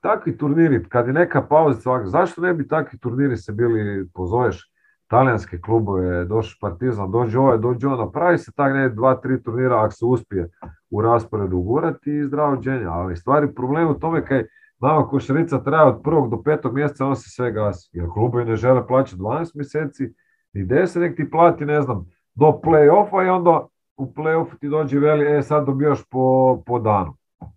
Takvi 0.00 0.38
turniri, 0.38 0.84
kad 0.88 1.06
je 1.06 1.12
neka 1.12 1.42
pauza, 1.42 2.04
zašto 2.04 2.40
ne 2.40 2.54
bi 2.54 2.68
takvi 2.68 2.98
turniri 2.98 3.36
se 3.36 3.52
bili, 3.52 4.08
pozoveš 4.14 4.69
talijanske 5.10 5.60
klubove, 5.60 6.24
došli 6.24 6.58
Partizan, 6.60 7.10
dođe 7.10 7.38
ovaj, 7.38 7.58
dođe 7.58 7.86
on, 7.86 7.98
napravi 7.98 8.38
se 8.38 8.52
tak 8.52 8.74
ne 8.74 8.88
dva, 8.88 9.14
tri 9.14 9.42
turnira 9.42 9.84
ako 9.84 9.92
se 9.92 10.04
uspije 10.04 10.48
u 10.90 11.02
rasporedu 11.02 11.56
ugurati 11.56 12.10
i 12.10 12.24
zdravo 12.24 12.56
dženja. 12.56 12.90
Ali 12.90 13.16
stvari 13.16 13.54
problem 13.54 13.88
u 13.88 13.98
tome 13.98 14.24
kaj 14.24 14.44
nama 14.80 15.08
košarica 15.08 15.62
traje 15.62 15.86
od 15.86 16.00
prvog 16.04 16.30
do 16.30 16.42
petog 16.42 16.74
mjeseca, 16.74 17.06
on 17.06 17.16
se 17.16 17.30
sve 17.30 17.52
gasi. 17.52 17.90
Jer 17.92 18.06
klubovi 18.12 18.44
ne 18.44 18.56
žele 18.56 18.86
plaćati 18.86 19.20
12 19.20 19.50
mjeseci, 19.54 20.04
ni 20.52 20.64
10, 20.64 21.00
nek 21.00 21.16
ti 21.16 21.30
plati, 21.30 21.64
ne 21.64 21.82
znam, 21.82 22.06
do 22.34 22.60
play-offa 22.64 23.26
i 23.26 23.28
onda 23.28 23.66
u 23.96 24.12
play-offu 24.16 24.58
ti 24.60 24.68
dođe 24.68 24.98
veli, 24.98 25.38
e 25.38 25.42
sad 25.42 25.66
dobijaš 25.66 25.98
po, 26.10 26.62
po 26.66 26.78
danu. 26.78 27.16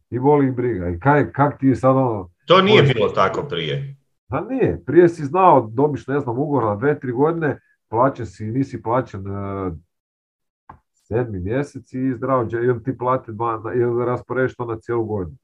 I 0.09 0.19
voli 0.19 0.47
ih 0.47 0.55
briga. 0.55 0.89
I 0.89 0.99
kaj, 0.99 1.31
kak 1.31 1.59
ti 1.59 1.75
sad 1.75 1.95
ono... 1.95 2.29
To 2.47 2.61
nije 2.61 2.83
bilo 2.83 3.09
tako 3.09 3.43
prije. 3.49 3.95
A 4.27 4.41
nije, 4.41 4.83
prije 4.85 5.09
si 5.09 5.25
znao, 5.25 5.69
dobiš, 5.73 6.07
ne 6.07 6.19
znam, 6.19 6.39
ugovor 6.39 6.63
na 6.63 6.75
dve, 6.75 6.99
tri 6.99 7.11
godine, 7.11 7.59
plaćen 7.89 8.25
si, 8.25 8.45
nisi 8.45 8.81
plaćen 8.81 9.27
uh, 9.27 9.73
sedmi 10.93 11.39
mjesec 11.39 11.93
i 11.93 12.13
zdravo, 12.13 12.47
ili 12.51 12.83
ti 12.83 12.97
plati 12.97 13.31
dva, 13.31 13.61
ili 13.75 14.05
rasporediš 14.05 14.55
to 14.55 14.65
na 14.65 14.79
cijelu 14.79 15.05
godinu. 15.05 15.37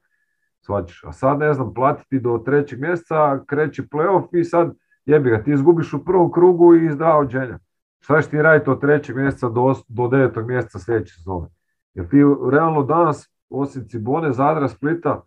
A 1.02 1.12
sad, 1.12 1.38
ne 1.38 1.54
znam, 1.54 1.74
platiti 1.74 2.20
do 2.20 2.42
trećeg 2.44 2.80
mjeseca, 2.80 3.44
kreće 3.46 3.82
playoff 3.82 4.40
i 4.40 4.44
sad 4.44 4.74
jebi 5.04 5.30
ga, 5.30 5.42
ti 5.42 5.52
izgubiš 5.52 5.92
u 5.92 6.04
prvom 6.04 6.32
krugu 6.32 6.74
i 6.74 6.92
zdravo 6.92 7.26
dženja. 7.26 7.58
Šta 8.00 8.20
ćeš 8.20 8.30
ti 8.30 8.42
raditi 8.42 8.70
od 8.70 8.80
trećeg 8.80 9.16
mjeseca 9.16 9.48
do, 9.48 9.74
do 9.88 10.08
devetog 10.08 10.46
mjeseca 10.46 10.78
sljedeće 10.78 11.14
sezone? 11.14 11.48
Jer 11.94 12.08
ti 12.08 12.16
realno 12.50 12.82
danas, 12.82 13.30
osim 13.50 13.88
Cibone, 13.88 14.32
Zadra, 14.32 14.68
Splita, 14.68 15.22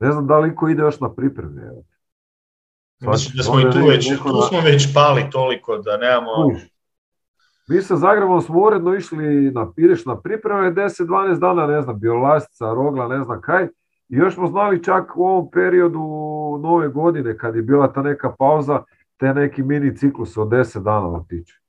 ne 0.00 0.12
znam 0.12 0.26
da 0.26 0.38
li 0.38 0.48
iko 0.48 0.68
ide 0.68 0.82
još 0.82 1.00
na 1.00 1.14
pripreme. 1.14 1.62
Mislim 3.00 3.36
da 3.36 3.42
smo 3.42 3.60
i 3.60 3.62
tu 3.62 3.86
već, 3.88 4.08
tu 4.08 4.42
smo 4.48 4.60
već 4.64 4.94
pali 4.94 5.30
toliko 5.30 5.78
da 5.78 5.96
nemamo... 5.96 6.60
Mi 7.68 7.82
sa 7.82 7.96
Zagrebom 7.96 8.42
smo 8.42 8.60
uredno 8.60 8.94
išli 8.94 9.50
na, 9.50 9.72
ideš 9.76 10.04
na 10.04 10.20
pripreme 10.20 10.72
10-12 10.72 11.38
dana, 11.38 11.66
ne 11.66 11.82
znam, 11.82 12.00
Biolastica, 12.00 12.64
Rogla, 12.64 13.08
ne 13.08 13.24
znam 13.24 13.40
kaj. 13.40 13.64
I 14.08 14.16
još 14.16 14.34
smo 14.34 14.46
znali 14.46 14.84
čak 14.84 15.16
u 15.16 15.24
ovom 15.24 15.50
periodu 15.50 15.98
nove 16.62 16.88
godine, 16.88 17.38
kad 17.38 17.56
je 17.56 17.62
bila 17.62 17.92
ta 17.92 18.02
neka 18.02 18.34
pauza, 18.38 18.82
te 19.16 19.34
neki 19.34 19.62
mini 19.62 19.96
ciklus 19.96 20.36
od 20.36 20.48
10 20.48 20.82
dana 20.82 21.08
otići. 21.08 21.60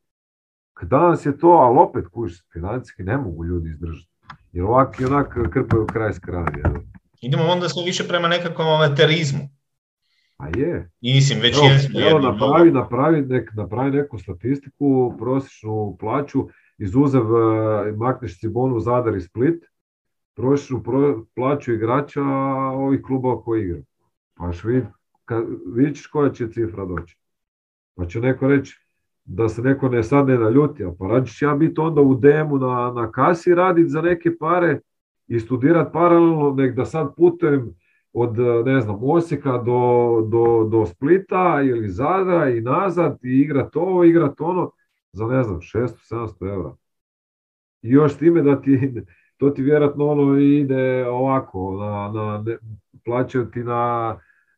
Danas 0.82 1.26
je 1.26 1.38
to, 1.38 1.48
ali 1.48 1.80
opet 1.80 2.08
kuš, 2.08 2.34
financijski 2.54 3.04
ne 3.04 3.18
mogu 3.18 3.46
ljudi 3.46 3.70
izdržati. 3.70 4.12
Jer 4.52 4.66
ovak 4.66 5.00
i 5.00 5.06
onak 5.06 5.38
krpaju 5.54 5.88
kraj 5.88 6.14
s 6.14 6.20
kraja. 6.20 6.74
Idemo 7.22 7.44
onda 7.44 7.70
sve 7.70 7.84
više 7.86 8.08
prema 8.08 8.28
nekakvom 8.28 8.68
amaterizmu. 8.68 9.40
A 10.42 10.48
je. 10.60 10.90
Mislim, 11.02 11.40
već 11.42 11.58
Evo, 11.58 11.68
jesu 11.68 11.88
evo 12.10 12.20
napravi, 12.20 12.72
napravi, 12.72 13.22
nek, 13.22 13.50
napravi 13.54 13.92
neku 13.92 14.18
statistiku, 14.18 15.14
prosječnu 15.20 15.98
plaću, 16.00 16.48
izuzev 16.78 17.22
uh, 17.22 17.98
makneš 17.98 18.40
Cibonu, 18.40 18.80
Zadar 18.80 19.16
i 19.16 19.22
Split, 19.22 19.66
prosječnu 20.36 20.84
pro- 20.84 21.26
plaću 21.36 21.74
igrača 21.74 22.24
ovih 22.74 23.02
klubova 23.02 23.44
koji 23.44 23.64
igraju. 23.64 23.84
Pa 24.34 24.52
vid, 25.76 25.96
ćeš 25.96 26.08
koja 26.08 26.30
će 26.30 26.52
cifra 26.52 26.86
doći. 26.86 27.18
Pa 27.96 28.06
će 28.06 28.20
neko 28.20 28.48
reći 28.48 28.78
da 29.26 29.50
se 29.50 29.62
neko 29.62 29.90
ne 29.90 30.04
sad 30.04 30.28
ne 30.28 30.38
naljuti, 30.38 30.84
a 30.84 30.92
pa 31.00 31.24
ću 31.26 31.46
ja 31.46 31.56
biti 31.56 31.82
onda 31.82 32.02
u 32.02 32.16
demu 32.16 32.58
na, 32.58 32.92
na 32.96 33.12
kasi 33.12 33.56
raditi 33.56 33.90
za 33.90 34.02
neke 34.02 34.38
pare 34.40 34.80
i 35.28 35.40
studirat 35.40 35.94
paralelno, 35.94 36.54
nek 36.58 36.76
da 36.76 36.86
sad 36.86 37.16
putujem 37.18 37.74
od, 38.14 38.38
ne 38.66 38.82
znam, 38.82 39.00
Osijeka 39.02 39.52
do, 39.58 40.22
do, 40.28 40.68
do 40.72 40.86
Splita 40.86 41.62
ili 41.64 41.90
Zadra 41.90 42.50
i 42.50 42.62
nazad 42.62 43.20
i 43.24 43.42
igrat 43.42 43.76
ovo, 43.76 44.04
igrat 44.04 44.42
ono 44.42 44.72
za, 45.14 45.26
ne 45.26 45.44
znam, 45.44 45.60
600-700 45.60 46.54
eura. 46.54 46.76
I 47.82 47.90
još 47.90 48.18
time 48.18 48.42
da 48.42 48.62
ti, 48.62 48.94
to 49.38 49.50
ti 49.50 49.64
vjerojatno 49.64 50.08
ono 50.08 50.40
ide 50.40 51.08
ovako, 51.08 51.78
na, 51.80 52.12
na, 52.22 52.44
ne- 52.46 52.58
plaćaju 53.06 53.46
ti 53.46 53.64
na, 53.64 54.16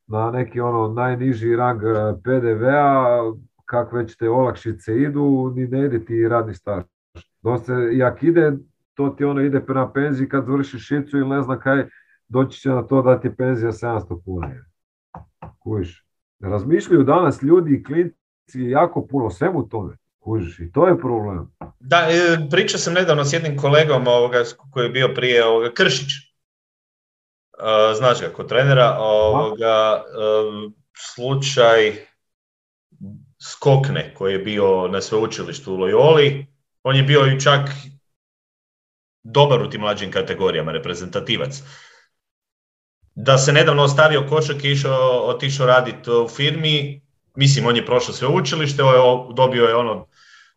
na 0.08 0.32
neki 0.32 0.60
ono 0.60 0.93
najniži 0.93 1.56
rang 1.56 1.84
eh, 1.84 2.14
PDV-a, 2.24 3.20
kak 3.66 3.93
već 3.93 4.18
te 4.18 4.30
olakšice 4.30 4.97
idu, 4.97 5.54
ni 5.56 5.68
ne 5.68 5.86
ide 5.86 6.06
ti 6.06 6.28
radni 6.28 6.54
staž. 6.54 6.84
Dosta, 7.41 7.74
i 7.91 8.04
ak 8.04 8.24
ide, 8.24 8.58
to 8.93 9.10
ti 9.10 9.24
ono 9.24 9.41
ide 9.41 9.60
prema 9.60 9.91
penziji 9.91 10.30
kad 10.30 10.45
završiš 10.45 10.88
šicu 10.88 11.18
ili 11.18 11.30
ne 11.30 11.41
znam 11.41 11.60
kaj, 11.60 11.86
doći 12.34 12.59
će 12.59 12.69
na 12.69 12.88
to 12.88 13.01
da 13.01 13.19
ti 13.19 13.27
je 13.27 13.36
penzija 13.36 13.71
700 13.71 14.23
kuna. 14.25 14.49
Kužiš. 15.59 16.05
Razmišljaju 16.39 17.03
danas 17.03 17.41
ljudi 17.41 17.75
i 17.75 17.84
klinci 17.84 18.59
jako 18.71 19.07
puno 19.07 19.25
o 19.25 19.31
svemu 19.31 19.69
tome. 19.69 19.97
Kužiš, 20.19 20.59
i 20.59 20.71
to 20.71 20.88
je 20.88 20.99
problem. 20.99 21.51
Da, 21.79 21.97
e, 21.97 22.47
pričao 22.51 22.79
sam 22.79 22.93
nedavno 22.93 23.25
s 23.25 23.34
jednim 23.34 23.57
kolegom 23.57 24.07
ovoga, 24.07 24.43
koji 24.71 24.86
je 24.86 24.89
bio 24.89 25.13
prije 25.15 25.45
ovoga, 25.45 25.73
Kršić. 25.73 26.09
E, 26.09 27.93
znaš 27.97 28.21
ga, 28.21 28.29
kod 28.29 28.49
trenera, 28.49 28.97
ovoga, 28.99 30.03
e, 30.03 30.03
slučaj 31.13 31.93
Skokne 33.45 34.13
koji 34.13 34.34
je 34.34 34.39
bio 34.39 34.88
na 34.88 35.01
sveučilištu 35.01 35.73
u 35.73 35.77
Loyoli, 35.77 36.45
on 36.84 36.95
je 36.95 37.03
bio 37.03 37.25
i 37.25 37.39
čak 37.39 37.69
dobar 39.23 39.61
u 39.61 39.69
tim 39.69 39.81
mlađim 39.81 40.11
kategorijama, 40.11 40.71
reprezentativac. 40.71 41.63
Da 43.16 43.38
se 43.38 43.53
nedavno 43.53 43.84
ostavio 43.84 44.26
košak 44.30 44.64
i 44.64 44.72
išao, 44.72 45.24
otišao 45.26 45.68
raditi 45.68 46.11
u 46.11 46.28
firmi, 46.28 47.01
mislim, 47.36 47.66
on 47.66 47.76
je 47.76 47.86
prošao 47.86 48.14
sveučilište, 48.14 48.84
on 48.84 48.93
je- 48.93 49.34
dobio 49.36 49.66
je 49.66 49.76
ono 49.76 50.07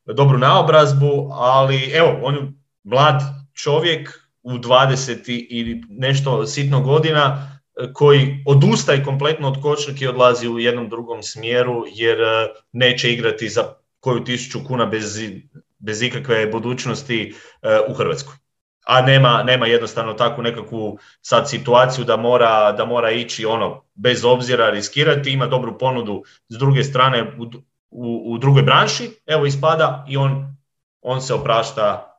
dobru 0.07 0.38
naobrazbu, 0.38 1.28
ali 1.32 1.90
evo, 1.94 2.18
on 2.22 2.34
je 2.34 2.52
mlad 2.84 3.20
čovjek 3.54 4.11
u 4.42 4.59
20 4.59 5.28
i- 5.28 5.82
nešto 5.88 6.46
sitno 6.46 6.80
godina 6.80 7.52
koji 7.92 8.42
odustaje 8.46 9.04
kompletno 9.04 9.48
od 9.48 9.62
košarke 9.62 10.04
i 10.04 10.09
odlazi 10.09 10.48
u 10.48 10.59
jednom 10.59 10.88
drugom 10.88 11.22
smjeru 11.22 11.84
jer 11.94 12.20
e, 12.20 12.48
neće 12.72 13.12
igrati 13.12 13.48
za 13.48 13.62
koju 14.00 14.24
tisuću 14.24 14.59
kuna 14.66 14.86
bez, 14.86 15.18
bez 15.78 16.02
ikakve 16.02 16.46
budućnosti 16.46 17.34
e, 17.62 17.78
u 17.88 17.94
Hrvatskoj. 17.94 18.34
A 18.87 19.01
nema, 19.03 19.43
nema 19.43 19.66
jednostavno 19.66 20.12
takvu 20.12 20.43
nekakvu 20.43 20.99
sad 21.20 21.51
situaciju 21.51 22.05
da 22.05 22.16
mora, 22.16 22.72
da 22.72 22.84
mora 22.84 23.11
ići 23.11 23.47
ono 23.47 23.82
bez 23.95 24.24
obzira 24.24 24.70
riskirati, 24.70 25.30
ima 25.30 25.47
dobru 25.47 25.78
ponudu 25.78 26.22
s 26.49 26.59
druge 26.59 26.84
strane 26.84 27.22
u, 27.39 27.45
u, 27.91 28.32
u 28.32 28.39
drugoj 28.39 28.62
branši, 28.62 29.11
evo 29.26 29.47
ispada 29.47 30.05
i 30.09 30.16
on, 30.16 30.57
on 31.03 31.20
se 31.20 31.34
oprašta 31.34 32.18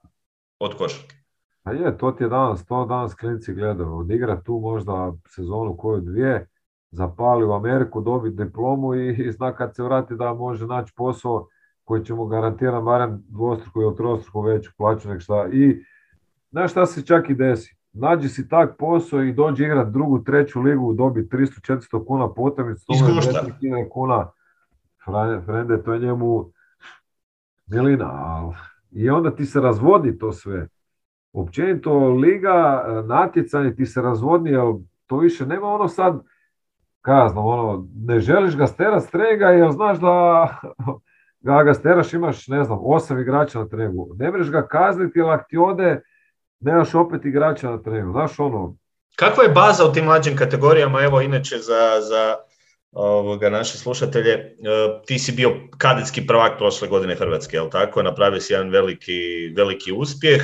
od 0.59 0.77
košarke. 0.77 1.15
A 1.63 1.71
je, 1.71 1.97
to 1.97 2.11
ti 2.11 2.23
je 2.23 2.29
danas, 2.29 2.65
to 2.65 2.85
danas 2.85 3.13
klinci 3.13 3.53
gledaju. 3.53 3.97
Odigra 3.97 4.41
tu 4.41 4.59
možda 4.59 5.13
sezonu 5.27 5.77
koju 5.77 6.01
dvije, 6.01 6.47
zapali 6.91 7.45
u 7.45 7.53
Ameriku, 7.53 8.01
dobiti 8.01 8.43
diplomu 8.43 8.95
i, 8.95 9.25
i 9.27 9.31
zna 9.31 9.55
kad 9.55 9.75
se 9.75 9.83
vrati 9.83 10.15
da 10.15 10.33
može 10.33 10.65
naći 10.65 10.93
posao 10.95 11.47
koji 11.83 12.05
će 12.05 12.13
mu 12.13 12.25
garantirati 12.25 12.85
barem 12.85 13.23
dvostruku 13.27 13.81
ili 13.81 13.95
trostruku 13.95 14.41
veću 14.41 14.71
plaću 14.77 15.09
nek 15.09 15.21
šta. 15.21 15.47
I 15.53 15.83
znaš 16.51 16.71
šta 16.71 16.85
se 16.85 17.05
čak 17.05 17.29
i 17.29 17.35
desi? 17.35 17.77
Nađi 17.93 18.29
si 18.29 18.49
tak 18.49 18.77
posao 18.77 19.23
i 19.23 19.33
dođi 19.33 19.63
igrat 19.63 19.87
drugu, 19.87 20.23
treću 20.23 20.61
ligu, 20.61 20.93
dobi 20.93 21.21
300-400 21.21 22.05
kuna 22.05 22.33
po 22.33 22.41
utakmici, 22.41 22.85
to 22.85 22.93
mu 22.93 23.05
je 23.05 23.09
Izgušta. 23.09 23.43
200.000 23.61 23.89
kuna. 23.89 24.31
Frende, 25.45 25.83
to 25.83 25.93
je 25.93 25.99
njemu 25.99 26.51
milina. 27.67 28.41
I 28.91 29.09
onda 29.09 29.35
ti 29.35 29.45
se 29.45 29.61
razvodi 29.61 30.17
to 30.17 30.31
sve 30.31 30.67
općenito 31.33 32.09
liga, 32.09 32.85
e, 32.87 33.07
natjecanje 33.07 33.75
ti 33.75 33.85
se 33.85 34.01
razvodni, 34.01 34.49
jer 34.49 34.63
to 35.05 35.17
više 35.17 35.45
nema 35.45 35.67
ono 35.67 35.87
sad, 35.87 36.21
znam, 37.31 37.45
ono, 37.45 37.87
ne 37.95 38.19
želiš 38.19 38.57
ga 38.57 38.67
sterat 38.67 39.03
s 39.03 39.09
trega 39.09 39.45
jer 39.45 39.71
znaš 39.71 39.99
da 39.99 40.47
ga 41.45 41.63
ga 41.63 41.73
steraš 41.73 42.13
imaš, 42.13 42.47
ne 42.47 42.63
znam, 42.63 42.79
osam 42.81 43.19
igrača 43.19 43.59
na 43.59 43.67
tregu. 43.67 44.07
Ne 44.19 44.31
možeš 44.31 44.51
ga 44.51 44.67
kazniti 44.67 45.19
jer 45.19 45.29
ako 45.29 45.45
ti 45.49 45.57
ode, 45.57 46.01
nemaš 46.59 46.95
opet 46.95 47.25
igrača 47.25 47.69
na 47.69 47.81
tregu. 47.81 48.11
Znaš 48.11 48.39
ono, 48.39 48.75
Kakva 49.17 49.43
je 49.43 49.49
baza 49.49 49.85
u 49.85 49.93
tim 49.93 50.05
mlađim 50.05 50.35
kategorijama? 50.35 51.01
Evo, 51.01 51.21
inače, 51.21 51.57
za, 51.57 52.01
za 52.01 52.35
ovoga, 52.91 53.49
naše 53.49 53.77
slušatelje, 53.77 54.33
e, 54.33 54.53
ti 55.05 55.19
si 55.19 55.31
bio 55.31 55.55
kadetski 55.77 56.27
prvak 56.27 56.57
prošle 56.57 56.87
godine 56.87 57.15
Hrvatske, 57.15 57.57
jel 57.57 57.69
tako? 57.69 58.03
Napravio 58.03 58.41
si 58.41 58.53
jedan 58.53 58.69
veliki, 58.69 59.53
veliki 59.55 59.91
uspjeh. 59.91 60.43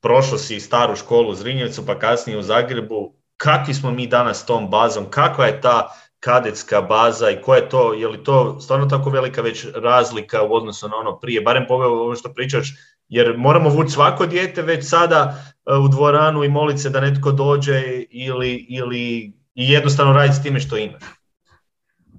Prošao 0.00 0.38
si 0.38 0.60
staru 0.60 0.96
školu 0.96 1.30
u 1.30 1.34
Zrinjevcu, 1.34 1.86
pa 1.86 1.98
kasnije 1.98 2.38
u 2.38 2.42
Zagrebu. 2.42 3.14
Kakvi 3.36 3.74
smo 3.74 3.90
mi 3.90 4.06
danas 4.06 4.42
s 4.42 4.46
tom 4.46 4.70
bazom? 4.70 5.10
Kakva 5.10 5.46
je 5.46 5.60
ta 5.60 5.88
kadetska 6.20 6.80
baza 6.82 7.30
i 7.30 7.40
ko 7.42 7.54
je 7.54 7.68
to, 7.68 7.94
je 7.94 8.08
li 8.08 8.24
to 8.24 8.60
stvarno 8.60 8.86
tako 8.86 9.10
velika 9.10 9.42
već 9.42 9.66
razlika 9.74 10.42
u 10.42 10.54
odnosu 10.54 10.88
na 10.88 10.96
ono 10.96 11.18
prije, 11.18 11.40
barem 11.40 11.64
po 11.68 11.74
ovo 11.74 12.14
što 12.14 12.32
pričaš, 12.34 12.74
jer 13.08 13.34
moramo 13.38 13.68
vući 13.68 13.90
svako 13.90 14.26
dijete 14.26 14.62
već 14.62 14.88
sada 14.88 15.34
e, 15.66 15.76
u 15.76 15.88
dvoranu 15.88 16.44
i 16.44 16.48
moliti 16.48 16.78
se 16.78 16.90
da 16.90 17.00
netko 17.00 17.32
dođe 17.32 17.82
ili, 18.10 18.66
ili 18.68 19.32
i 19.54 19.70
jednostavno 19.72 20.12
raditi 20.12 20.36
s 20.36 20.42
time 20.42 20.60
što 20.60 20.76
imaš. 20.76 21.02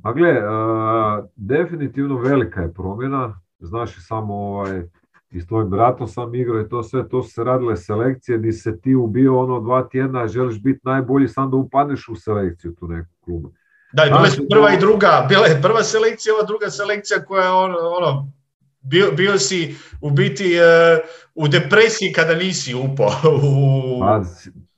A 0.03 0.13
gle, 0.13 0.29
e, 0.29 0.41
definitivno 1.35 2.17
velika 2.17 2.61
je 2.61 2.73
promjena. 2.73 3.39
Znaš 3.59 3.97
i 3.97 4.01
samo 4.01 4.33
ovaj, 4.33 4.81
i 5.31 5.41
s 5.41 5.47
tvojim 5.47 5.69
bratom 5.69 6.07
sam 6.07 6.35
igrao 6.35 6.61
i 6.61 6.69
to 6.69 6.83
sve, 6.83 7.09
to 7.09 7.23
su 7.23 7.29
se 7.29 7.43
radile 7.43 7.77
selekcije 7.77 8.37
gdje 8.37 8.51
se 8.51 8.81
ti 8.81 8.95
ubio 8.95 9.39
ono 9.39 9.59
dva 9.59 9.87
tjedna, 9.89 10.27
želiš 10.27 10.61
biti 10.61 10.79
najbolji, 10.83 11.27
sam 11.27 11.51
da 11.51 11.57
upadneš 11.57 12.09
u 12.09 12.15
selekciju 12.15 12.75
tu 12.75 12.87
neku 12.87 13.09
klubu. 13.25 13.51
Da, 13.93 14.05
i 14.05 14.09
bile 14.09 14.29
su 14.29 14.45
prva 14.49 14.73
i 14.73 14.79
druga, 14.79 15.25
bila 15.29 15.45
je 15.45 15.61
prva 15.61 15.83
selekcija, 15.83 16.35
ova 16.35 16.43
druga 16.43 16.69
selekcija 16.69 17.25
koja 17.25 17.43
je 17.43 17.51
ono, 17.51 17.77
ono 17.77 18.31
bio, 18.89 19.11
bio 19.17 19.37
si 19.37 19.75
u 20.01 20.09
biti 20.11 20.53
u 21.35 21.47
depresiji 21.47 22.13
kada 22.13 22.35
nisi 22.35 22.75
upao. 22.75 23.09
Pa, 24.01 24.21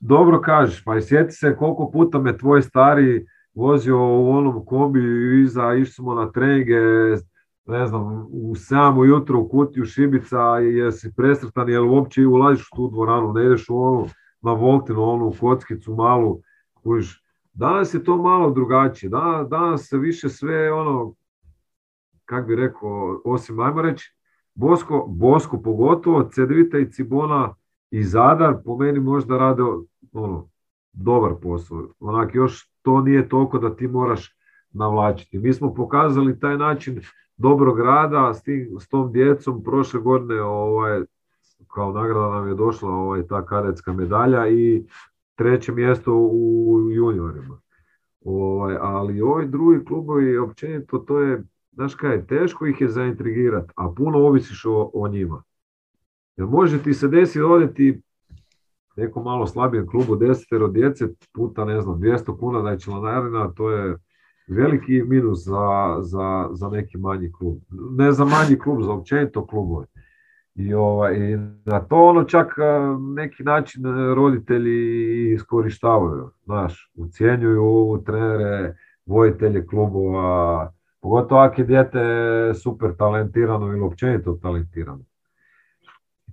dobro 0.00 0.40
kažeš, 0.40 0.84
pa 0.84 0.96
i 0.96 1.02
sjeti 1.02 1.32
se 1.32 1.56
koliko 1.58 1.90
puta 1.90 2.18
me 2.18 2.38
tvoj 2.38 2.62
stari 2.62 3.26
vozio 3.54 3.98
u 3.98 4.30
onom 4.30 4.64
kombiju 4.64 5.38
i 5.38 5.42
iza, 5.42 5.74
išli 5.74 5.92
smo 5.92 6.14
na 6.14 6.32
treninge, 6.32 6.80
ne 7.66 7.86
znam, 7.86 8.26
u 8.30 8.54
7 8.54 8.98
ujutro 8.98 9.40
u 9.40 9.48
kutiju 9.48 9.84
Šibica, 9.84 10.58
jesi 10.58 11.12
presretan, 11.16 11.68
jel 11.68 11.90
uopće 11.94 12.26
ulaziš 12.26 12.68
u 12.72 12.76
tu 12.76 12.88
dvoranu, 12.88 13.32
ne 13.32 13.46
ideš 13.46 13.68
u 13.68 13.76
onu, 13.76 14.08
na 14.42 14.52
Voltinu, 14.52 15.02
onu 15.02 15.32
kockicu 15.40 15.94
malu, 15.94 16.40
kužiš. 16.82 17.22
Danas 17.52 17.94
je 17.94 18.04
to 18.04 18.16
malo 18.16 18.50
drugačije, 18.50 19.10
danas, 19.10 19.48
danas 19.48 19.88
se 19.88 19.98
više 19.98 20.28
sve 20.28 20.72
ono, 20.72 21.14
kak 22.30 22.46
bi 22.46 22.56
rekao, 22.56 23.20
osim, 23.24 23.60
ajmo 23.60 23.82
reći, 23.82 24.14
Bosko, 24.54 25.06
Bosko 25.08 25.62
pogotovo, 25.62 26.28
Cedvita 26.32 26.78
i 26.78 26.90
Cibona 26.90 27.54
i 27.90 28.02
Zadar 28.04 28.56
po 28.64 28.76
meni 28.76 29.00
možda 29.00 29.38
rade 29.38 29.62
ono, 30.12 30.48
dobar 30.92 31.32
posao. 31.42 31.88
Onak 32.00 32.34
još 32.34 32.70
to 32.82 33.00
nije 33.00 33.28
toliko 33.28 33.58
da 33.58 33.76
ti 33.76 33.88
moraš 33.88 34.36
navlačiti. 34.70 35.38
Mi 35.38 35.52
smo 35.52 35.74
pokazali 35.74 36.40
taj 36.40 36.58
način 36.58 37.00
dobrog 37.36 37.80
rada 37.80 38.34
s, 38.34 38.42
tim, 38.42 38.76
s 38.80 38.88
tom 38.88 39.12
djecom 39.12 39.62
prošle 39.62 40.00
godine 40.00 40.42
ovaj, 40.42 41.00
kao 41.74 41.92
nagrada 41.92 42.30
nam 42.30 42.48
je 42.48 42.54
došla 42.54 42.90
ovaj, 42.90 43.26
ta 43.26 43.46
kadetska 43.46 43.92
medalja 43.92 44.48
i 44.48 44.84
treće 45.34 45.72
mjesto 45.72 46.14
u 46.14 46.78
juniorima. 46.90 47.60
Ovaj, 48.24 48.76
ali 48.80 49.20
ovi 49.20 49.46
drugi 49.46 49.84
klubovi, 49.84 50.38
općenito, 50.38 50.98
to 50.98 51.20
je, 51.20 51.44
znaš 51.72 51.94
kaj, 51.94 52.26
teško 52.26 52.66
ih 52.66 52.80
je 52.80 52.88
zaintrigirati, 52.88 53.72
a 53.76 53.92
puno 53.96 54.18
ovisiš 54.18 54.64
o, 54.64 54.90
o 54.94 55.08
njima. 55.08 55.42
Jer 56.36 56.46
može 56.46 56.82
ti 56.82 56.94
se 56.94 57.08
desiti 57.08 57.40
ovdje 57.40 57.74
ti, 57.74 58.02
nekom 58.96 59.24
malo 59.24 59.46
slabijem 59.46 59.86
klubu 59.86 60.16
desetero 60.16 60.68
djece 60.68 61.08
puta 61.32 61.64
ne 61.64 61.80
znam 61.80 62.00
200 62.00 62.38
kuna 62.38 62.62
da 62.62 62.70
je 62.70 62.80
članarina, 62.80 63.52
to 63.52 63.70
je 63.70 63.96
veliki 64.48 65.02
minus 65.02 65.44
za, 65.44 65.96
za, 66.00 66.48
za 66.52 66.68
neki 66.68 66.98
manji 66.98 67.32
klub. 67.32 67.58
Ne 67.70 68.12
za 68.12 68.24
manji 68.24 68.58
klub, 68.58 68.82
za 68.82 68.92
općenito 68.92 69.46
klubove. 69.46 69.86
I, 70.54 70.74
ovaj, 70.74 71.16
I 71.16 71.36
na 71.64 71.80
to 71.80 71.96
ono 71.96 72.24
čak 72.24 72.54
neki 73.14 73.42
način 73.42 73.82
roditelji 74.14 75.32
iskorištavaju, 75.32 76.30
znaš, 76.44 76.92
ucijenjuju 76.94 78.02
trenere, 78.06 78.76
vojitelje 79.06 79.66
klubova, 79.66 80.72
pogotovo 81.00 81.40
ako 81.40 81.60
je 81.60 81.66
dijete 81.66 82.00
super 82.54 82.96
talentirano 82.96 83.66
ili 83.66 83.80
općenito 83.80 84.38
talentirano. 84.42 85.04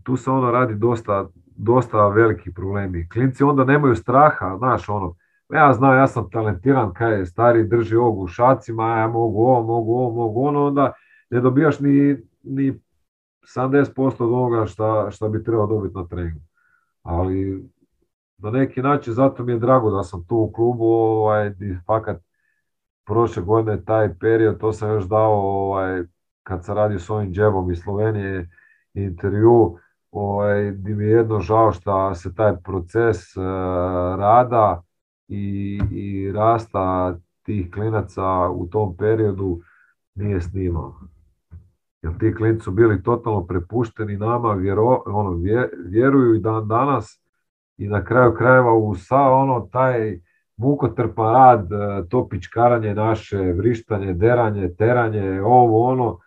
Tu 0.03 0.18
se 0.18 0.32
ono 0.32 0.51
radi 0.51 0.76
dosta, 0.76 1.28
dosta 1.55 2.07
veliki 2.07 2.53
problemi. 2.53 3.09
Klinci 3.09 3.43
onda 3.43 3.63
nemaju 3.63 3.95
straha, 3.95 4.55
znaš, 4.57 4.89
ono, 4.89 5.15
ja 5.49 5.74
znam, 5.74 5.97
ja 5.97 6.07
sam 6.07 6.30
talentiran, 6.30 6.93
kaj 6.93 7.20
je 7.20 7.26
stari 7.26 7.68
drži 7.68 7.95
ovog 7.95 8.20
u 8.20 8.28
šacima, 8.28 8.97
ja 8.97 9.07
mogu 9.07 9.41
ovo, 9.41 9.63
mogu 9.63 9.93
ovo, 9.93 10.15
mogu 10.15 10.45
ono, 10.45 10.65
onda 10.65 10.93
ne 11.30 11.41
dobijaš 11.41 11.80
ni, 11.80 12.18
ni 12.43 12.80
70% 13.55 14.24
od 14.24 14.32
ovoga 14.32 14.65
šta, 14.65 15.11
šta 15.11 15.30
bi 15.30 15.43
trebao 15.43 15.68
dobiti 15.68 15.95
na 15.95 16.07
treningu. 16.07 16.41
Ali 17.03 17.63
na 18.38 18.51
neki 18.51 18.82
način 18.82 19.13
zato 19.13 19.43
mi 19.43 19.51
je 19.51 19.59
drago 19.59 19.91
da 19.91 20.03
sam 20.03 20.26
tu 20.28 20.36
u 20.36 20.51
klubu, 20.51 20.86
ovaj, 20.86 21.51
fakat 21.86 22.26
prošle 23.08 23.43
godine 23.43 23.86
taj 23.86 24.14
period, 24.20 24.60
to 24.60 24.74
sam 24.74 24.89
još 24.89 25.03
dao 25.03 25.34
ovaj, 25.34 26.03
kad 26.43 26.66
sam 26.66 26.76
radio 26.76 26.99
s 26.99 27.10
ovim 27.10 27.34
džebom 27.34 27.72
iz 27.72 27.80
Slovenije 27.80 28.49
intervju, 28.93 29.78
ovaj, 30.12 30.72
gdje 30.72 30.95
mi 30.95 31.03
je 31.03 31.12
jedno 31.12 31.39
žao 31.39 31.72
što 31.72 32.16
se 32.16 32.36
taj 32.36 32.55
proces 32.64 33.38
uh, 33.38 33.43
rada 34.20 34.82
i, 35.28 35.80
i 35.91 36.32
rasta 36.32 37.18
tih 37.43 37.72
klinaca 37.72 38.49
u 38.49 38.68
tom 38.68 38.97
periodu 38.97 39.60
nije 40.16 40.41
snimao. 40.41 40.95
Jer 42.01 42.18
ti 42.18 42.36
klinci 42.36 42.64
su 42.64 42.72
bili 42.72 43.03
totalno 43.03 43.47
prepušteni 43.47 44.18
nama, 44.18 44.53
vjero, 44.53 45.03
ono, 45.05 45.39
vjeruju 45.86 46.36
i 46.36 46.39
dan 46.39 46.68
danas 46.68 47.22
i 47.78 47.88
na 47.88 48.03
kraju 48.03 48.34
krajeva 48.34 48.74
u 48.74 48.95
sa 48.95 49.22
ono 49.22 49.70
taj 49.72 50.20
mukotrpan 50.58 51.34
rad, 51.34 51.72
e, 51.72 52.10
to 52.10 52.28
pičkaranje 52.28 52.95
naše, 52.95 53.38
vrištanje, 53.38 54.14
deranje, 54.14 54.70
teranje, 54.78 55.41
ovo 55.41 55.84
ono, 55.84 56.20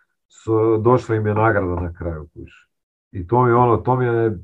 došla 0.79 1.15
im 1.15 1.27
je 1.27 1.33
nagrada 1.33 1.81
na 1.81 1.93
kraju. 1.93 2.27
I 3.11 3.27
to 3.27 3.43
mi 3.43 3.51
ono, 3.51 3.77
to 3.77 3.95
mi 3.95 4.05
je, 4.05 4.37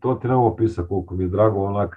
to 0.00 0.14
ti 0.14 0.28
ne 0.28 0.34
mogu 0.34 0.56
pisati 0.56 0.88
koliko 0.88 1.14
mi 1.14 1.24
je 1.24 1.28
drago 1.28 1.64
onak, 1.64 1.96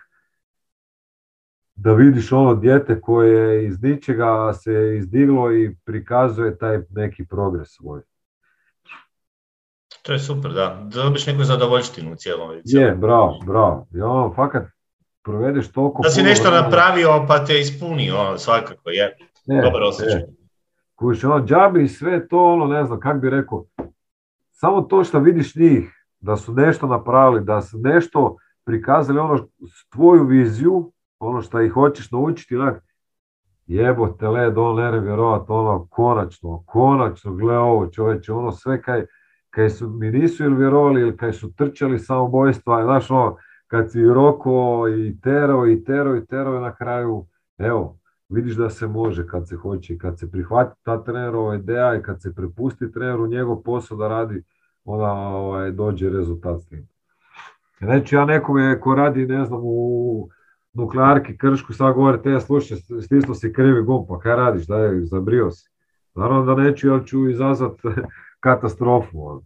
da 1.76 1.94
vidiš 1.94 2.32
ono 2.32 2.56
dijete 2.56 3.02
koje 3.02 3.68
iz 3.68 3.82
ničega 3.82 4.54
se 4.54 4.96
izdiglo 4.98 5.52
i 5.52 5.76
prikazuje 5.86 6.58
taj 6.58 6.80
neki 6.90 7.26
progres 7.26 7.68
svoj. 7.70 8.02
To 10.02 10.14
je 10.14 10.20
super, 10.20 10.52
da. 10.52 10.90
Dobiš 10.94 11.28
neku 11.28 11.44
zadovoljštinu 11.44 12.12
u 12.12 12.16
cijelom. 12.16 12.62
Je, 12.64 12.96
bravo, 12.96 13.40
bravo. 13.46 13.88
I 13.96 14.02
ono, 14.02 14.34
fakat, 14.36 14.68
provedeš 15.24 15.72
toliko... 15.72 16.02
Da 16.04 16.10
si 16.10 16.24
nešto 16.24 16.52
napravio 16.52 17.26
pa 17.28 17.46
te 17.46 17.60
ispunio, 17.60 18.38
svakako, 18.38 18.90
je. 18.90 19.18
Ne, 19.46 19.62
Dobar 19.62 19.84
osjećaj. 19.84 20.22
Kuš, 20.96 21.24
ono, 21.24 21.46
džabi 21.46 21.84
i 21.84 21.88
sve 21.88 22.28
to, 22.28 22.54
ono, 22.54 22.68
ne 22.68 22.86
znam, 22.86 23.00
kak 23.00 23.22
bi 23.22 23.30
rekao, 23.30 23.66
samo 24.52 24.82
to 24.82 25.04
što 25.04 25.20
vidiš 25.20 25.56
njih, 25.56 26.06
da 26.20 26.38
su 26.38 26.54
nešto 26.54 26.88
napravili, 26.88 27.46
da 27.46 27.62
su 27.62 27.78
nešto 27.78 28.36
prikazali, 28.66 29.20
ono, 29.20 29.48
tvoju 29.90 30.24
viziju, 30.24 30.92
ono 31.20 31.42
što 31.42 31.62
ih 31.62 31.72
hoćeš 31.72 32.12
naučiti, 32.12 32.58
onak, 32.58 32.84
jebote, 33.68 34.28
le, 34.28 34.54
on 34.56 34.76
ne 34.76 35.00
vjerovat, 35.00 35.42
ono, 35.48 35.88
konačno, 35.90 36.64
konačno, 36.66 37.34
gle 37.34 37.58
ovo 37.58 37.88
čovječe, 37.88 38.34
ono 38.34 38.52
sve 38.52 38.82
kaj, 38.82 39.06
kaj 39.50 39.70
su, 39.70 39.90
mi 39.90 40.12
nisu 40.12 40.44
ili 40.44 40.56
vjerovali, 40.56 41.02
ili 41.02 41.18
kaj 41.18 41.34
su 41.34 41.54
trčali 41.56 42.00
samobojstva, 42.00 42.84
znaš, 42.84 43.12
ono, 43.12 43.38
kad 43.72 43.92
si 43.92 44.04
roko 44.04 44.86
i 44.88 45.20
tero 45.22 45.68
i 45.68 45.84
tero 45.84 46.16
i 46.16 46.26
tero 46.26 46.60
na 46.60 46.76
kraju, 46.76 47.26
evo, 47.58 47.98
vidiš 48.30 48.56
da 48.56 48.70
se 48.70 48.88
može 48.88 49.28
kad 49.28 49.48
se 49.48 49.56
hoće, 49.56 49.98
kad 49.98 50.20
se 50.20 50.32
prihvati 50.32 50.80
ta 50.84 51.04
trenerova 51.04 51.56
ideja 51.56 51.96
i 51.96 52.02
kad 52.02 52.22
se 52.22 52.34
prepusti 52.36 52.92
treneru 52.92 53.28
njegov 53.28 53.62
posao 53.64 53.98
da 53.98 54.08
radi, 54.08 54.44
onda 54.86 55.12
ovaj, 55.12 55.72
dođe 55.72 56.10
rezultat 56.10 56.62
s 56.62 56.66
tim. 56.66 56.88
Znači 57.80 58.16
ja 58.16 58.26
nekome 58.26 58.80
ko 58.80 58.96
radi, 58.96 59.26
ne 59.26 59.46
znam, 59.46 59.60
u 59.64 60.30
nuklearki 60.74 61.38
Kršku, 61.38 61.74
sad 61.74 61.96
govori, 61.96 62.22
te 62.22 62.40
slušaj, 62.40 62.78
stislo 62.78 63.36
si 63.36 63.54
krivi 63.54 63.84
gumb, 63.84 64.06
pa 64.10 64.20
kaj 64.20 64.36
radiš, 64.36 64.68
daj, 64.68 65.02
zabrio 65.02 65.52
si. 65.52 65.70
Naravno 66.16 66.56
da 66.56 66.62
neću, 66.62 66.88
jer 66.88 67.06
ću 67.06 67.30
izazvat 67.30 67.74
katastrofu. 68.46 69.42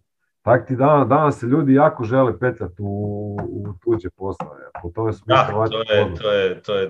Tak 0.46 0.68
ti 0.68 0.76
danas, 0.76 1.08
danas 1.08 1.40
se 1.40 1.46
ljudi 1.46 1.74
jako 1.74 2.04
žele 2.04 2.40
petljati 2.40 2.76
u, 2.80 3.38
u 3.42 3.74
tuđe 3.84 4.10
poslove. 4.10 4.62
Po 4.82 4.90
tome 4.90 5.12
da, 5.26 5.48
to 5.72 5.94
je, 5.94 6.16
to 6.22 6.32
je, 6.32 6.62
to 6.62 6.76
je 6.76 6.90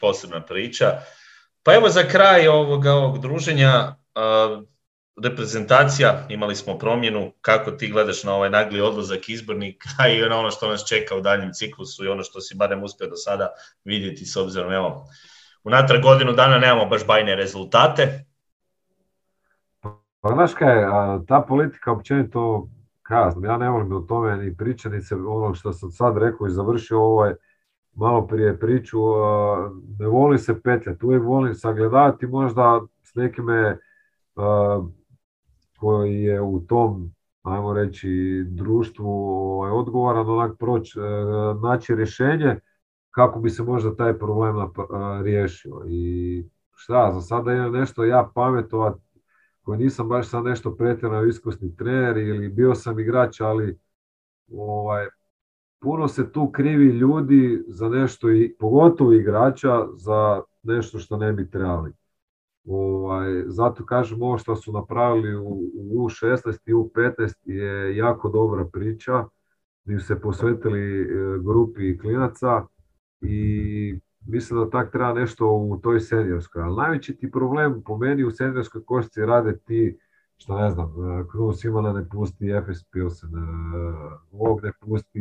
posebna 0.00 0.40
priča. 0.40 0.86
Pa 1.62 1.74
evo 1.74 1.88
za 1.88 2.02
kraj 2.02 2.48
ovoga, 2.48 2.92
ovog 2.92 3.18
druženja, 3.18 3.94
uh, 4.14 4.64
reprezentacija, 5.22 6.26
imali 6.28 6.56
smo 6.56 6.78
promjenu, 6.78 7.32
kako 7.40 7.70
ti 7.70 7.90
gledaš 7.90 8.24
na 8.24 8.34
ovaj 8.34 8.50
nagli 8.50 8.80
odlazak 8.80 9.28
izbornika 9.28 9.88
i 10.16 10.28
na 10.28 10.38
ono 10.38 10.50
što 10.50 10.68
nas 10.68 10.88
čeka 10.88 11.16
u 11.16 11.20
daljem 11.20 11.52
ciklusu 11.52 12.04
i 12.04 12.08
ono 12.08 12.22
što 12.22 12.40
si 12.40 12.56
barem 12.56 12.82
uspio 12.82 13.06
do 13.06 13.16
sada 13.16 13.48
vidjeti 13.84 14.26
s 14.26 14.36
obzirom, 14.36 14.72
evo, 14.72 15.06
unatrag 15.64 16.02
godinu 16.02 16.32
dana 16.32 16.58
nemamo 16.58 16.86
baš 16.86 17.06
bajne 17.06 17.34
rezultate. 17.34 18.24
Pa 20.20 20.28
znaš 20.34 20.54
kaj, 20.54 20.76
ta 21.28 21.44
politika 21.48 21.92
općenito 21.92 22.68
kazam, 23.08 23.44
ja 23.44 23.56
ne 23.56 23.70
volim 23.70 23.92
o 23.92 24.00
tome 24.00 24.36
ni 24.36 24.56
pričati, 24.56 24.94
ni 24.94 25.02
se 25.02 25.14
ono 25.14 25.54
što 25.54 25.72
sam 25.72 25.90
sad 25.90 26.16
rekao 26.16 26.46
i 26.46 26.50
završio 26.50 27.02
ovaj 27.02 27.34
malo 27.94 28.26
prije 28.26 28.58
priču, 28.58 28.98
ne 29.98 30.06
volim 30.06 30.38
se 30.38 30.62
petljati, 30.62 31.06
uvijek 31.06 31.22
volim 31.24 31.54
sagledati 31.54 32.26
možda 32.26 32.80
s 33.02 33.14
nekime 33.14 33.78
koji 35.78 36.22
je 36.22 36.40
u 36.40 36.60
tom, 36.60 37.14
ajmo 37.42 37.72
reći, 37.72 38.44
društvu 38.48 39.08
ovaj, 39.08 39.70
odgovoran, 39.70 40.30
onak 40.30 40.58
proći, 40.58 40.98
e, 40.98 41.02
naći 41.62 41.94
rješenje 41.94 42.60
kako 43.10 43.40
bi 43.40 43.50
se 43.50 43.62
možda 43.62 43.96
taj 43.96 44.18
problem 44.18 44.72
riješio. 45.22 45.82
I 45.86 46.44
šta, 46.74 47.12
za 47.12 47.20
sada 47.20 47.52
je 47.52 47.70
nešto 47.70 48.04
ja 48.04 48.30
pametovat 48.34 48.94
koji 49.68 49.78
nisam 49.78 50.08
baš 50.08 50.28
sad 50.28 50.44
nešto 50.44 50.74
pretjerano 50.76 51.26
iskusni 51.26 51.76
trener 51.76 52.16
ili 52.16 52.48
bio 52.48 52.74
sam 52.74 52.98
igrač, 52.98 53.40
ali 53.40 53.78
ovaj, 54.52 55.06
puno 55.80 56.08
se 56.08 56.32
tu 56.32 56.50
krivi 56.52 56.84
ljudi 56.84 57.64
za 57.68 57.88
nešto, 57.88 58.30
i 58.30 58.54
pogotovo 58.58 59.12
igrača, 59.12 59.86
za 59.96 60.42
nešto 60.62 60.98
što 60.98 61.16
ne 61.16 61.32
bi 61.32 61.50
trebali. 61.50 61.92
Ovaj, 62.66 63.44
zato 63.46 63.84
kažem 63.84 64.22
ovo 64.22 64.38
što 64.38 64.56
su 64.56 64.72
napravili 64.72 65.36
u, 65.36 65.70
u 65.74 66.08
16 66.08 66.58
i 66.66 66.74
u 66.74 66.90
15 66.94 67.34
je 67.44 67.96
jako 67.96 68.28
dobra 68.28 68.64
priča, 68.72 69.24
gdje 69.84 70.00
se 70.00 70.20
posvetili 70.20 71.00
e, 71.00 71.06
grupi 71.44 71.98
klinaca 71.98 72.66
i 73.20 74.00
mislim 74.28 74.60
da 74.60 74.70
tak 74.70 74.92
treba 74.92 75.12
nešto 75.12 75.46
u 75.50 75.76
toj 75.82 76.00
seniorskoj. 76.00 76.62
Ali 76.62 76.76
najveći 76.76 77.16
ti 77.16 77.30
problem 77.30 77.82
po 77.86 77.96
meni 77.96 78.24
u 78.24 78.30
seniorskoj 78.30 78.84
košci 78.84 79.20
rade 79.20 79.58
ti, 79.58 79.98
što 80.36 80.58
ne 80.58 80.70
znam, 80.70 80.94
Knut 81.30 81.60
Simona 81.60 81.92
ne 81.92 82.08
pusti 82.08 82.52
FS 82.66 82.84
Pilsen, 82.92 83.30
e, 83.30 83.40
ovog 84.32 84.60
ne 84.62 84.72
pusti 84.80 85.20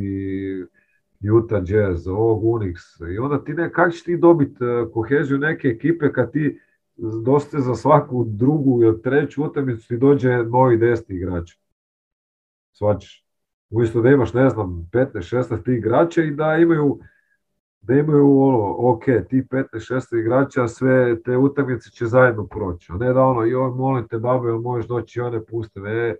Utah 1.33 1.63
Jazz, 1.65 2.07
ovog 2.07 2.43
Unix. 2.43 2.75
I 3.13 3.17
onda 3.17 3.43
ti 3.43 3.53
ne, 3.53 3.71
kako 3.71 3.91
ćeš 3.91 4.03
ti 4.03 4.17
dobiti 4.17 4.63
e, 4.63 4.91
koheziju 4.93 5.37
neke 5.37 5.67
ekipe 5.67 6.13
kad 6.13 6.31
ti 6.31 6.59
dosta 7.23 7.59
za 7.59 7.75
svaku 7.75 8.25
drugu 8.27 8.83
ili 8.83 9.01
treću 9.01 9.43
utakmicu 9.43 9.87
ti 9.87 9.97
dođe 9.97 10.29
novi 10.29 10.77
desni 10.77 11.15
igrač. 11.15 11.51
Svačiš. 12.71 13.25
Uisto 13.69 14.01
da 14.01 14.09
imaš, 14.09 14.33
ne 14.33 14.49
znam, 14.49 14.89
15-16 14.91 15.77
igrača 15.77 16.23
i 16.23 16.31
da 16.31 16.55
imaju 16.55 16.99
da 17.87 17.93
imaju 17.93 18.41
ono, 18.41 18.75
ok, 18.77 19.03
ti 19.29 19.43
15-16 19.51 20.19
igrača, 20.19 20.67
sve 20.67 21.21
te 21.21 21.37
utakmice 21.37 21.89
će 21.89 22.05
zajedno 22.05 22.47
proći. 22.47 22.91
A 22.91 22.97
ne 22.97 23.13
da 23.13 23.21
ono, 23.21 23.43
joj, 23.43 23.71
molim 23.71 24.07
te, 24.07 24.17
babe, 24.17 24.47
jel 24.47 24.59
možeš 24.59 24.87
doći 24.87 25.19
i 25.19 25.21
one 25.21 25.45
puste 25.45 25.79
me, 25.79 25.91
e, 25.91 26.15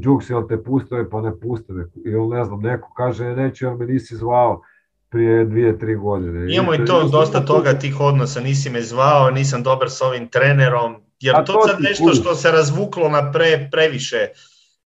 Džuks, 0.00 0.30
jel 0.30 0.48
te 0.48 0.62
pustove, 0.62 1.10
pa 1.10 1.20
ne 1.20 1.40
puste 1.40 1.72
me. 1.72 1.86
Ili 2.04 2.28
ne 2.28 2.44
znam, 2.44 2.60
neko 2.60 2.92
kaže, 2.96 3.26
e, 3.26 3.36
neću, 3.36 3.64
jel 3.64 3.76
me 3.76 3.86
nisi 3.86 4.16
zvao 4.16 4.62
prije 5.10 5.44
dvije, 5.44 5.78
tri 5.78 5.94
godine. 5.94 6.54
Imamo 6.54 6.74
i 6.74 6.84
to 6.84 7.08
dosta 7.08 7.44
toga 7.44 7.78
tih 7.78 8.00
odnosa, 8.00 8.40
nisi 8.40 8.70
me 8.70 8.82
zvao, 8.82 9.30
nisam 9.30 9.62
dobar 9.62 9.90
s 9.90 10.02
ovim 10.02 10.28
trenerom, 10.28 10.94
jer 11.20 11.34
to, 11.34 11.52
to 11.52 11.66
sad 11.66 11.76
nešto 11.80 12.14
što 12.14 12.34
se 12.34 12.50
razvuklo 12.50 13.08
na 13.08 13.32
pre, 13.32 13.68
previše 13.72 14.28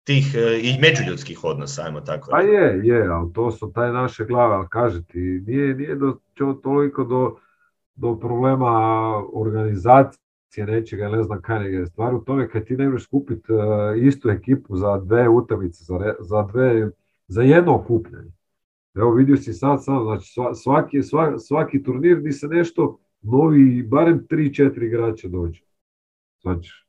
tih 0.08 0.34
e, 0.34 0.60
i 0.62 0.78
međuljudskih 0.80 1.44
odnosa, 1.44 1.82
ajmo 1.82 2.00
tako. 2.00 2.28
Pa 2.30 2.40
je, 2.40 2.80
je, 2.84 3.08
ali 3.08 3.32
to 3.32 3.50
su 3.50 3.72
taj 3.74 3.92
naše 3.92 4.24
glave, 4.24 4.54
ali 4.54 4.66
kaži 4.70 5.04
ti, 5.04 5.42
nije, 5.46 5.74
nije 5.74 5.94
do, 5.94 6.18
toliko 6.62 7.04
do, 7.04 7.36
do 7.94 8.18
problema 8.18 8.72
organizacije 9.32 10.66
nečega, 10.66 11.08
ne 11.08 11.22
znam 11.22 11.42
kaj 11.42 11.74
je. 11.74 11.86
Stvar 11.86 12.14
u 12.14 12.24
tome 12.24 12.48
kad 12.48 12.64
ti 12.64 12.76
ne 12.76 12.88
možeš 12.88 13.06
kupiti 13.06 13.52
uh, 13.52 13.60
istu 14.02 14.30
ekipu 14.30 14.76
za 14.76 14.96
dve 14.98 15.28
utakmice, 15.28 15.84
za, 15.84 16.14
za, 16.20 16.42
dve, 16.42 16.90
za 17.26 17.42
jedno 17.42 17.74
okupljanje. 17.74 18.32
Evo 18.94 19.12
vidio 19.12 19.36
si 19.36 19.52
sad 19.52 19.84
sam, 19.84 20.04
znači 20.04 20.32
svaki, 20.54 21.02
svaki, 21.02 21.38
svaki 21.38 21.82
turnir 21.82 22.18
gdje 22.18 22.32
se 22.32 22.48
nešto 22.48 22.98
novi, 23.22 23.82
barem 23.82 24.26
3-4 24.30 24.86
igrača 24.86 25.28
dođe. 25.28 25.60
Znači, 26.42 26.87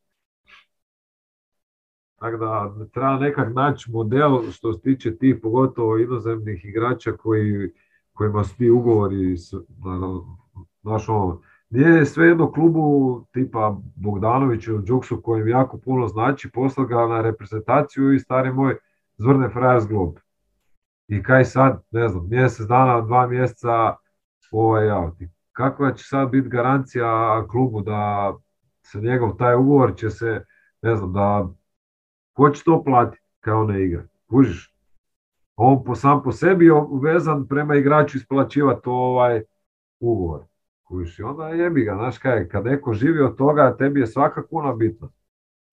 tako 2.20 2.38
da 2.38 2.74
treba 2.94 3.18
nekak 3.18 3.54
naći 3.56 3.92
model 3.92 4.52
što 4.52 4.74
se 4.74 4.82
tiče 4.82 5.18
tih 5.18 5.36
pogotovo 5.42 5.98
inozemnih 5.98 6.66
igrača 6.66 7.12
koji, 7.12 7.72
kojima 8.14 8.44
su 8.44 8.58
ti 8.58 8.70
ugovori 8.70 9.36
znaš 10.82 11.10
ono, 11.10 11.42
nije 11.70 12.06
sve 12.06 12.28
jedno 12.28 12.52
klubu 12.52 13.26
tipa 13.32 13.78
Bogdanović 13.96 14.68
ili 14.68 14.86
Đuksu 14.86 15.22
kojim 15.22 15.48
jako 15.48 15.78
puno 15.78 16.08
znači, 16.08 16.52
posla 16.52 16.86
ga 16.86 17.08
na 17.08 17.22
reprezentaciju 17.22 18.14
i 18.14 18.20
stari 18.20 18.54
moj 18.54 18.76
zvrne 19.18 19.50
Frajers 19.50 19.88
Glob. 19.88 20.16
I 21.08 21.24
kaj 21.24 21.46
sad, 21.46 21.84
ne 21.92 22.08
znam, 22.08 22.30
mjesec 22.30 22.68
dana, 22.68 23.02
dva 23.02 23.28
mjeseca 23.28 23.96
ovaj 24.52 24.90
auti. 24.90 25.30
Kakva 25.52 25.94
će 25.94 26.04
sad 26.04 26.30
biti 26.30 26.50
garancija 26.50 27.46
klubu 27.52 27.82
da 27.82 28.34
se 28.86 29.00
njegov 29.02 29.36
taj 29.36 29.56
ugovor 29.56 29.96
će 29.96 30.10
se, 30.10 30.46
ne 30.82 30.96
znam, 30.96 31.14
da 31.14 31.50
ko 32.40 32.50
će 32.50 32.64
to 32.64 32.84
platiti 32.84 33.24
kao 33.40 33.64
ne 33.64 33.84
igra? 33.84 34.04
Kužiš? 34.30 34.76
On 35.56 35.84
po, 35.84 35.96
sam 35.96 36.24
po 36.24 36.32
sebi 36.32 36.66
je 36.66 36.74
vezan 37.02 37.48
prema 37.48 37.76
igraču 37.76 38.18
isplaćivati 38.18 38.90
ovaj 38.90 39.42
ugovor. 40.00 40.42
Kužiš? 40.84 41.20
I 41.20 41.24
onda 41.24 41.48
jebi 41.48 41.84
ga, 41.84 41.96
znaš 41.96 42.18
kaj, 42.18 42.48
kad 42.48 42.66
neko 42.66 42.94
živi 42.94 43.22
od 43.22 43.38
toga, 43.38 43.76
tebi 43.78 44.00
je 44.00 44.08
svaka 44.08 44.48
kuna 44.48 44.74
bitna. 44.74 45.10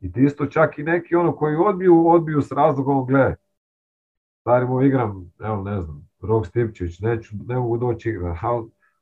I 0.00 0.12
ti 0.12 0.24
isto 0.24 0.46
čak 0.46 0.78
i 0.78 0.82
neki 0.82 1.14
ono 1.14 1.36
koji 1.36 1.56
odbiju, 1.56 2.08
odbiju 2.08 2.42
s 2.42 2.52
razlogom, 2.52 3.06
gle, 3.06 3.34
stari 4.40 4.66
mu 4.66 4.82
igram, 4.82 5.32
evo 5.40 5.62
ne 5.62 5.80
znam, 5.80 6.08
Rok 6.22 6.46
Stipčević, 6.46 7.00
neću, 7.00 7.36
ne 7.46 7.56
mogu 7.56 7.76
doći 7.78 8.10
igra. 8.10 8.38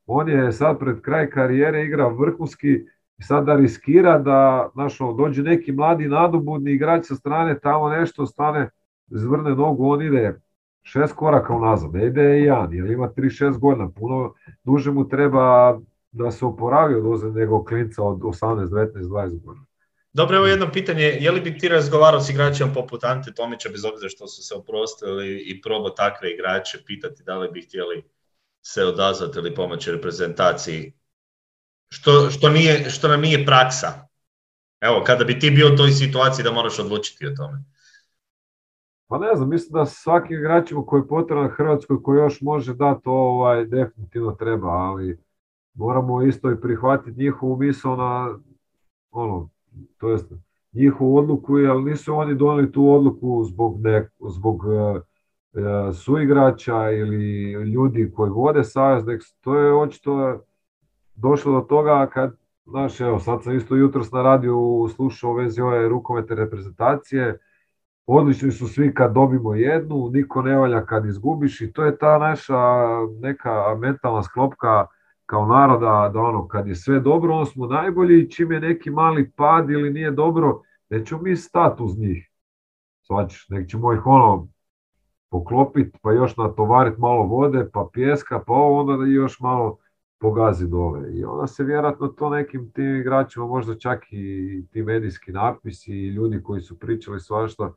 On 0.07 0.29
je 0.29 0.53
sad 0.53 0.79
pred 0.79 1.01
kraj 1.01 1.31
karijere 1.31 1.85
igra 1.85 2.09
vrhunski 2.09 2.85
i 3.19 3.45
da 3.45 3.57
riskira 3.57 4.19
da 4.19 4.71
znaš, 4.75 5.01
ono, 5.01 5.13
dođe 5.13 5.43
neki 5.43 5.73
mladi 5.73 6.09
nadobudni 6.09 6.73
igrač 6.73 7.07
sa 7.07 7.15
strane, 7.15 7.59
tamo 7.59 7.89
nešto 7.89 8.27
stane, 8.27 8.71
zvrne 9.07 9.55
nogu, 9.55 9.91
on 9.91 10.03
ide 10.03 10.41
šest 10.83 11.15
koraka 11.15 11.55
unazad, 11.55 11.95
ne 11.95 12.07
ide 12.07 12.39
i 12.39 12.43
jedan, 12.43 12.73
jer 12.73 12.91
ima 12.91 13.09
3-6 13.17 13.59
godina, 13.59 13.91
puno 13.91 14.35
duže 14.65 14.91
mu 14.91 15.09
treba 15.09 15.79
da 16.13 16.31
se 16.31 16.45
oporavi 16.45 16.95
od 16.95 17.35
nego 17.37 17.65
klinca 17.65 18.03
od 18.03 18.19
18, 18.19 18.69
19, 18.69 18.93
20 18.93 19.45
godina. 19.45 19.67
Dobro, 20.13 20.37
evo 20.37 20.47
jedno 20.47 20.71
pitanje, 20.73 21.03
je 21.03 21.31
li 21.31 21.41
bi 21.41 21.59
ti 21.59 21.69
razgovarao 21.69 22.21
s 22.21 22.31
igračima 22.31 22.71
poput 22.75 23.05
Ante 23.05 23.33
Tomića, 23.35 23.69
bez 23.69 23.85
obzira 23.85 24.09
što 24.09 24.27
su 24.27 24.43
se 24.43 24.55
oprostili 24.55 25.43
i 25.47 25.61
probao 25.63 25.91
takve 25.91 26.31
igrače, 26.31 26.79
pitati 26.87 27.23
da 27.23 27.39
li 27.39 27.49
bi 27.53 27.63
htjeli 27.63 28.03
se 28.63 28.85
odazvati 28.85 29.39
ili 29.39 29.55
pomoći 29.55 29.93
reprezentaciji, 29.93 30.93
što, 31.95 32.31
što, 32.31 32.49
nije, 32.49 32.91
što 32.91 33.09
nam 33.09 33.21
nije 33.21 33.47
praksa. 33.47 33.89
Evo, 34.81 35.03
kada 35.07 35.25
bi 35.25 35.39
ti 35.39 35.51
bio 35.51 35.73
u 35.73 35.77
toj 35.77 35.91
situaciji 35.91 36.45
da 36.45 36.53
moraš 36.53 36.79
odlučiti 36.79 37.27
o 37.27 37.35
tome. 37.37 37.65
Pa 39.07 39.19
ne 39.19 39.35
znam, 39.35 39.49
mislim 39.49 39.73
da 39.73 39.87
svaki 39.87 40.35
igračima 40.35 40.87
koji 40.87 41.01
je 41.01 41.09
potreban 41.09 41.49
Hrvatskoj 41.49 42.03
koji 42.03 42.19
još 42.19 42.41
može 42.41 42.75
dati 42.75 43.03
ovaj, 43.05 43.65
definitivno 43.65 44.33
treba, 44.33 44.69
ali 44.69 45.19
moramo 45.75 46.23
isto 46.23 46.51
i 46.51 46.61
prihvatiti 46.61 47.21
njihovu 47.21 47.57
misao 47.57 47.97
na 47.97 48.39
ono, 49.11 49.49
to 49.99 50.11
jest 50.11 50.33
njihovu 50.73 51.17
odluku, 51.17 51.59
jer 51.59 51.77
nisu 51.77 52.15
oni 52.15 52.35
donijeli 52.35 52.73
tu 52.73 52.93
odluku 52.93 53.45
zbog, 53.45 53.81
ne, 53.81 54.09
zbog 54.29 54.65
uh, 54.65 55.01
suigrača 55.95 56.91
ili 56.91 57.53
ljudi 57.53 58.13
koji 58.17 58.31
vode 58.31 58.65
savez, 58.65 59.05
to 59.41 59.59
je 59.59 59.75
očito 59.75 60.41
došlo 61.17 61.53
do 61.53 61.61
toga 61.61 62.07
kad, 62.13 62.37
znaš, 62.65 63.01
evo, 63.01 63.19
sad 63.19 63.43
sam 63.43 63.57
isto 63.57 63.77
jutros 63.77 64.13
na 64.13 64.23
radiju 64.23 64.89
slušao 64.95 65.31
u 65.31 65.35
vezi 65.35 65.61
ove 65.61 65.89
rukometne 65.89 66.37
reprezentacije, 66.37 67.39
odlični 68.07 68.53
su 68.53 68.69
svi 68.69 68.95
kad 68.95 69.13
dobimo 69.13 69.55
jednu, 69.55 70.11
niko 70.13 70.43
ne 70.43 70.57
valja 70.57 70.87
kad 70.87 71.07
izgubiš 71.07 71.61
i 71.61 71.73
to 71.73 71.85
je 71.85 71.99
ta 71.99 72.19
naša 72.19 72.61
neka 73.21 73.75
mentalna 73.79 74.23
sklopka 74.23 74.87
kao 75.27 75.47
naroda, 75.47 76.11
da 76.15 76.21
ono, 76.21 76.49
kad 76.49 76.69
je 76.69 76.75
sve 76.75 77.01
dobro, 77.01 77.35
onda 77.35 77.51
smo 77.51 77.67
najbolji, 77.67 78.31
čim 78.31 78.53
je 78.53 78.61
neki 78.61 78.91
mali 78.91 79.31
pad 79.31 79.71
ili 79.71 79.91
nije 79.91 80.11
dobro, 80.11 80.63
nećemo 80.91 81.23
mi 81.23 81.37
stati 81.37 81.83
uz 81.83 81.99
njih. 81.99 82.31
Svačiš, 83.03 83.49
nek 83.49 83.69
ćemo 83.69 83.93
ih 83.93 84.07
ono 84.07 84.49
poklopiti, 85.31 85.99
pa 86.03 86.13
još 86.13 86.37
natovariti 86.37 87.01
malo 87.01 87.23
vode, 87.23 87.71
pa 87.73 87.89
pjeska, 87.93 88.43
pa 88.47 88.53
ovo, 88.53 88.81
onda 88.81 88.97
da 88.97 89.05
još 89.05 89.41
malo 89.41 89.79
pogazi 90.19 90.69
dole. 90.69 91.13
I 91.13 91.25
onda 91.25 91.47
se 91.47 91.65
vjerojatno 91.65 92.09
to 92.09 92.31
nekim 92.31 92.71
tim 92.71 92.97
igračima, 92.97 93.47
možda 93.47 93.79
čak 93.79 94.05
i 94.11 94.67
ti 94.71 94.83
medijski 94.83 95.33
napisi 95.33 95.93
i 95.93 96.09
ljudi 96.09 96.43
koji 96.43 96.61
su 96.61 96.79
pričali 96.79 97.21
svašta, 97.21 97.73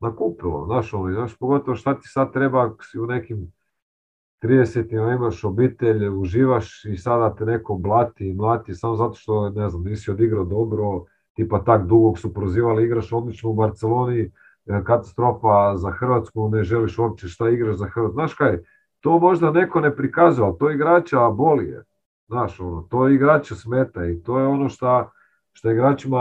nakupilo. 0.00 0.66
Znaš, 0.66 0.94
ono, 0.94 1.14
znaš, 1.14 1.38
pogotovo 1.38 1.74
šta 1.74 1.94
ti 1.94 2.08
sad 2.08 2.32
treba 2.32 2.76
si 2.90 2.98
u 2.98 3.06
nekim 3.06 3.52
30 4.42 5.14
imaš 5.14 5.44
obitelj, 5.44 6.08
uživaš 6.08 6.84
i 6.84 6.96
sada 6.96 7.34
te 7.34 7.44
neko 7.44 7.74
blati 7.74 8.28
i 8.28 8.34
mlati 8.34 8.74
samo 8.74 8.96
zato 8.96 9.14
što, 9.14 9.50
ne 9.50 9.68
znam, 9.68 9.82
nisi 9.82 10.10
odigrao 10.10 10.44
dobro, 10.44 11.04
tipa 11.34 11.64
tak 11.64 11.86
dugog 11.86 12.18
su 12.18 12.34
prozivali, 12.34 12.84
igraš 12.84 13.12
odlično 13.12 13.50
u 13.50 13.54
Barceloni, 13.54 14.20
e, 14.20 14.30
katastrofa 14.84 15.76
za 15.76 15.90
Hrvatsku, 15.90 16.48
ne 16.48 16.64
želiš 16.64 16.98
uopće 16.98 17.28
šta 17.28 17.48
igraš 17.48 17.76
za 17.76 17.86
Hrvatsku. 17.86 18.14
Znaš 18.14 18.34
kaj, 18.34 18.58
to 19.00 19.18
možda 19.18 19.50
neko 19.50 19.80
ne 19.80 19.96
prikazuje, 19.96 20.46
ali 20.46 20.58
to 20.58 20.70
igrača 20.70 21.30
boli 21.30 21.66
je. 21.68 21.84
Znaš, 22.28 22.60
ono, 22.60 22.82
to 22.82 23.08
igrača 23.08 23.54
smeta 23.54 24.06
i 24.06 24.22
to 24.22 24.38
je 24.38 24.46
ono 24.46 24.68
šta, 24.68 25.10
šta 25.52 25.72
igračima, 25.72 26.18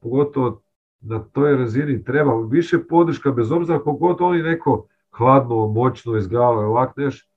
pogotovo 0.00 0.62
na 1.00 1.18
toj 1.18 1.56
razini 1.56 2.04
treba 2.04 2.46
više 2.50 2.78
podrška, 2.88 3.30
bez 3.30 3.52
obzira 3.52 3.78
koliko 3.78 4.16
oni 4.20 4.42
neko 4.42 4.86
hladno, 5.10 5.66
moćno 5.66 6.16
izgledalo 6.16 6.62
ovak 6.62 6.96
neš, 6.96 7.30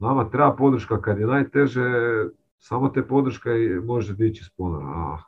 Nama 0.00 0.30
treba 0.30 0.56
podrška 0.56 1.00
kad 1.00 1.18
je 1.18 1.26
najteže, 1.26 1.82
samo 2.58 2.88
te 2.88 3.06
podrška 3.06 3.50
može 3.84 4.14
dići 4.14 4.44
s 4.44 4.50
Ah. 4.60 5.18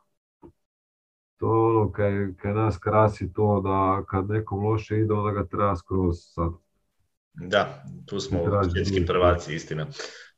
To 1.36 1.48
ono, 1.48 1.92
kad, 1.92 2.12
kad 2.36 2.56
nas 2.56 2.78
krasi 2.78 3.32
to 3.32 3.60
da 3.60 4.04
kad 4.06 4.28
nekom 4.28 4.64
loše 4.64 4.98
ide, 4.98 5.14
onda 5.14 5.32
ga 5.32 5.46
treba 5.46 5.76
skroz 5.76 6.16
sad. 6.18 6.52
Da, 7.34 7.84
tu 8.06 8.20
smo 8.20 8.38
svjetski 8.72 9.06
prvaci, 9.06 9.54
istina. 9.54 9.86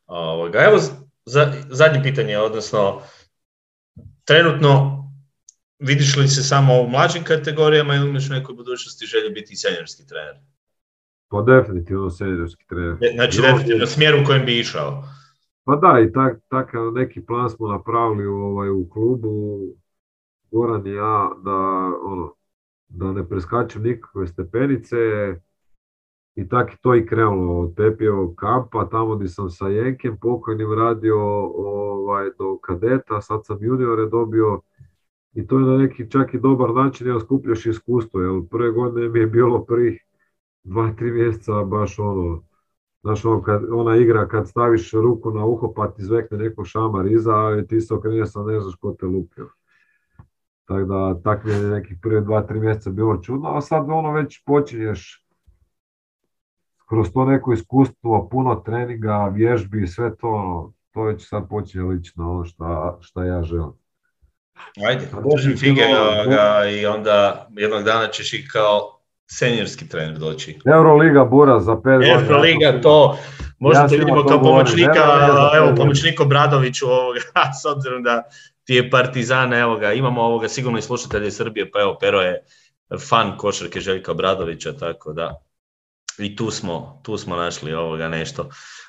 Ovoga, 0.06 0.58
evo 0.58 0.78
za, 1.24 1.52
zadnje 1.68 2.02
pitanje, 2.02 2.38
odnosno 2.38 3.00
trenutno 4.24 5.04
vidiš 5.78 6.16
li 6.16 6.28
se 6.28 6.42
samo 6.42 6.80
u 6.80 6.88
mlađim 6.88 7.24
kategorijama 7.24 7.94
ili 7.94 8.08
imaš 8.08 8.30
u 8.30 8.32
nekoj 8.32 8.54
budućnosti 8.54 9.06
želje 9.06 9.30
biti 9.30 9.56
senjorski 9.56 10.06
trener? 10.06 10.36
Pa 11.28 11.42
definitivno 11.42 12.10
seniorski 12.10 12.64
trener. 12.66 12.96
Znači 13.14 13.40
definitivno 13.40 13.86
smjer 13.86 14.14
u 14.14 14.26
kojem 14.26 14.44
bi 14.46 14.58
išao. 14.58 15.04
Pa 15.64 15.76
da, 15.76 16.00
i 16.00 16.12
tak, 16.12 16.38
takav 16.48 16.92
neki 16.92 17.26
plan 17.26 17.50
smo 17.50 17.68
napravili 17.68 18.26
ovaj, 18.26 18.68
u 18.68 18.88
klubu, 18.88 19.58
Goran 20.50 20.86
i 20.86 20.90
ja, 20.90 21.30
da, 21.44 21.58
ono, 22.02 22.34
da 22.88 23.12
ne 23.12 23.28
preskačem 23.28 23.82
nikakve 23.82 24.26
stepenice 24.26 24.96
i 26.34 26.48
tak 26.48 26.72
je 26.72 26.76
to 26.80 26.94
i 26.94 27.06
krenulo 27.06 27.60
od 27.60 27.74
Pepijevog 27.76 28.34
kampa, 28.36 28.88
tamo 28.88 29.16
gdje 29.16 29.28
sam 29.28 29.50
sa 29.50 29.68
Jenkem 29.68 30.16
pokojnim 30.20 30.72
radio 30.72 31.16
ovaj, 31.54 32.30
do 32.38 32.58
kadeta, 32.58 33.20
sad 33.20 33.46
sam 33.46 33.58
juniore 33.60 34.06
dobio 34.06 34.60
i 35.34 35.46
to 35.46 35.58
je 35.58 35.64
na 35.64 35.76
neki 35.76 36.10
čak 36.10 36.34
i 36.34 36.40
dobar 36.40 36.74
način 36.74 37.08
ja 37.08 37.20
skupljaš 37.20 37.66
iskustvo, 37.66 38.20
jer 38.20 38.42
prve 38.50 38.70
godine 38.70 39.08
mi 39.08 39.18
je 39.18 39.26
bilo 39.26 39.64
prvih 39.64 40.04
dva, 40.64 40.92
tri 40.98 41.10
mjeseca 41.10 41.64
baš 41.64 41.98
ono, 41.98 42.42
znaš 43.02 43.24
ono, 43.24 43.42
kad, 43.42 43.62
ona 43.70 43.96
igra 43.96 44.28
kad 44.28 44.48
staviš 44.48 44.92
ruku 44.92 45.30
na 45.30 45.44
uho 45.44 45.72
pa 45.76 45.90
ti 45.90 46.02
zvekne 46.02 46.38
neko 46.38 46.64
šamar 46.64 47.06
iza, 47.06 47.34
a 47.34 47.62
ti 47.68 47.80
se 47.80 47.94
okreneš 47.94 48.32
sa 48.32 48.42
ne 48.42 48.60
znaš 48.60 48.74
ko 48.74 48.92
te 48.92 49.06
lupio. 49.06 49.48
Tako 50.64 50.84
da, 50.84 51.20
tak 51.24 51.44
mi 51.44 51.52
nekih 51.52 51.98
prve 52.02 52.20
dva, 52.20 52.42
tri 52.42 52.60
mjeseca 52.60 52.90
bilo 52.90 53.16
čudno, 53.22 53.56
a 53.56 53.60
sad 53.60 53.84
ono 53.88 54.12
već 54.12 54.44
počinješ 54.44 55.23
kroz 56.88 57.12
to 57.12 57.24
neko 57.24 57.52
iskustvo, 57.52 58.28
puno 58.30 58.54
treninga, 58.54 59.32
vježbi 59.34 59.82
i 59.82 59.86
sve 59.86 60.16
to, 60.16 60.28
ono, 60.28 60.72
to 60.92 61.02
već 61.02 61.28
sad 61.28 61.48
počinje 61.48 61.84
lično 61.84 62.30
ono 62.30 62.44
šta, 62.44 62.98
šta 63.00 63.24
ja 63.24 63.42
želim. 63.42 63.72
Ajde, 64.88 65.08
držim 65.32 65.56
fige 65.56 65.82
i 66.80 66.86
onda 66.86 67.48
jednog 67.56 67.82
dana 67.82 68.08
ćeš 68.08 68.32
i 68.32 68.48
kao 68.48 69.00
senjorski 69.26 69.88
trener 69.88 70.18
doći. 70.18 70.58
Euroliga 70.66 71.24
Bura 71.24 71.60
za 71.60 71.74
pet 71.74 71.92
godina. 71.92 72.20
Euroliga 72.20 72.80
to, 72.82 73.18
možda 73.58 73.80
Ja 73.80 73.88
te 73.88 73.96
svima 73.96 74.04
vidimo 74.04 74.24
kao 74.24 74.42
pomoćnika, 74.42 75.00
evo 75.56 75.66
godina. 75.66 75.74
pomoćnik 75.74 76.20
Obradoviću 76.20 76.86
ovoga, 76.86 77.20
s 77.62 77.64
obzirom 77.76 78.02
da 78.02 78.22
ti 78.64 78.74
je 78.74 78.90
Partizan, 78.90 79.52
evo 79.52 79.76
ga, 79.76 79.92
imamo 79.92 80.22
ovoga 80.22 80.48
sigurno 80.48 80.78
i 80.78 80.82
slušatelje 80.82 81.30
Srbije, 81.30 81.70
pa 81.70 81.80
evo 81.80 81.96
Pero 82.00 82.20
je 82.20 82.44
fan 83.10 83.36
košarke 83.36 83.80
Željka 83.80 84.12
Obradovića, 84.12 84.72
tako 84.72 85.12
da 85.12 85.43
i 86.18 86.36
tu 86.36 86.50
smo, 86.50 87.00
tu 87.02 87.18
smo 87.18 87.36
našli 87.36 87.74
ovoga 87.74 88.08
nešto. 88.08 88.48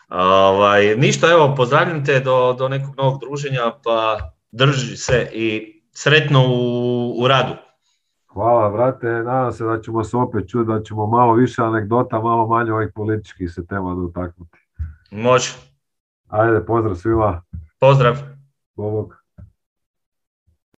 Ovaj, 0.09 0.95
ništa, 0.95 1.31
evo, 1.31 1.53
pozdravljam 1.57 2.05
te 2.05 2.19
do, 2.19 2.55
do 2.59 2.69
nekog 2.69 2.95
novog 2.97 3.19
druženja, 3.19 3.71
pa 3.83 4.17
drži 4.51 4.97
se 4.97 5.29
i 5.33 5.75
sretno 5.93 6.45
u, 6.47 7.23
u 7.23 7.27
radu. 7.27 7.53
Hvala, 8.33 8.69
brate. 8.69 9.07
Nadam 9.07 9.51
se 9.51 9.63
da 9.63 9.81
ćemo 9.81 10.03
se 10.03 10.17
opet 10.17 10.49
čuti, 10.49 10.67
da 10.67 10.83
ćemo 10.83 11.07
malo 11.07 11.33
više 11.33 11.61
anegdota, 11.61 12.19
malo 12.19 12.47
manje 12.47 12.71
ovih 12.71 12.89
političkih 12.95 13.51
se 13.51 13.67
tema 13.67 13.95
dotaknuti. 13.95 14.57
Može. 15.11 15.53
Ajde, 16.27 16.65
pozdrav 16.65 16.95
svima. 16.95 17.41
Pozdrav. 17.79 18.15
Bobog. 18.75 19.24